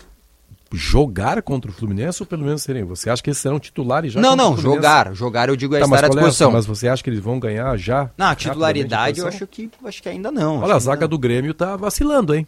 Jogar 0.73 1.41
contra 1.41 1.69
o 1.69 1.73
Fluminense 1.73 2.21
ou 2.21 2.25
pelo 2.27 2.43
menos 2.45 2.63
serem? 2.63 2.83
Você 2.85 3.09
acha 3.09 3.21
que 3.21 3.29
eles 3.29 3.37
serão 3.37 3.59
titulares 3.59 4.13
já? 4.13 4.21
Não, 4.21 4.35
não, 4.35 4.57
jogar. 4.57 5.13
Jogar 5.13 5.49
eu 5.49 5.55
digo 5.55 5.75
é 5.75 5.79
Tá, 5.79 5.87
mas 5.87 5.99
estar 5.99 6.07
à 6.07 6.09
é 6.09 6.11
a- 6.11 6.15
disposição. 6.15 6.51
Mas 6.51 6.65
você 6.65 6.87
acha 6.87 7.03
que 7.03 7.09
eles 7.09 7.19
vão 7.19 7.39
ganhar 7.39 7.75
já? 7.77 8.09
Não, 8.17 8.27
a 8.27 8.35
titularidade 8.35 9.19
eu 9.19 9.27
acho 9.27 9.45
que, 9.47 9.69
acho 9.83 10.01
que 10.01 10.09
ainda 10.09 10.31
não. 10.31 10.59
Olha, 10.61 10.75
a 10.75 10.79
zaga 10.79 11.07
do 11.07 11.17
Grêmio 11.19 11.53
tá 11.53 11.75
vacilando, 11.75 12.33
hein? 12.33 12.47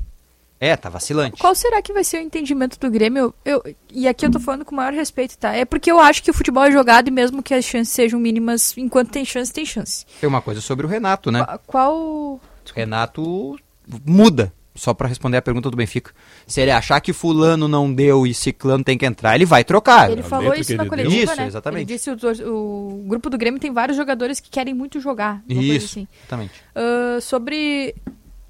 É, 0.59 0.77
tá 0.77 0.87
vacilante. 0.87 1.37
Qual 1.37 1.53
será 1.53 1.81
que 1.81 1.91
vai 1.91 2.05
ser 2.05 2.17
o 2.17 2.21
entendimento 2.21 2.79
do 2.79 2.89
Grêmio? 2.89 3.33
Eu, 3.43 3.61
e 3.91 4.07
aqui 4.07 4.25
eu 4.25 4.31
tô 4.31 4.39
falando 4.39 4.63
com 4.63 4.71
o 4.71 4.77
maior 4.77 4.93
respeito, 4.93 5.37
tá? 5.37 5.53
É 5.53 5.65
porque 5.65 5.91
eu 5.91 5.99
acho 5.99 6.23
que 6.23 6.31
o 6.31 6.33
futebol 6.33 6.63
é 6.63 6.71
jogado 6.71 7.09
e 7.09 7.11
mesmo 7.11 7.43
que 7.43 7.53
as 7.53 7.65
chances 7.65 7.93
sejam 7.93 8.17
mínimas, 8.17 8.73
enquanto 8.77 9.09
tem 9.11 9.25
chance, 9.25 9.51
tem 9.51 9.65
chance. 9.65 10.05
Tem 10.21 10.29
uma 10.29 10.41
coisa 10.41 10.61
sobre 10.61 10.85
o 10.85 10.89
Renato, 10.89 11.29
né? 11.31 11.45
Qual. 11.67 11.93
O 11.97 12.39
Renato 12.73 13.57
muda. 14.05 14.53
Só 14.75 14.91
pra 14.93 15.07
responder 15.07 15.37
a 15.37 15.41
pergunta 15.41 15.69
do 15.69 15.77
Benfica. 15.77 16.11
Se 16.47 16.59
ele 16.59 16.71
achar 16.71 16.99
que 16.99 17.13
fulano 17.13 17.67
não 17.67 17.93
deu 17.93 18.25
e 18.25 18.33
ciclano 18.33 18.83
tem 18.83 18.97
que 18.97 19.05
entrar, 19.05 19.35
ele 19.35 19.45
vai 19.45 19.63
trocar. 19.63 20.09
Ele 20.11 20.23
falou 20.23 20.53
isso 20.55 20.75
na 20.75 20.87
coletiva, 20.87 21.15
Isso, 21.31 21.35
né? 21.35 21.45
exatamente. 21.47 21.81
Ele 21.81 21.85
disse 21.97 22.09
o, 22.09 22.15
o 22.49 23.03
grupo 23.07 23.29
do 23.29 23.37
Grêmio 23.37 23.59
tem 23.59 23.71
vários 23.71 23.95
jogadores 23.95 24.39
que 24.39 24.49
querem 24.49 24.73
muito 24.73 24.99
jogar. 24.99 25.43
Isso, 25.47 25.85
assim. 25.85 26.07
exatamente. 26.21 26.53
Ah, 26.73 27.19
sobre. 27.21 27.93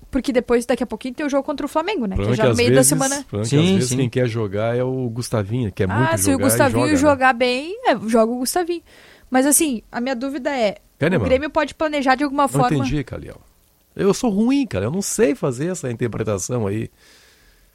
Porque 0.10 0.32
depois, 0.32 0.66
daqui 0.66 0.84
a 0.84 0.86
pouquinho, 0.86 1.14
tem 1.16 1.26
o 1.26 1.30
jogo 1.30 1.44
contra 1.44 1.66
o 1.66 1.70
Flamengo, 1.70 2.06
né? 2.06 2.16
O 2.16 2.20
Que 2.20 2.22
é 2.24 2.26
problema 2.28 2.36
já 2.44 2.50
no 2.52 2.56
meio 2.56 2.70
vezes- 2.70 2.90
da 2.90 2.96
semana. 2.96 3.22
o 3.22 3.26
problema 3.26 3.48
é 3.48 3.50
que 3.50 3.56
às 3.58 3.70
vezes 3.80 3.96
quem 3.96 4.10
quer 4.10 4.28
jogar 4.28 4.78
é 4.78 4.84
o 4.84 5.10
Gustavinho, 5.10 5.72
que 5.74 5.84
é 5.84 5.88
muito 5.88 6.14
ah, 6.14 6.18
se 6.18 6.30
o 6.30 6.34
jogar 6.34 6.44
Gustavinho 6.46 6.80
joga, 6.88 6.92
né? 6.94 6.98
jogar 6.98 7.34
bem, 7.34 7.76
é, 7.88 7.98
joga 8.08 8.32
o 8.32 8.38
Gustavinho. 8.38 8.84
Mas 9.30 9.46
assim, 9.48 9.82
a 9.92 10.00
minha 10.00 10.16
dúvida 10.16 10.52
é: 10.56 10.78
Kahneman, 11.00 11.26
o 11.26 11.28
Grêmio 11.28 11.50
pode 11.50 11.74
planejar 11.74 12.16
de 12.16 12.24
alguma 12.24 12.44
Não 12.44 12.48
forma. 12.50 12.78
entendi, 12.78 13.04
Caliel. 13.04 13.42
Eu 13.96 14.14
sou 14.14 14.30
ruim, 14.30 14.66
cara. 14.66 14.86
Eu 14.86 14.92
não 14.92 15.02
sei 15.02 15.36
fazer 15.36 15.68
essa 15.68 15.92
interpretação 15.92 16.68
aí. 16.68 16.90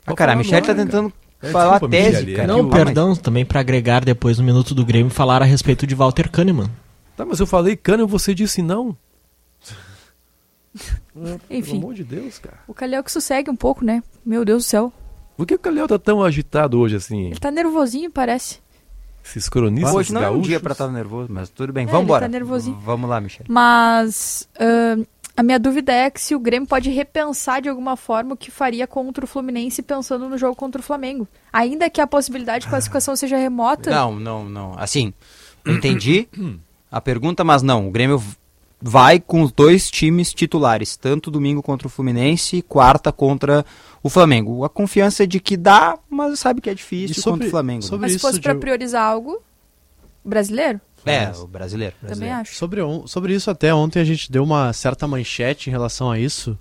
Ah, 0.06 0.14
cara, 0.14 0.32
a 0.32 0.34
Vou 0.34 0.42
Michele 0.44 0.66
tá 0.66 0.74
tentando 0.74 1.10
cara. 1.10 1.22
É, 1.40 1.50
falar 1.50 1.70
desculpa, 1.72 1.96
a 1.96 1.98
tese, 1.98 2.10
Michele, 2.10 2.32
é 2.32 2.36
cara. 2.36 2.48
Não, 2.48 2.68
perdão, 2.68 3.14
também 3.14 3.44
pra 3.44 3.60
agregar 3.60 4.04
depois 4.04 4.38
no 4.38 4.44
Minuto 4.44 4.74
do 4.74 4.84
Grêmio, 4.84 5.10
falar 5.10 5.42
a 5.42 5.44
respeito 5.44 5.86
de 5.86 5.94
Walter 5.94 6.30
Kahneman. 6.30 6.70
Tá, 7.16 7.24
mas 7.24 7.38
eu 7.40 7.46
falei 7.46 7.76
Kahneman, 7.76 8.08
você 8.08 8.34
disse 8.34 8.62
não. 8.62 8.96
Enfim. 11.50 11.72
Pelo 11.72 11.78
amor 11.84 11.94
de 11.94 12.04
Deus, 12.04 12.38
cara. 12.38 12.58
O 12.66 12.74
Calhau 12.74 13.02
que 13.02 13.10
sossegue 13.12 13.50
um 13.50 13.56
pouco, 13.56 13.84
né? 13.84 14.02
Meu 14.24 14.44
Deus 14.44 14.64
do 14.64 14.68
céu. 14.68 14.92
Por 15.36 15.46
que 15.46 15.54
o 15.54 15.58
Caliel 15.58 15.86
tá 15.86 15.98
tão 15.98 16.22
agitado 16.22 16.80
hoje 16.80 16.96
assim? 16.96 17.26
Ele 17.26 17.38
tá 17.38 17.50
nervosinho, 17.50 18.10
parece. 18.10 18.58
Esses 19.24 19.48
cronistas 19.48 19.94
Hoje 19.94 20.12
não 20.12 20.22
é 20.22 20.26
um 20.26 20.32
gaúchos? 20.32 20.48
dia 20.48 20.58
pra 20.58 20.72
estar 20.72 20.88
nervoso, 20.88 21.28
mas 21.30 21.48
tudo 21.50 21.72
bem. 21.72 21.84
É, 21.84 21.86
Vamos 21.86 22.00
ele 22.00 22.04
embora. 22.06 22.24
tá 22.24 22.28
nervosinho. 22.28 22.76
Vamos 22.84 23.08
lá, 23.08 23.20
Michele. 23.20 23.46
Mas 23.48 24.48
ah, 24.58 24.96
a 25.38 25.42
minha 25.44 25.56
dúvida 25.56 25.92
é 25.92 26.10
que 26.10 26.20
se 26.20 26.34
o 26.34 26.40
Grêmio 26.40 26.68
pode 26.68 26.90
repensar 26.90 27.62
de 27.62 27.68
alguma 27.68 27.96
forma 27.96 28.34
o 28.34 28.36
que 28.36 28.50
faria 28.50 28.88
contra 28.88 29.24
o 29.24 29.28
Fluminense 29.28 29.80
pensando 29.82 30.28
no 30.28 30.36
jogo 30.36 30.56
contra 30.56 30.80
o 30.80 30.82
Flamengo. 30.82 31.28
Ainda 31.52 31.88
que 31.88 32.00
a 32.00 32.08
possibilidade 32.08 32.64
de 32.64 32.68
classificação 32.68 33.14
seja 33.14 33.36
remota. 33.36 33.88
Não, 33.88 34.18
não, 34.18 34.48
não. 34.48 34.74
Assim, 34.76 35.14
entendi 35.64 36.26
a 36.90 37.00
pergunta, 37.00 37.44
mas 37.44 37.62
não. 37.62 37.86
O 37.86 37.90
Grêmio 37.92 38.20
vai 38.82 39.20
com 39.20 39.42
os 39.42 39.52
dois 39.52 39.88
times 39.88 40.34
titulares, 40.34 40.96
tanto 40.96 41.30
domingo 41.30 41.62
contra 41.62 41.86
o 41.86 41.90
Fluminense, 41.90 42.60
quarta 42.62 43.12
contra 43.12 43.64
o 44.02 44.10
Flamengo. 44.10 44.64
A 44.64 44.68
confiança 44.68 45.22
é 45.22 45.26
de 45.26 45.38
que 45.38 45.56
dá, 45.56 45.96
mas 46.10 46.40
sabe 46.40 46.60
que 46.60 46.68
é 46.68 46.74
difícil 46.74 47.22
contra 47.22 47.46
o 47.46 47.50
Flamengo. 47.50 47.84
né? 47.84 47.98
Mas 48.00 48.12
se 48.14 48.18
fosse 48.18 48.40
pra 48.40 48.56
priorizar 48.56 49.04
algo 49.04 49.40
brasileiro? 50.24 50.80
É, 51.12 51.32
o 51.36 51.46
brasileiro. 51.46 51.94
Também 52.06 52.30
acho. 52.32 52.54
Sobre, 52.54 52.80
sobre 53.06 53.34
isso, 53.34 53.50
até 53.50 53.72
ontem 53.74 54.00
a 54.00 54.04
gente 54.04 54.30
deu 54.30 54.42
uma 54.42 54.72
certa 54.72 55.06
manchete 55.06 55.68
em 55.68 55.72
relação 55.72 56.10
a 56.10 56.18
isso, 56.18 56.58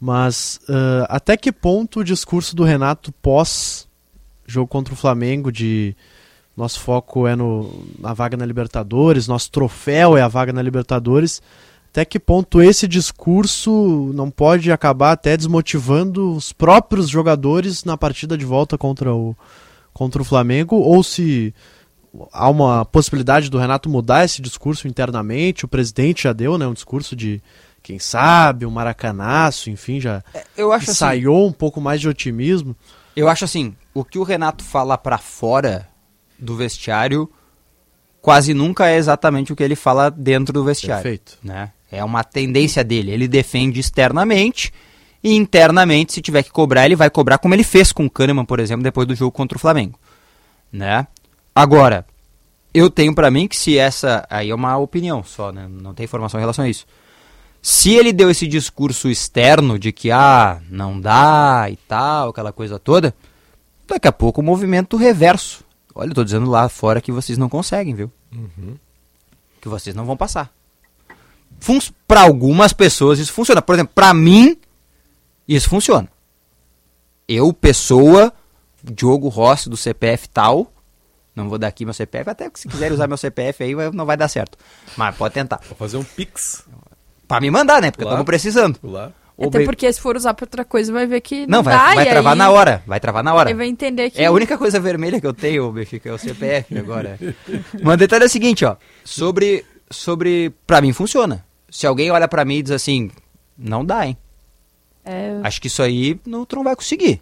mas 0.00 0.60
ah, 0.68 1.06
até 1.08 1.36
que 1.36 1.50
ponto 1.50 2.00
o 2.00 2.04
discurso 2.04 2.54
do 2.54 2.64
Renato 2.64 3.12
pós 3.12 3.86
jogo 4.46 4.68
contra 4.68 4.94
o 4.94 4.96
Flamengo 4.96 5.50
de 5.50 5.94
nosso 6.56 6.80
foco 6.80 7.26
é 7.26 7.36
no, 7.36 7.84
na 7.98 8.14
vaga 8.14 8.36
na 8.36 8.46
Libertadores, 8.46 9.28
nosso 9.28 9.50
troféu 9.50 10.16
é 10.16 10.22
a 10.22 10.28
vaga 10.28 10.52
na 10.52 10.62
Libertadores, 10.62 11.42
até 11.90 12.04
que 12.04 12.18
ponto 12.18 12.62
esse 12.62 12.88
discurso 12.88 14.12
não 14.14 14.30
pode 14.30 14.72
acabar 14.72 15.12
até 15.12 15.36
desmotivando 15.36 16.32
os 16.32 16.52
próprios 16.52 17.08
jogadores 17.08 17.84
na 17.84 17.96
partida 17.96 18.38
de 18.38 18.44
volta 18.44 18.78
contra 18.78 19.14
o, 19.14 19.36
contra 19.92 20.22
o 20.22 20.24
Flamengo, 20.24 20.76
ou 20.76 21.02
se 21.02 21.52
há 22.32 22.48
uma 22.48 22.84
possibilidade 22.84 23.48
do 23.50 23.58
Renato 23.58 23.88
mudar 23.88 24.24
esse 24.24 24.40
discurso 24.42 24.86
internamente. 24.88 25.64
O 25.64 25.68
presidente 25.68 26.24
já 26.24 26.32
deu, 26.32 26.56
né, 26.58 26.66
um 26.66 26.72
discurso 26.74 27.14
de 27.16 27.42
quem 27.82 27.98
sabe, 27.98 28.66
um 28.66 28.70
maracanaço, 28.70 29.70
enfim, 29.70 30.00
já 30.00 30.22
eu 30.56 30.72
acho 30.72 30.84
assim- 30.90 30.92
ensaiou 30.92 31.46
um 31.46 31.52
pouco 31.52 31.80
mais 31.80 32.00
de 32.00 32.08
otimismo. 32.08 32.74
Eu 33.14 33.28
acho 33.28 33.44
assim, 33.44 33.74
o 33.94 34.04
que 34.04 34.18
o 34.18 34.22
Renato 34.22 34.62
fala 34.64 34.98
pra 34.98 35.18
fora 35.18 35.88
do 36.38 36.56
vestiário 36.56 37.30
quase 38.20 38.52
nunca 38.52 38.88
é 38.88 38.96
exatamente 38.96 39.52
o 39.52 39.56
que 39.56 39.62
ele 39.62 39.76
fala 39.76 40.10
dentro 40.10 40.52
do 40.52 40.64
vestiário. 40.64 41.02
Perfeito. 41.02 41.38
Né? 41.42 41.70
É 41.90 42.02
uma 42.04 42.24
tendência 42.24 42.82
dele. 42.82 43.12
Ele 43.12 43.28
defende 43.28 43.78
externamente 43.78 44.72
e 45.22 45.34
internamente, 45.34 46.12
se 46.12 46.20
tiver 46.20 46.42
que 46.42 46.50
cobrar, 46.50 46.84
ele 46.86 46.96
vai 46.96 47.08
cobrar 47.08 47.38
como 47.38 47.54
ele 47.54 47.62
fez 47.64 47.92
com 47.92 48.04
o 48.04 48.10
Kahneman, 48.10 48.44
por 48.44 48.58
exemplo, 48.58 48.82
depois 48.82 49.06
do 49.06 49.14
jogo 49.14 49.30
contra 49.30 49.56
o 49.56 49.60
Flamengo. 49.60 49.98
Né? 50.72 51.06
Agora, 51.56 52.04
eu 52.74 52.90
tenho 52.90 53.14
pra 53.14 53.30
mim 53.30 53.48
que 53.48 53.56
se 53.56 53.78
essa. 53.78 54.26
Aí 54.28 54.50
é 54.50 54.54
uma 54.54 54.76
opinião 54.76 55.24
só, 55.24 55.50
né? 55.50 55.66
Não 55.66 55.94
tem 55.94 56.04
informação 56.04 56.38
em 56.38 56.42
relação 56.42 56.66
a 56.66 56.68
isso. 56.68 56.84
Se 57.62 57.94
ele 57.94 58.12
deu 58.12 58.30
esse 58.30 58.46
discurso 58.46 59.08
externo 59.08 59.78
de 59.78 59.90
que, 59.90 60.10
ah, 60.10 60.60
não 60.68 61.00
dá 61.00 61.66
e 61.70 61.76
tal, 61.76 62.28
aquela 62.28 62.52
coisa 62.52 62.78
toda, 62.78 63.14
daqui 63.88 64.06
a 64.06 64.12
pouco 64.12 64.42
o 64.42 64.44
movimento 64.44 64.98
reverso. 64.98 65.64
Olha, 65.94 66.10
eu 66.10 66.14
tô 66.14 66.22
dizendo 66.22 66.50
lá 66.50 66.68
fora 66.68 67.00
que 67.00 67.10
vocês 67.10 67.38
não 67.38 67.48
conseguem, 67.48 67.94
viu? 67.94 68.12
Que 69.58 69.68
vocês 69.70 69.96
não 69.96 70.04
vão 70.04 70.14
passar. 70.14 70.52
Para 72.06 72.20
algumas 72.20 72.74
pessoas 72.74 73.18
isso 73.18 73.32
funciona. 73.32 73.62
Por 73.62 73.74
exemplo, 73.74 73.94
pra 73.94 74.12
mim, 74.12 74.58
isso 75.48 75.70
funciona. 75.70 76.06
Eu, 77.26 77.50
pessoa, 77.54 78.30
Diogo 78.84 79.28
Rossi 79.28 79.70
do 79.70 79.76
CPF 79.76 80.28
tal, 80.28 80.70
não 81.36 81.48
vou 81.48 81.58
dar 81.58 81.68
aqui 81.68 81.84
meu 81.84 81.94
CPF, 81.94 82.30
até 82.30 82.48
que 82.50 82.58
se 82.58 82.66
quiser 82.66 82.90
usar 82.90 83.06
meu 83.06 83.16
CPF 83.16 83.62
aí 83.62 83.74
não 83.92 84.06
vai 84.06 84.16
dar 84.16 84.26
certo. 84.26 84.56
Mas 84.96 85.14
pode 85.14 85.34
tentar. 85.34 85.60
Vou 85.68 85.76
fazer 85.76 85.98
um 85.98 86.02
pix. 86.02 86.64
Pra 87.28 87.40
me 87.40 87.50
mandar, 87.50 87.82
né? 87.82 87.90
Porque 87.90 88.04
estamos 88.04 88.24
precisando. 88.24 88.78
Claro. 88.78 89.12
Ou 89.36 89.48
Até 89.48 89.64
porque 89.64 89.92
se 89.92 90.00
for 90.00 90.16
usar 90.16 90.32
pra 90.32 90.44
outra 90.44 90.64
coisa, 90.64 90.90
vai 90.90 91.06
ver 91.06 91.20
que 91.20 91.40
não, 91.46 91.58
Não, 91.58 91.62
vai, 91.62 91.74
dá. 91.76 91.94
vai 91.94 92.06
e 92.06 92.10
travar 92.10 92.32
aí 92.32 92.38
na 92.38 92.50
hora. 92.50 92.82
Vai 92.86 92.98
travar 92.98 93.22
na 93.22 93.34
hora. 93.34 93.50
Ele 93.50 93.58
vai 93.58 93.66
entender 93.66 94.08
que. 94.08 94.22
É 94.22 94.24
a 94.26 94.32
única 94.32 94.56
coisa 94.56 94.80
vermelha 94.80 95.20
que 95.20 95.26
eu 95.26 95.34
tenho, 95.34 95.70
Benfica, 95.70 96.08
é 96.08 96.12
o 96.12 96.16
CPF 96.18 96.78
agora. 96.78 97.18
Mas 97.82 97.94
o 97.94 97.96
detalhe 97.98 98.24
é 98.24 98.26
o 98.26 98.30
seguinte, 98.30 98.64
ó. 98.64 98.76
Sobre, 99.04 99.62
sobre... 99.90 100.54
Pra 100.66 100.80
mim 100.80 100.94
funciona. 100.94 101.44
Se 101.68 101.86
alguém 101.86 102.10
olha 102.10 102.26
pra 102.26 102.46
mim 102.46 102.56
e 102.56 102.62
diz 102.62 102.72
assim, 102.72 103.10
não 103.58 103.84
dá, 103.84 104.06
hein? 104.06 104.16
É, 105.04 105.38
Acho 105.42 105.60
que 105.60 105.66
isso 105.66 105.82
aí 105.82 106.18
não, 106.26 106.46
tu 106.46 106.56
não 106.56 106.64
vai 106.64 106.74
conseguir. 106.74 107.20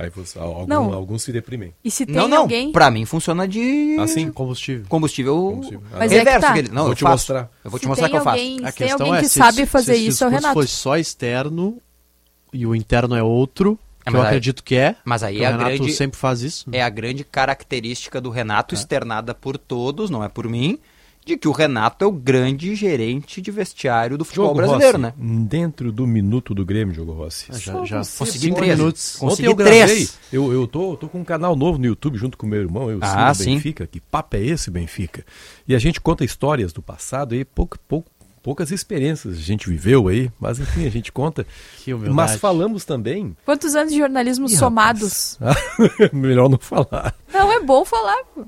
Aí 0.00 0.08
você, 0.10 0.38
algum- 0.38 0.66
Não. 0.66 0.92
alguns 0.94 1.22
se 1.22 1.30
deprimem. 1.32 1.74
E 1.84 1.90
se 1.90 2.06
tem 2.06 2.14
não, 2.14 2.26
não. 2.26 2.38
alguém. 2.38 2.72
Pra 2.72 2.90
mim 2.90 3.04
funciona 3.04 3.46
de... 3.46 3.96
Assim? 4.00 4.30
Combustível. 4.32 4.86
Combustível, 4.88 5.82
Mas 5.92 6.10
é 6.10 6.14
que 6.14 6.14
reverso. 6.24 6.40
tá. 6.40 6.52
que 6.54 6.58
ele- 6.60 6.68
Não, 6.70 6.82
Vou 6.84 6.92
eu 6.92 6.96
te 6.96 7.00
faço. 7.02 7.12
mostrar. 7.12 7.50
Eu 7.64 7.70
vou 7.70 7.78
te 7.78 7.82
Se 7.82 7.88
mostrar 7.88 8.06
tem 8.08 8.12
que 8.12 8.18
eu 8.20 8.24
faço. 8.24 8.38
alguém- 8.38 8.54
A 8.64 8.70
se 8.72 8.76
tem 8.78 8.86
questão 8.88 9.06
alguém 9.06 9.18
é 9.18 9.22
que 9.22 9.28
se 9.28 9.38
sabe 9.38 9.66
fazer 9.66 9.94
se 9.96 10.06
isso, 10.06 10.24
é 10.24 10.26
o 10.26 10.30
discurso 10.30 10.42
Renato. 10.46 10.54
foi 10.54 10.66
só 10.66 10.96
externo 10.96 11.78
e 12.52 12.66
o 12.66 12.74
interno 12.74 13.14
é 13.14 13.22
outro, 13.22 13.78
que 14.04 14.08
É, 14.08 14.10
eu 14.10 14.12
mas 14.14 14.20
aí- 14.22 14.26
acredito 14.28 14.64
que 14.64 14.74
é. 14.76 14.96
Mas 15.04 15.22
aí 15.22 15.36
que 15.36 15.44
é 15.44 15.44
o 15.44 15.48
a 15.48 15.50
Renato 15.56 15.76
grande... 15.76 15.92
sempre 15.92 16.18
faz 16.18 16.40
isso. 16.42 16.66
É 16.72 16.82
a 16.82 16.88
grande 16.88 17.22
característica 17.24 18.20
do 18.20 18.30
Renato, 18.30 18.74
externada 18.74 19.34
por 19.34 19.58
todos, 19.58 20.08
não 20.08 20.24
é 20.24 20.28
por 20.28 20.48
mim, 20.48 20.78
de 21.24 21.36
que 21.36 21.46
o 21.46 21.52
Renato 21.52 22.04
é 22.04 22.08
o 22.08 22.12
grande 22.12 22.74
gerente 22.74 23.40
de 23.40 23.50
vestiário 23.50 24.16
do 24.18 24.24
futebol 24.24 24.54
Diogo 24.54 24.58
brasileiro, 24.66 24.98
Rossi, 24.98 25.14
né? 25.18 25.44
Dentro 25.46 25.92
do 25.92 26.06
minuto 26.06 26.54
do 26.54 26.64
Grêmio, 26.64 26.94
Diogo 26.94 27.12
Rossi. 27.12 27.46
Ah, 27.50 27.58
já- 27.58 27.84
já 27.84 27.98
consegui 27.98 28.52
três. 28.54 28.78
minutos. 28.78 29.16
Ontem 29.16 29.26
Consegui 29.28 29.48
eu 29.48 29.54
gravei. 29.54 29.82
três. 29.84 30.18
Eu, 30.32 30.52
eu 30.52 30.66
tô, 30.66 30.96
tô 30.96 31.08
com 31.08 31.20
um 31.20 31.24
canal 31.24 31.54
novo 31.54 31.78
no 31.78 31.86
YouTube 31.86 32.16
junto 32.16 32.36
com 32.38 32.46
meu 32.46 32.60
irmão, 32.60 32.90
eu 32.90 32.98
Ah, 33.02 33.32
sim. 33.34 33.54
Benfica. 33.54 33.86
Que 33.86 34.00
papo 34.00 34.36
é 34.36 34.40
esse, 34.40 34.70
Benfica? 34.70 35.24
E 35.68 35.74
a 35.74 35.78
gente 35.78 36.00
conta 36.00 36.24
histórias 36.24 36.72
do 36.72 36.80
passado 36.82 37.34
aí, 37.34 37.44
pouco, 37.44 37.78
pouco, 37.86 38.10
poucas 38.42 38.70
experiências 38.70 39.36
a 39.36 39.40
gente 39.42 39.68
viveu 39.68 40.08
aí, 40.08 40.30
mas 40.40 40.58
enfim, 40.58 40.86
a 40.86 40.90
gente 40.90 41.12
conta. 41.12 41.46
Que 41.84 41.92
humildade. 41.92 42.16
mas 42.16 42.36
falamos 42.40 42.84
também. 42.86 43.36
Quantos 43.44 43.76
anos 43.76 43.92
de 43.92 43.98
jornalismo 43.98 44.46
Ih, 44.46 44.56
somados? 44.56 45.38
Melhor 46.12 46.48
não 46.48 46.58
falar. 46.58 47.14
Não, 47.32 47.52
é 47.52 47.60
bom 47.60 47.84
falar. 47.84 48.16
pô. 48.34 48.46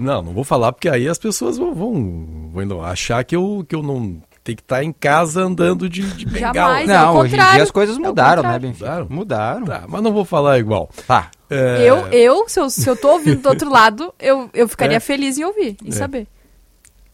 Não, 0.00 0.22
não 0.22 0.32
vou 0.32 0.44
falar 0.44 0.72
porque 0.72 0.88
aí 0.88 1.06
as 1.06 1.18
pessoas 1.18 1.58
vão, 1.58 1.74
vão, 1.74 2.50
vão 2.52 2.82
achar 2.82 3.22
que 3.22 3.36
eu, 3.36 3.64
que 3.68 3.74
eu 3.74 3.82
não 3.82 4.20
tenho 4.42 4.56
que 4.56 4.62
estar 4.62 4.82
em 4.82 4.92
casa 4.92 5.42
andando 5.42 5.88
de, 5.88 6.02
de 6.14 6.24
bengala. 6.24 6.54
Jamais, 6.54 6.88
é 6.88 6.92
Não, 6.94 7.16
hoje 7.18 7.34
em 7.36 7.38
dia 7.38 7.62
as 7.62 7.70
coisas 7.70 7.96
É 7.96 8.00
mudaram, 8.00 8.42
né. 8.42 8.58
Benfica? 8.58 9.06
Mudaram. 9.08 9.66
Tá, 9.66 9.84
mas 9.86 10.02
não 10.02 10.12
vou 10.12 10.24
falar 10.24 10.58
igual. 10.58 10.88
Tá. 11.06 11.30
É, 11.50 11.82
Eu, 11.86 12.06
eu 12.08 12.48
se, 12.48 12.58
eu, 12.58 12.70
se 12.70 12.88
eu 12.88 12.96
tô 12.96 13.10
ouvindo 13.12 13.42
do 13.42 13.48
outro 13.50 13.68
lado, 13.70 14.14
eu, 14.18 14.48
eu 14.54 14.66
ficaria 14.66 14.96
É. 14.96 15.00
feliz 15.00 15.36
em 15.36 15.44
ouvir, 15.44 15.76
em 15.84 15.88
É. 15.88 15.92
saber. 15.92 16.26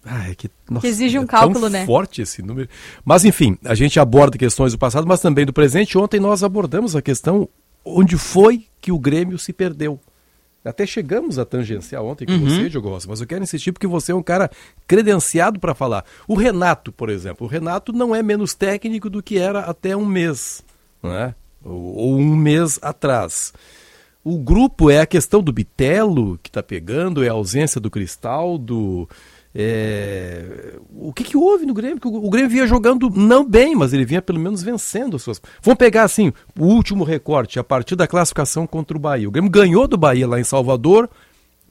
Ah, 0.09 0.30
é 0.30 0.34
que, 0.37 0.49
Que 0.80 0.87
exige 0.87 1.18
um 1.18 1.24
é 1.24 1.26
cálculo, 1.26 1.62
tão 1.62 1.68
né? 1.68 1.84
forte 1.84 2.22
esse 2.22 2.41
número. 2.41 2.68
Mas 3.05 3.24
enfim, 3.24 3.59
a 3.64 3.74
gente 3.74 3.99
aborda 3.99 4.39
questões 4.39 4.70
do 4.70 4.78
passado, 4.78 5.05
mas 5.05 5.20
também 5.20 5.45
do 5.45 5.53
presente. 5.53 5.99
Ontem 5.99 6.20
nós 6.20 6.45
abordamos 6.45 6.95
a 6.95 7.03
questão 7.03 7.49
onde 7.84 8.16
foi 8.16 8.66
que 8.80 8.93
o 8.93 8.99
Grêmio 9.01 9.37
se 9.37 9.53
perdeu. 9.53 9.99
Até 10.67 10.87
chegamos 10.87 11.39
a 11.39 11.45
tangenciar 11.45 12.03
ontem 12.03 12.27
com 12.27 12.33
Uhum. 12.33 12.49
você, 12.49 12.69
Diogo 12.69 12.89
Rossi, 12.89 13.09
mas 13.09 13.21
eu 13.21 13.27
quero 13.27 13.43
insistir 13.43 13.73
porque 13.73 13.87
você 13.87 14.12
é 14.12 14.14
um 14.14 14.23
cara 14.23 14.51
credenciado 14.87 15.59
para 15.61 15.75
falar. 15.75 16.05
O 16.27 16.35
Renato, 16.35 16.91
por 16.93 17.09
exemplo, 17.09 17.47
o 17.47 17.51
Renato 17.51 17.93
não 17.93 18.14
é 18.14 18.23
menos 18.23 18.55
técnico 18.55 19.09
do 19.09 19.23
que 19.23 19.39
era 19.39 19.61
até 19.61 19.97
um 19.97 20.05
mês, 20.05 20.62
não 21.03 21.12
é? 21.14 21.35
ou, 21.64 21.95
ou 21.97 22.17
um 22.17 22.35
mês 22.37 22.79
atrás. 22.83 23.53
O 24.25 24.39
grupo 24.39 24.91
é 24.91 25.01
a 25.01 25.07
questão 25.07 25.41
do 25.41 25.53
Bitelo 25.53 26.39
que 26.43 26.49
está 26.51 26.62
pegando, 26.62 27.23
é 27.25 27.29
a 27.29 27.33
ausência 27.33 27.81
do 27.81 27.91
Cristaldo. 27.91 29.09
É... 29.59 30.74
O 30.98 31.12
que, 31.12 31.24
que 31.24 31.36
houve 31.36 31.64
no 31.64 31.72
Grêmio? 31.72 31.98
Que 32.00 32.07
O 32.09 32.28
Grêmio 32.28 32.50
vinha 32.50 32.66
jogando 32.66 33.09
não 33.11 33.44
bem, 33.48 33.74
mas 33.74 33.92
ele 33.92 34.04
vinha 34.04 34.20
pelo 34.20 34.38
menos 34.38 34.62
vencendo 34.62 35.16
as 35.16 35.22
suas. 35.22 35.40
Vamos 35.62 35.78
pegar 35.78 36.02
assim, 36.02 36.32
o 36.59 36.64
último 36.66 37.04
recorte, 37.04 37.59
a 37.59 37.64
partir 37.64 37.96
da 37.96 38.07
classificação 38.07 38.66
contra 38.66 38.96
o 38.96 39.00
Bahia. 39.00 39.28
O 39.28 39.30
Grêmio 39.30 39.50
ganhou 39.50 39.86
do 39.88 39.96
Bahia 39.96 40.26
lá 40.28 40.38
em 40.38 40.44
Salvador, 40.44 41.09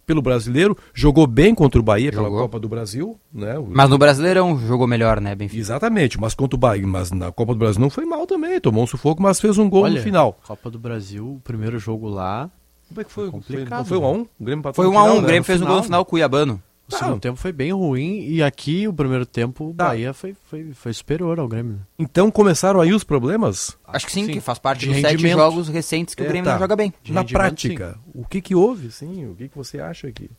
pelo 0.05 0.21
brasileiro, 0.21 0.77
jogou 0.93 1.25
bem 1.27 1.53
contra 1.55 1.79
o 1.79 1.83
Bahia 1.83 2.11
pela. 2.11 2.29
Copa 2.29 2.59
do 2.59 2.69
Brasil. 2.69 3.19
Né? 3.33 3.57
O- 3.57 3.67
Mas 3.69 3.89
no 3.89 3.97
Brasileirão 3.97 4.57
jogou 4.59 4.85
melhor, 4.87 5.19
né, 5.19 5.33
Benfica? 5.35 5.59
Exatamente, 5.59 6.19
mas 6.19 6.33
contra 6.33 6.55
o 6.55 6.59
Bahia, 6.59 6.85
mas 6.87 7.11
na 7.11 7.31
Copa 7.31 7.53
do 7.53 7.59
Brasil 7.59 7.81
não 7.81 7.89
foi 7.89 8.05
mal 8.05 8.25
também, 8.27 8.59
tomou 8.59 8.83
um 8.83 8.87
sufoco, 8.87 9.21
mas 9.21 9.39
fez 9.41 9.57
um 9.57 9.69
gol 9.69 9.83
Olha, 9.83 9.95
no 9.95 10.01
final. 10.01 10.39
Copa 10.47 10.69
do 10.69 10.77
Brasil, 10.79 11.25
o 11.35 11.41
primeiro 11.43 11.77
jogo 11.79 12.07
lá. 12.07 12.49
Como 12.87 13.01
é 13.01 13.03
que 13.03 13.11
foi? 13.11 13.31
complicado. 13.31 13.79
Não 13.79 13.85
foi 13.85 13.97
1 13.97 14.05
a 14.05 14.11
1 14.11 14.21
O 14.21 14.27
Grêmio 14.39 14.73
Foi 14.73 14.85
1 14.85 14.89
a 14.89 15.03
1 15.03 15.05
final, 15.05 15.17
o 15.17 15.21
né? 15.21 15.27
Grêmio 15.27 15.43
fez 15.43 15.61
um 15.61 15.65
gol 15.65 15.77
no 15.77 15.83
final 15.83 16.05
Cuiabano. 16.05 16.61
O 16.87 16.95
segundo 16.95 17.19
tempo 17.19 17.35
foi 17.37 17.51
bem 17.51 17.71
ruim 17.71 18.19
e 18.27 18.43
aqui 18.43 18.87
o 18.87 18.93
primeiro 18.93 19.25
tempo 19.25 19.69
o 19.69 19.73
Bahia 19.73 20.13
foi, 20.13 20.35
foi, 20.45 20.71
foi 20.73 20.93
superior 20.93 21.39
ao 21.39 21.47
Grêmio. 21.47 21.81
Então 21.97 22.29
começaram 22.29 22.79
aí 22.79 22.93
os 22.93 23.03
problemas? 23.03 23.75
Acho 23.87 24.05
que 24.05 24.11
sim, 24.11 24.27
que 24.27 24.39
faz 24.39 24.59
parte 24.59 24.81
De 24.81 24.91
dos 24.91 25.01
sete 25.01 25.27
jogos 25.29 25.67
recentes 25.67 26.13
que 26.13 26.21
o 26.21 26.25
É, 26.25 26.27
Grêmio 26.27 26.45
tá. 26.45 26.53
não 26.53 26.59
joga 26.59 26.75
bem. 26.75 26.93
Na 27.07 27.21
rendimento, 27.21 27.31
prática, 27.33 27.99
o 28.13 28.23
que 28.23 28.39
que 28.39 28.53
houve, 28.53 28.91
sim? 28.91 29.25
O 29.25 29.35
que 29.35 29.49
que 29.49 29.57
você 29.57 29.79
acha 29.79 30.11
que... 30.11 30.29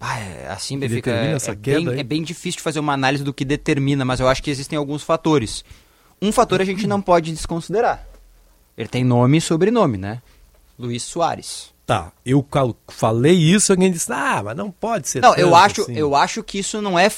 Ah, 0.00 0.18
é, 0.20 0.48
assim, 0.48 0.78
Que 0.78 0.88
determina 0.88 1.32
é, 1.32 1.34
essa 1.34 1.50
é 1.50 1.56
queda 1.56 1.80
bem, 1.80 1.88
aí? 1.88 2.00
é 2.00 2.04
bem 2.04 2.22
difícil 2.22 2.58
de 2.58 2.62
fazer 2.62 2.80
uma 2.80 2.92
análise 2.94 3.22
do 3.22 3.34
que 3.34 3.44
determina, 3.44 4.04
mas 4.04 4.20
eu 4.20 4.28
acho 4.28 4.42
que 4.42 4.50
existem 4.50 4.78
alguns 4.78 5.02
fatores. 5.02 5.64
Um 6.22 6.32
fator 6.32 6.60
a 6.60 6.64
gente 6.64 6.86
não 6.86 7.02
pode 7.02 7.30
desconsiderar. 7.32 8.06
Ele 8.76 8.88
tem 8.88 9.04
nome 9.04 9.36
e 9.38 9.40
sobrenome, 9.40 9.98
né? 9.98 10.22
Luiz 10.78 11.02
Soares. 11.02 11.74
Tá, 11.88 12.12
eu 12.22 12.46
falei 12.88 13.32
isso, 13.32 13.72
alguém 13.72 13.90
disse, 13.90 14.12
ah, 14.12 14.42
mas 14.44 14.54
não 14.54 14.70
pode 14.70 15.08
ser 15.08 15.22
Não, 15.22 15.34
eu 15.36 15.54
acho, 15.56 15.80
assim." 15.80 15.96
eu 15.96 16.14
acho 16.14 16.42
que 16.42 16.58
isso 16.58 16.82
não 16.82 16.98
é 16.98 17.08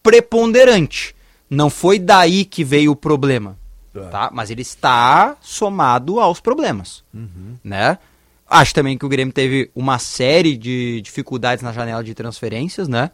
preponderante. 0.00 1.12
Não 1.50 1.68
foi 1.68 1.98
daí 1.98 2.44
que 2.44 2.62
veio 2.62 2.92
o 2.92 2.96
problema, 2.96 3.58
tá? 4.12 4.30
Mas 4.32 4.48
ele 4.48 4.62
está 4.62 5.36
somado 5.40 6.20
aos 6.20 6.38
problemas, 6.40 7.02
Uhum. 7.12 7.56
né? 7.64 7.98
Acho 8.48 8.72
também 8.74 8.96
que 8.96 9.04
o 9.04 9.08
Grêmio 9.08 9.34
teve 9.34 9.70
uma 9.74 9.98
série 9.98 10.56
de 10.56 11.00
dificuldades 11.02 11.62
na 11.64 11.72
janela 11.72 12.04
de 12.04 12.14
transferências, 12.14 12.86
né? 12.86 13.10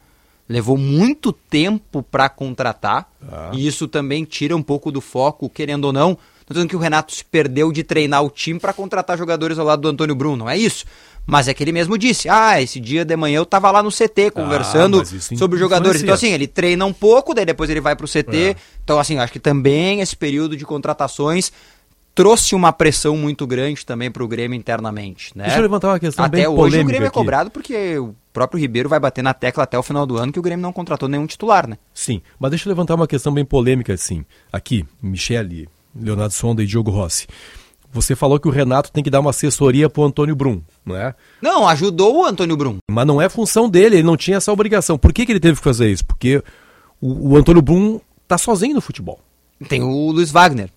Levou 0.49 0.77
muito 0.77 1.33
tempo 1.33 2.03
para 2.03 2.29
contratar. 2.29 3.11
Tá. 3.31 3.51
E 3.55 3.67
isso 3.67 3.89
também 3.89 4.25
tira 4.25 4.55
um 4.57 4.63
pouco 4.63 4.91
do 4.93 5.01
foco, 5.01 5.49
querendo 5.49 5.85
ou 5.87 5.93
não. 5.93 6.19
Não 6.49 6.55
dizendo 6.55 6.69
que 6.71 6.77
o 6.77 6.79
Renato 6.79 7.15
se 7.15 7.25
perdeu 7.25 7.71
de 7.71 7.83
treinar 7.83 8.23
o 8.25 8.31
time 8.31 8.59
para 8.59 8.73
contratar 8.73 9.19
jogadores 9.19 9.59
ao 9.59 9.67
lado 9.67 9.83
do 9.83 9.89
Antônio 9.89 10.15
Bruno, 10.15 10.37
não 10.37 10.51
é 10.51 10.57
isso. 10.57 10.85
Mas 11.27 11.47
é 11.47 11.53
que 11.53 11.63
ele 11.63 11.73
mesmo 11.73 11.99
disse: 11.99 12.27
ah, 12.29 12.61
esse 12.61 12.81
dia 12.81 13.05
de 13.05 13.15
manhã 13.15 13.37
eu 13.37 13.45
tava 13.45 13.71
lá 13.71 13.83
no 13.83 13.91
CT 13.91 14.31
conversando 14.33 14.97
Ah, 14.97 15.01
mas 15.01 15.13
isso 15.13 15.37
sobre 15.37 15.57
os 15.57 15.61
jogadores. 15.61 16.03
Então, 16.03 16.15
assim, 16.15 16.33
ele 16.33 16.47
treina 16.47 16.87
um 16.87 16.93
pouco, 16.93 17.35
daí 17.35 17.45
depois 17.45 17.69
ele 17.69 17.83
vai 17.83 17.95
pro 17.95 18.09
CT. 18.09 18.37
É. 18.37 18.57
Então, 18.83 18.99
assim, 18.99 19.19
acho 19.19 19.33
que 19.33 19.39
também 19.39 20.01
esse 20.01 20.17
período 20.17 20.57
de 20.57 20.65
contratações 20.65 21.53
trouxe 22.15 22.55
uma 22.55 22.73
pressão 22.73 23.17
muito 23.17 23.47
grande 23.47 23.87
também 23.87 24.11
pro 24.11 24.27
Grêmio 24.27 24.57
internamente, 24.57 25.31
né? 25.37 25.45
Deixa 25.45 25.59
eu 25.59 25.63
levantar 25.63 25.89
uma 25.89 26.01
questão 26.01 26.25
Até 26.25 26.39
bem 26.39 26.47
hoje 26.49 26.81
o 26.81 26.85
Grêmio 26.85 27.05
é 27.05 27.09
aqui. 27.09 27.15
cobrado 27.15 27.49
porque 27.51 27.97
o 27.99 28.13
próprio 28.33 28.59
Ribeiro 28.59 28.89
vai 28.89 28.99
bater 28.99 29.23
na 29.23 29.33
tecla 29.33 29.63
até 29.63 29.79
o 29.79 29.83
final 29.85 30.05
do 30.05 30.17
ano 30.17 30.33
que 30.33 30.39
o 30.39 30.43
Grêmio 30.43 30.63
não 30.63 30.73
contratou 30.73 31.09
nenhum 31.09 31.27
titular, 31.27 31.69
né? 31.69 31.77
Sim, 31.95 32.21
mas 32.41 32.51
deixa 32.51 32.67
eu 32.67 32.71
levantar 32.71 32.95
uma 32.97 33.07
questão 33.07 33.33
bem 33.33 33.45
polêmica, 33.45 33.93
assim. 33.93 34.25
Aqui, 34.53 34.85
Michele, 35.01 35.69
Leonardo 35.95 36.32
Sonda 36.34 36.62
e 36.62 36.66
Diogo 36.66 36.91
Rossi. 36.91 37.26
Você 37.91 38.14
falou 38.14 38.39
que 38.39 38.47
o 38.47 38.51
Renato 38.51 38.93
tem 38.93 39.03
que 39.03 39.09
dar 39.09 39.20
uma 39.20 39.30
assessoria 39.30 39.89
pro 39.89 40.05
Antônio 40.05 40.36
Brum, 40.36 40.61
não 40.84 40.95
é? 40.95 41.14
Não, 41.41 41.66
ajudou 41.68 42.18
o 42.20 42.24
Antônio 42.26 42.57
Brum. 42.57 42.76
Mas 42.91 43.07
não 43.07 43.20
é 43.20 43.28
função 43.30 43.68
dele, 43.68 43.97
ele 43.97 44.03
não 44.03 44.16
tinha 44.16 44.36
essa 44.36 44.53
obrigação. 44.53 44.99
Por 44.99 45.12
que, 45.12 45.24
que 45.24 45.32
ele 45.32 45.41
teve 45.41 45.57
que 45.59 45.64
fazer 45.64 45.91
isso? 45.91 46.05
Porque 46.05 46.43
o, 47.01 47.30
o 47.32 47.36
Antônio 47.36 47.62
Brum 47.62 47.99
tá 48.26 48.36
sozinho 48.36 48.74
no 48.74 48.80
futebol. 48.82 49.18
Tem 49.68 49.82
o 49.82 50.11
Luiz 50.11 50.30
Wagner. 50.30 50.70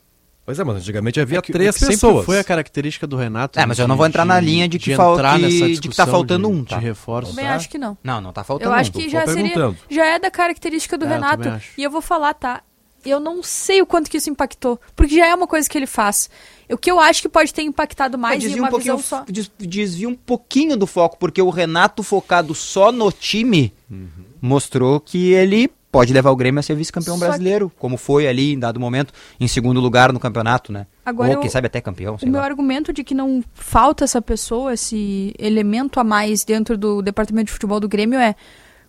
Pois 0.43 0.57
é, 0.57 0.63
mas 0.63 0.77
antigamente 0.77 1.19
havia 1.19 1.41
que- 1.41 1.51
três 1.51 1.69
é 1.69 1.73
que 1.73 1.79
sempre 1.79 1.93
pessoas. 1.95 2.25
foi 2.25 2.39
a 2.39 2.43
característica 2.43 3.05
do 3.05 3.15
Renato. 3.15 3.59
É, 3.59 3.65
mas 3.65 3.77
eu 3.77 3.87
não 3.87 3.95
vou 3.95 4.07
entrar 4.07 4.25
na 4.25 4.39
linha 4.39 4.67
de 4.67 4.79
que 4.79 4.95
fal- 4.95 5.13
entrar 5.13 5.35
que- 5.37 5.41
nessa 5.43 5.69
de 5.81 5.81
que 5.81 5.95
tá 5.95 6.07
faltando 6.07 6.47
de- 6.47 6.53
um, 6.53 6.63
tá? 6.63 6.77
De 6.77 6.83
reforço. 6.83 7.29
Também 7.31 7.47
acho 7.47 7.69
que 7.69 7.77
não. 7.77 7.95
Não, 8.03 8.19
não 8.21 8.33
tá 8.33 8.43
faltando 8.43 8.71
Eu 8.71 8.73
acho 8.75 8.89
um. 8.89 8.93
que 8.93 9.03
Tô 9.03 9.09
já 9.09 9.27
seria. 9.27 9.75
Já 9.89 10.05
é 10.05 10.17
da 10.17 10.31
característica 10.31 10.97
do 10.97 11.05
É, 11.05 11.09
eu 11.09 11.11
Renato. 11.13 11.47
acho. 11.49 11.69
E 11.77 11.83
eu 11.83 11.91
vou 11.91 12.01
falar, 12.01 12.33
tá? 12.33 12.63
Eu 13.05 13.19
não 13.19 13.41
sei 13.41 13.81
o 13.81 13.85
quanto 13.85 14.09
que 14.09 14.17
isso 14.17 14.29
impactou. 14.29 14.79
Porque 14.95 15.15
já 15.15 15.25
é 15.27 15.33
uma 15.35 15.47
coisa 15.47 15.67
que 15.69 15.77
ele 15.77 15.87
faz. 15.87 16.29
O 16.69 16.77
que 16.77 16.89
eu 16.91 16.99
acho 16.99 17.21
que 17.21 17.29
pode 17.29 17.53
ter 17.53 17.63
impactado 17.63 18.17
mais 18.17 18.35
em 18.37 18.39
desvia 18.47 18.61
uma 18.61 18.67
um 18.67 18.71
pouquinho, 18.71 18.97
visão 18.97 19.19
só. 19.19 19.25
des- 19.27 19.51
desvia 19.59 20.07
um 20.07 20.15
pouquinho 20.15 20.77
do 20.77 20.87
foco, 20.87 21.17
porque 21.17 21.41
o 21.41 21.49
Renato 21.49 22.01
focado 22.03 22.53
só 22.55 22.91
no 22.91 23.11
time 23.11 23.73
Uhum. 23.89 24.07
mostrou 24.41 24.99
que 24.99 25.31
ele 25.33 25.69
pode 25.91 26.13
levar 26.13 26.31
o 26.31 26.35
Grêmio 26.37 26.59
a 26.59 26.63
ser 26.63 26.73
vice-campeão 26.75 27.15
Só 27.17 27.25
que- 27.25 27.27
brasileiro, 27.27 27.69
como 27.77 27.97
foi 27.97 28.25
ali 28.25 28.53
em 28.53 28.59
dado 28.59 28.79
momento, 28.79 29.11
em 29.37 29.47
segundo 29.49 29.81
lugar 29.81 30.13
no 30.13 30.19
campeonato, 30.21 30.71
né? 30.71 30.87
Agora 31.05 31.27
Ou 31.31 31.35
eu- 31.35 31.41
quem 31.41 31.49
sabe 31.49 31.67
até 31.67 31.81
campeão, 31.81 32.15
O 32.21 32.25
meu 32.29 32.39
lá. 32.39 32.45
argumento 32.45 32.93
de 32.93 33.03
que 33.03 33.13
não 33.13 33.43
falta 33.53 34.05
essa 34.05 34.21
pessoa, 34.21 34.73
esse 34.73 35.35
elemento 35.37 35.99
a 35.99 36.03
mais 36.05 36.45
dentro 36.45 36.77
do 36.77 37.01
departamento 37.01 37.47
de 37.47 37.51
futebol 37.51 37.81
do 37.81 37.89
Grêmio 37.89 38.17
é 38.17 38.33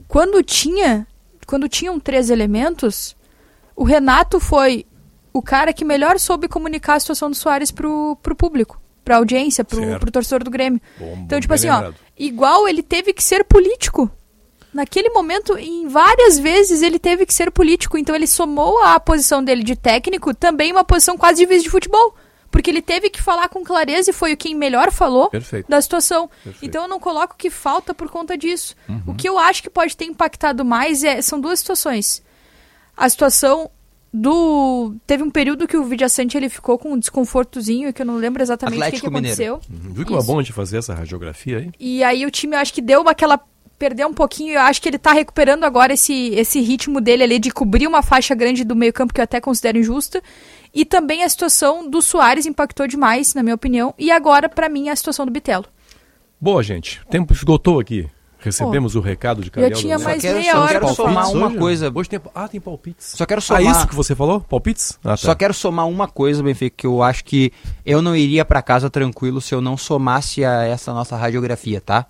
quando 0.07 0.41
tinha, 0.45 1.05
quando 1.45 1.69
tinham 1.69 1.99
três 1.99 2.31
elementos, 2.31 3.17
o 3.83 3.85
Renato 3.85 4.39
foi 4.39 4.87
o 5.33 5.43
cara 5.43 5.73
que 5.73 5.85
melhor 5.85 6.17
soube 6.17 6.47
comunicar 6.47 6.95
a 6.95 7.01
situação 7.01 7.29
do 7.29 7.35
Soares 7.35 7.73
pro, 7.73 8.17
pro 8.23 8.37
público, 8.37 8.81
pra 9.05 9.17
audiência, 9.17 9.65
pro, 9.65 9.81
Certo. 9.81 10.01
pro 10.01 10.11
torcedor 10.13 10.45
do 10.45 10.53
Grêmio. 10.53 10.81
Bom, 10.97 11.13
então, 11.15 11.39
bom, 11.39 11.41
tipo 11.41 11.53
assim, 11.53 11.69
ó, 11.69 11.91
igual 12.17 12.69
ele 12.69 12.81
teve 12.81 13.13
que 13.13 13.25
ser 13.25 13.43
político. 13.43 14.09
Naquele 14.73 15.11
momento, 15.11 15.59
em 15.59 15.89
várias 15.89 16.39
vezes, 16.39 16.81
ele 16.81 16.97
teve 16.97 17.27
que 17.27 17.35
ser 17.35 17.51
político. 17.51 17.99
Então, 17.99 18.15
ele 18.15 18.29
somou 18.29 18.81
à 18.85 19.01
posição 19.01 19.43
dele 19.43 19.65
de 19.65 19.75
técnico 19.75 20.33
também 20.33 20.71
uma 20.71 20.85
posição 20.85 21.19
quase 21.19 21.41
de 21.41 21.47
vice 21.47 21.65
de 21.65 21.71
futebol. 21.71 22.15
Porque 22.53 22.71
ele 22.71 22.83
teve 22.83 23.11
que 23.11 23.21
falar 23.21 23.49
com 23.49 23.65
clareza 23.65 24.11
e 24.11 24.13
foi 24.13 24.33
o 24.33 24.37
quem 24.37 24.55
melhor 24.55 24.93
falou 24.93 25.29
Perfeito. 25.29 25.69
da 25.69 25.83
situação. 25.83 26.31
Perfeito. 26.45 26.65
Então, 26.65 26.83
eu 26.83 26.89
não 26.89 27.01
coloco 27.01 27.35
que 27.37 27.51
falta 27.51 27.93
por 27.93 28.09
conta 28.09 28.39
disso. 28.39 28.77
Uhum. 28.89 29.03
O 29.09 29.15
que 29.15 29.29
eu 29.29 29.41
acho 29.41 29.61
que 29.61 29.69
pode 29.69 29.97
ter 29.97 30.05
impactado 30.05 30.65
mais 30.65 31.03
é, 31.03 31.21
são 31.21 31.41
duas 31.41 31.59
situações. 31.59 32.23
A 32.97 33.09
situação 33.09 33.71
do... 34.13 34.95
Teve 35.07 35.23
um 35.23 35.31
período 35.31 35.67
que 35.67 35.77
o 35.77 35.85
Vidiaçante 35.85 36.37
ele 36.37 36.49
ficou 36.49 36.79
com 36.79 36.93
um 36.93 36.99
desconfortozinho, 36.99 37.93
que 37.93 38.03
eu 38.03 38.07
não 38.07 38.17
lembro 38.17 38.43
exatamente 38.43 38.81
o 38.81 38.91
que, 38.91 39.01
que 39.01 39.07
aconteceu. 39.07 39.61
Uhum. 39.71 39.93
Viu 39.93 40.05
que 40.05 40.15
é 40.15 40.23
bom 40.23 40.43
de 40.43 40.53
fazer 40.53 40.79
essa 40.79 40.95
radiografia 40.95 41.59
aí? 41.59 41.71
E 41.81 42.05
aí 42.05 42.27
o 42.27 42.31
time, 42.31 42.55
eu 42.55 42.61
acho 42.61 42.75
que 42.75 42.83
deu 42.83 43.01
uma, 43.01 43.13
aquela. 43.13 43.41
Perdeu 43.79 44.07
um 44.07 44.15
pouquinho. 44.15 44.55
Eu 44.55 44.61
acho 44.61 44.81
que 44.81 44.89
ele 44.89 44.99
tá 44.99 45.13
recuperando 45.13 45.65
agora 45.65 45.95
esse, 45.95 46.29
esse 46.35 46.61
ritmo 46.61 47.01
dele 47.01 47.25
ali 47.25 47.39
de 47.41 47.51
cobrir 47.51 47.89
uma 47.89 48.01
faixa 48.01 48.33
grande 48.33 48.63
do 48.63 48.77
meio-campo 48.77 49.13
que 49.13 49.21
eu 49.21 49.25
até 49.25 49.41
considero 49.41 49.77
injusta. 49.77 50.23
E 50.73 50.85
também 50.85 51.25
a 51.25 51.29
situação 51.29 51.91
do 51.91 52.01
Soares 52.01 52.47
impactou 52.47 52.87
demais, 52.87 53.35
na 53.35 53.43
minha 53.43 53.57
opinião. 53.57 53.93
E 53.99 54.13
agora, 54.13 54.49
pra 54.49 54.69
mim, 54.69 54.89
a 54.89 54.95
situação 54.95 55.27
do 55.27 55.33
Bitelo. 55.33 55.65
Boa, 56.41 56.63
gente. 56.63 57.01
O 57.01 57.07
tempo 57.07 57.33
esgotou 57.33 57.81
aqui. 57.81 58.09
Recebemos 58.43 58.95
o 58.95 59.01
recado 59.01 59.43
de 59.43 59.51
Cariel. 59.51 59.73
tinha 59.79 59.99
do- 59.99 60.05
mais 60.05 60.17
Só 60.23 60.29
quero, 60.29 60.39
meia 60.41 60.53
só 60.53 60.59
hora 60.61 60.69
quero 60.69 60.85
pra 60.87 60.95
somar 60.95 61.31
uma 61.33 61.47
Hoje? 61.49 61.57
coisa. 61.59 61.93
Hoje 61.95 62.09
tem, 62.09 62.21
ah, 62.35 62.49
tem 62.49 62.61
palpites. 62.61 63.15
Só 63.17 63.25
quero 63.27 63.39
Ah, 63.39 63.43
somar. 63.43 63.63
isso 63.63 63.89
que 63.89 63.95
você 63.95 64.15
falou? 64.15 64.41
Palpites? 64.41 64.99
Ah, 65.05 65.11
tá. 65.11 65.17
Só 65.17 65.35
quero 65.35 65.55
somar 65.55 65.89
uma 65.89 66.09
coisa, 66.09 66.43
Benfica, 66.43 66.75
que 66.79 66.87
eu 66.87 67.03
acho 67.03 67.25
que 67.25 67.53
eu 67.87 68.01
não 68.03 68.15
iria 68.17 68.45
pra 68.45 68.61
casa 68.63 68.89
tranquilo 68.91 69.41
se 69.41 69.55
eu 69.55 69.61
não 69.61 69.77
somasse 69.77 70.45
a 70.45 70.63
essa 70.65 70.93
nossa 70.93 71.17
radiografia, 71.17 71.81
tá? 71.81 72.07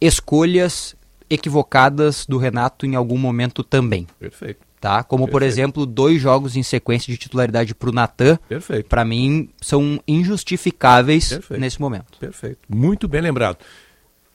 Escolhas 0.00 0.94
equivocadas 1.28 2.26
do 2.26 2.38
Renato 2.38 2.86
em 2.86 2.94
algum 2.94 3.18
momento 3.18 3.62
também. 3.64 4.06
Perfeito. 4.18 4.64
Tá? 4.78 5.02
Como, 5.02 5.24
por 5.26 5.40
Perfeito. 5.40 5.52
exemplo, 5.52 5.86
dois 5.86 6.20
jogos 6.20 6.54
em 6.54 6.62
sequência 6.62 7.10
de 7.12 7.18
titularidade 7.18 7.74
pro 7.74 7.90
Natan. 7.90 8.38
Perfeito. 8.48 8.86
Pra 8.88 9.04
mim, 9.04 9.48
são 9.60 9.98
injustificáveis 10.06 11.30
Perfeito. 11.30 11.60
nesse 11.60 11.80
momento. 11.80 12.18
Perfeito. 12.20 12.58
Muito 12.68 13.08
bem 13.08 13.20
lembrado. 13.22 13.56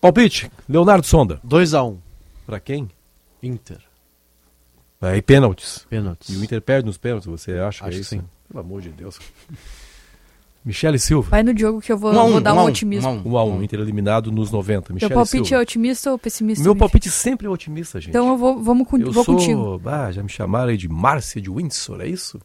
Palpite, 0.01 0.51
Leonardo 0.67 1.05
Sonda. 1.05 1.39
2x1. 1.47 1.97
Pra 2.45 2.59
quem? 2.59 2.89
Inter. 3.41 3.77
Aí 4.99 5.21
pênaltis. 5.21 5.85
Pênaltis. 5.89 6.29
E 6.29 6.37
o 6.37 6.43
Inter 6.43 6.61
perde 6.61 6.87
nos 6.87 6.97
pênaltis, 6.97 7.27
você 7.27 7.53
acha 7.53 7.67
Acho 7.67 7.79
que 7.83 7.85
é 7.85 7.89
que 7.91 7.99
isso? 7.99 8.09
sim. 8.09 8.23
Pelo 8.47 8.59
amor 8.59 8.81
de 8.81 8.89
Deus. 8.89 9.19
Michele 10.63 10.99
Silva. 10.99 11.29
Vai 11.29 11.41
no 11.41 11.53
Diogo 11.53 11.81
que 11.81 11.91
eu 11.91 11.97
vou, 11.97 12.11
Um 12.13 12.19
um, 12.27 12.31
vou 12.33 12.41
dar 12.41 12.53
um, 12.53 12.57
um 12.57 12.59
a 12.59 12.63
um, 12.63 12.67
otimismo. 12.67 13.09
um 13.25 13.37
a 13.37 13.43
um. 13.43 13.51
Um 13.53 13.57
um, 13.57 13.63
Inter 13.63 13.79
eliminado 13.79 14.31
nos 14.31 14.51
90. 14.51 14.87
Teu 14.87 14.93
Michele 14.95 15.13
palpite 15.13 15.47
Silva. 15.47 15.55
é 15.55 15.59
otimista 15.59 16.11
ou 16.11 16.19
pessimista? 16.19 16.63
Meu 16.63 16.73
Benfica? 16.73 16.79
palpite 16.89 17.09
sempre 17.09 17.47
é 17.47 17.49
otimista, 17.49 17.99
gente. 17.99 18.09
Então 18.09 18.27
eu 18.29 18.37
vou, 18.37 18.61
vamos 18.61 18.87
com, 18.87 18.97
Eu 18.97 19.11
vou 19.11 19.23
sou... 19.23 19.35
contigo. 19.35 19.81
Ah, 19.85 20.11
já 20.11 20.21
me 20.21 20.29
chamaram 20.29 20.69
aí 20.69 20.77
de 20.77 20.87
Márcia 20.87 21.41
de 21.41 21.49
Windsor, 21.49 22.01
é 22.01 22.07
isso? 22.07 22.39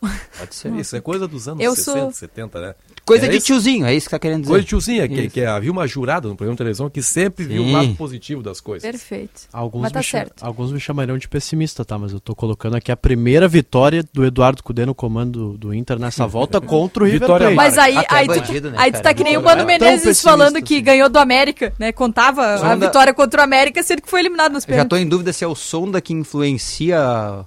Pode 0.00 0.54
ser 0.54 0.72
isso, 0.74 0.94
é 0.94 1.00
coisa 1.00 1.26
dos 1.26 1.48
anos 1.48 1.64
Eu 1.64 1.74
60, 1.74 2.00
sou- 2.00 2.12
70, 2.12 2.60
né? 2.60 2.74
Coisa 3.04 3.26
É 3.26 3.28
de 3.28 3.36
isso? 3.36 3.46
tiozinho, 3.46 3.86
é 3.86 3.94
isso 3.94 4.06
que 4.06 4.10
você 4.10 4.16
tá 4.16 4.18
querendo 4.18 4.40
dizer. 4.40 4.50
Coisa 4.50 4.62
de 4.64 4.68
tiozinho, 4.68 5.02
é 5.02 5.08
que, 5.08 5.30
que 5.30 5.44
havia 5.44 5.70
uma 5.70 5.86
jurada 5.86 6.28
no 6.28 6.34
programa 6.36 6.54
de 6.54 6.58
televisão 6.58 6.90
que 6.90 7.00
sempre 7.02 7.44
viu 7.44 7.62
o 7.62 7.66
Sim. 7.66 7.72
lado 7.72 7.94
positivo 7.94 8.42
das 8.42 8.60
coisas. 8.60 8.88
Perfeito. 8.88 9.42
Alguns, 9.52 9.82
Mas 9.82 9.92
tá 9.92 9.98
me 10.00 10.04
certo. 10.04 10.44
alguns 10.44 10.72
me 10.72 10.80
chamariam 10.80 11.16
de 11.16 11.28
pessimista, 11.28 11.84
tá? 11.84 11.96
Mas 11.98 12.12
eu 12.12 12.18
tô 12.20 12.34
colocando 12.34 12.74
aqui 12.76 12.90
a 12.92 12.96
primeira 12.96 13.46
vitória 13.48 14.04
do 14.12 14.24
Eduardo 14.24 14.62
Cudê 14.62 14.84
no 14.84 14.94
comando 14.94 15.52
do, 15.52 15.58
do 15.58 15.74
Inter 15.74 15.98
nessa 16.00 16.26
volta 16.28 16.60
contra 16.60 17.02
o 17.04 17.06
River 17.06 17.20
Vitória 17.20 17.46
Plate. 17.52 17.56
Mas 17.56 17.78
aí, 17.78 17.96
aí, 18.08 18.26
tu, 18.26 18.34
bandido, 18.34 18.70
né, 18.72 18.76
aí 18.80 18.92
tu 18.92 19.00
tá 19.00 19.14
que 19.14 19.22
nem 19.24 19.36
o 19.36 19.42
Mano 19.42 19.62
é 19.62 19.64
Menezes 19.64 20.20
falando 20.20 20.60
que 20.60 20.80
ganhou 20.80 21.08
do 21.08 21.18
América, 21.18 21.72
né? 21.78 21.92
Contava 21.92 22.54
a 22.54 22.58
Sonda- 22.58 22.86
vitória 22.86 23.14
contra 23.14 23.40
o 23.40 23.44
América, 23.44 23.82
sendo 23.84 24.02
que 24.02 24.10
foi 24.10 24.18
eliminado 24.20 24.52
nos 24.52 24.64
Eu 24.64 24.68
já 24.70 24.72
pênaltis. 24.84 24.90
tô 24.90 24.96
em 24.96 25.08
dúvida 25.08 25.32
se 25.32 25.44
é 25.44 25.46
o 25.46 25.54
Sonda 25.54 26.00
que 26.00 26.12
influencia 26.12 27.44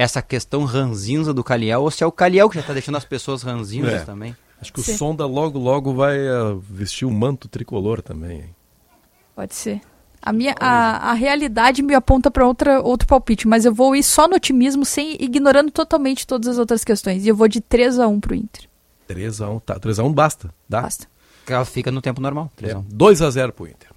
essa 0.00 0.22
questão 0.22 0.62
ranzinza 0.64 1.34
do 1.34 1.42
Caliel 1.42 1.82
ou 1.82 1.90
se 1.90 2.04
é 2.04 2.06
o 2.06 2.12
Caliel 2.12 2.48
que 2.48 2.54
já 2.54 2.62
tá 2.62 2.72
deixando 2.72 2.94
as 2.96 3.04
pessoas 3.04 3.42
ranzinzas 3.42 3.94
É. 3.94 4.04
também. 4.04 4.36
Acho 4.60 4.72
que 4.72 4.80
Sim. 4.80 4.92
o 4.94 4.96
Sonda 4.96 5.26
logo, 5.26 5.58
logo 5.58 5.92
vai 5.92 6.16
ah, 6.28 6.56
vestir 6.70 7.04
o 7.04 7.10
manto 7.10 7.48
tricolor 7.48 8.00
também. 8.00 8.38
hein? 8.42 8.54
Pode 9.34 9.54
ser. 9.56 9.80
A, 10.22 10.32
minha, 10.32 10.54
a, 10.60 11.10
a 11.10 11.12
realidade 11.14 11.82
me 11.82 11.94
aponta 11.94 12.30
pra 12.30 12.46
outra, 12.46 12.80
outro 12.80 13.08
palpite, 13.08 13.46
mas 13.48 13.64
eu 13.64 13.74
vou 13.74 13.96
ir 13.96 14.02
só 14.04 14.28
no 14.28 14.36
otimismo, 14.36 14.84
sem 14.84 15.16
ignorando 15.20 15.70
totalmente 15.72 16.26
todas 16.26 16.46
as 16.48 16.58
outras 16.58 16.84
questões. 16.84 17.24
E 17.24 17.28
eu 17.28 17.34
vou 17.36 17.48
de 17.48 17.60
3 17.60 17.98
a 17.98 18.06
1 18.06 18.20
pro 18.20 18.34
Inter. 18.36 18.68
3x1, 19.08 19.62
tá. 19.66 19.80
3x1 19.80 20.12
basta. 20.14 20.54
Dá? 20.68 20.82
Basta. 20.82 21.06
Ela 21.46 21.64
fica 21.64 21.90
no 21.90 22.00
tempo 22.02 22.20
normal. 22.20 22.50
É, 22.62 22.66
3x1. 22.74 22.84
2x0 22.92 23.52
pro 23.52 23.66
Inter. 23.66 23.88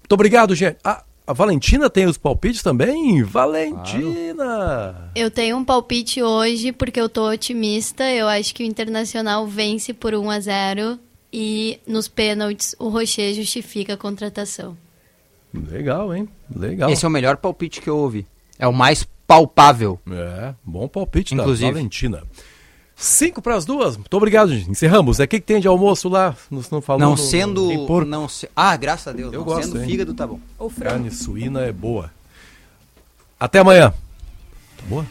Muito 0.00 0.12
obrigado, 0.12 0.54
gente. 0.54 0.78
Ah, 0.84 1.02
a 1.30 1.32
Valentina 1.32 1.88
tem 1.88 2.06
os 2.06 2.18
palpites 2.18 2.60
também? 2.60 3.22
Valentina! 3.22 5.12
Eu 5.14 5.30
tenho 5.30 5.56
um 5.56 5.64
palpite 5.64 6.20
hoje 6.20 6.72
porque 6.72 7.00
eu 7.00 7.08
tô 7.08 7.30
otimista. 7.30 8.02
Eu 8.10 8.26
acho 8.26 8.52
que 8.52 8.64
o 8.64 8.66
Internacional 8.66 9.46
vence 9.46 9.94
por 9.94 10.12
1 10.12 10.28
a 10.28 10.40
0 10.40 10.98
e 11.32 11.78
nos 11.86 12.08
pênaltis 12.08 12.74
o 12.80 12.88
Rocher 12.88 13.32
justifica 13.32 13.94
a 13.94 13.96
contratação. 13.96 14.76
Legal, 15.54 16.12
hein? 16.12 16.28
Legal. 16.52 16.90
Esse 16.90 17.04
é 17.04 17.08
o 17.08 17.12
melhor 17.12 17.36
palpite 17.36 17.80
que 17.80 17.88
eu 17.88 17.96
ouvi. 17.96 18.26
É 18.58 18.66
o 18.66 18.72
mais 18.72 19.06
palpável. 19.24 20.00
É, 20.10 20.52
bom 20.64 20.88
palpite 20.88 21.34
Inclusive. 21.34 21.68
da 21.68 21.74
Valentina. 21.74 22.22
Cinco 23.02 23.40
para 23.40 23.56
as 23.56 23.64
duas. 23.64 23.96
Muito 23.96 24.14
obrigado, 24.14 24.54
gente. 24.54 24.70
Encerramos. 24.70 25.18
O 25.18 25.26
que, 25.26 25.40
que 25.40 25.46
tem 25.46 25.58
de 25.58 25.66
almoço 25.66 26.06
lá? 26.06 26.36
Não, 26.50 26.62
não 26.70 26.80
falou 26.82 27.00
Não 27.00 27.10
no- 27.12 27.16
sendo. 27.16 27.86
Porco. 27.86 28.06
Não 28.08 28.28
se... 28.28 28.46
Ah, 28.54 28.76
graças 28.76 29.08
a 29.08 29.12
Deus. 29.12 29.32
Eu 29.32 29.38
não 29.38 29.46
gosto, 29.46 29.68
sendo 29.68 29.80
hein? 29.82 29.88
fígado, 29.88 30.12
tá 30.12 30.26
bom. 30.26 30.38
Carne 30.78 31.10
suína 31.10 31.60
é 31.62 31.72
boa. 31.72 32.10
Até 33.38 33.60
amanhã. 33.60 33.90
Tá 33.90 34.82
boa? 34.86 35.06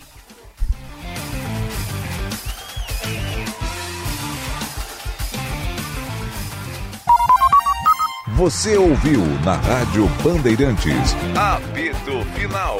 Você 8.35 8.77
ouviu 8.77 9.21
na 9.43 9.55
Rádio 9.55 10.07
Bandeirantes. 10.23 11.15
Apito 11.35 12.23
Final. 12.35 12.77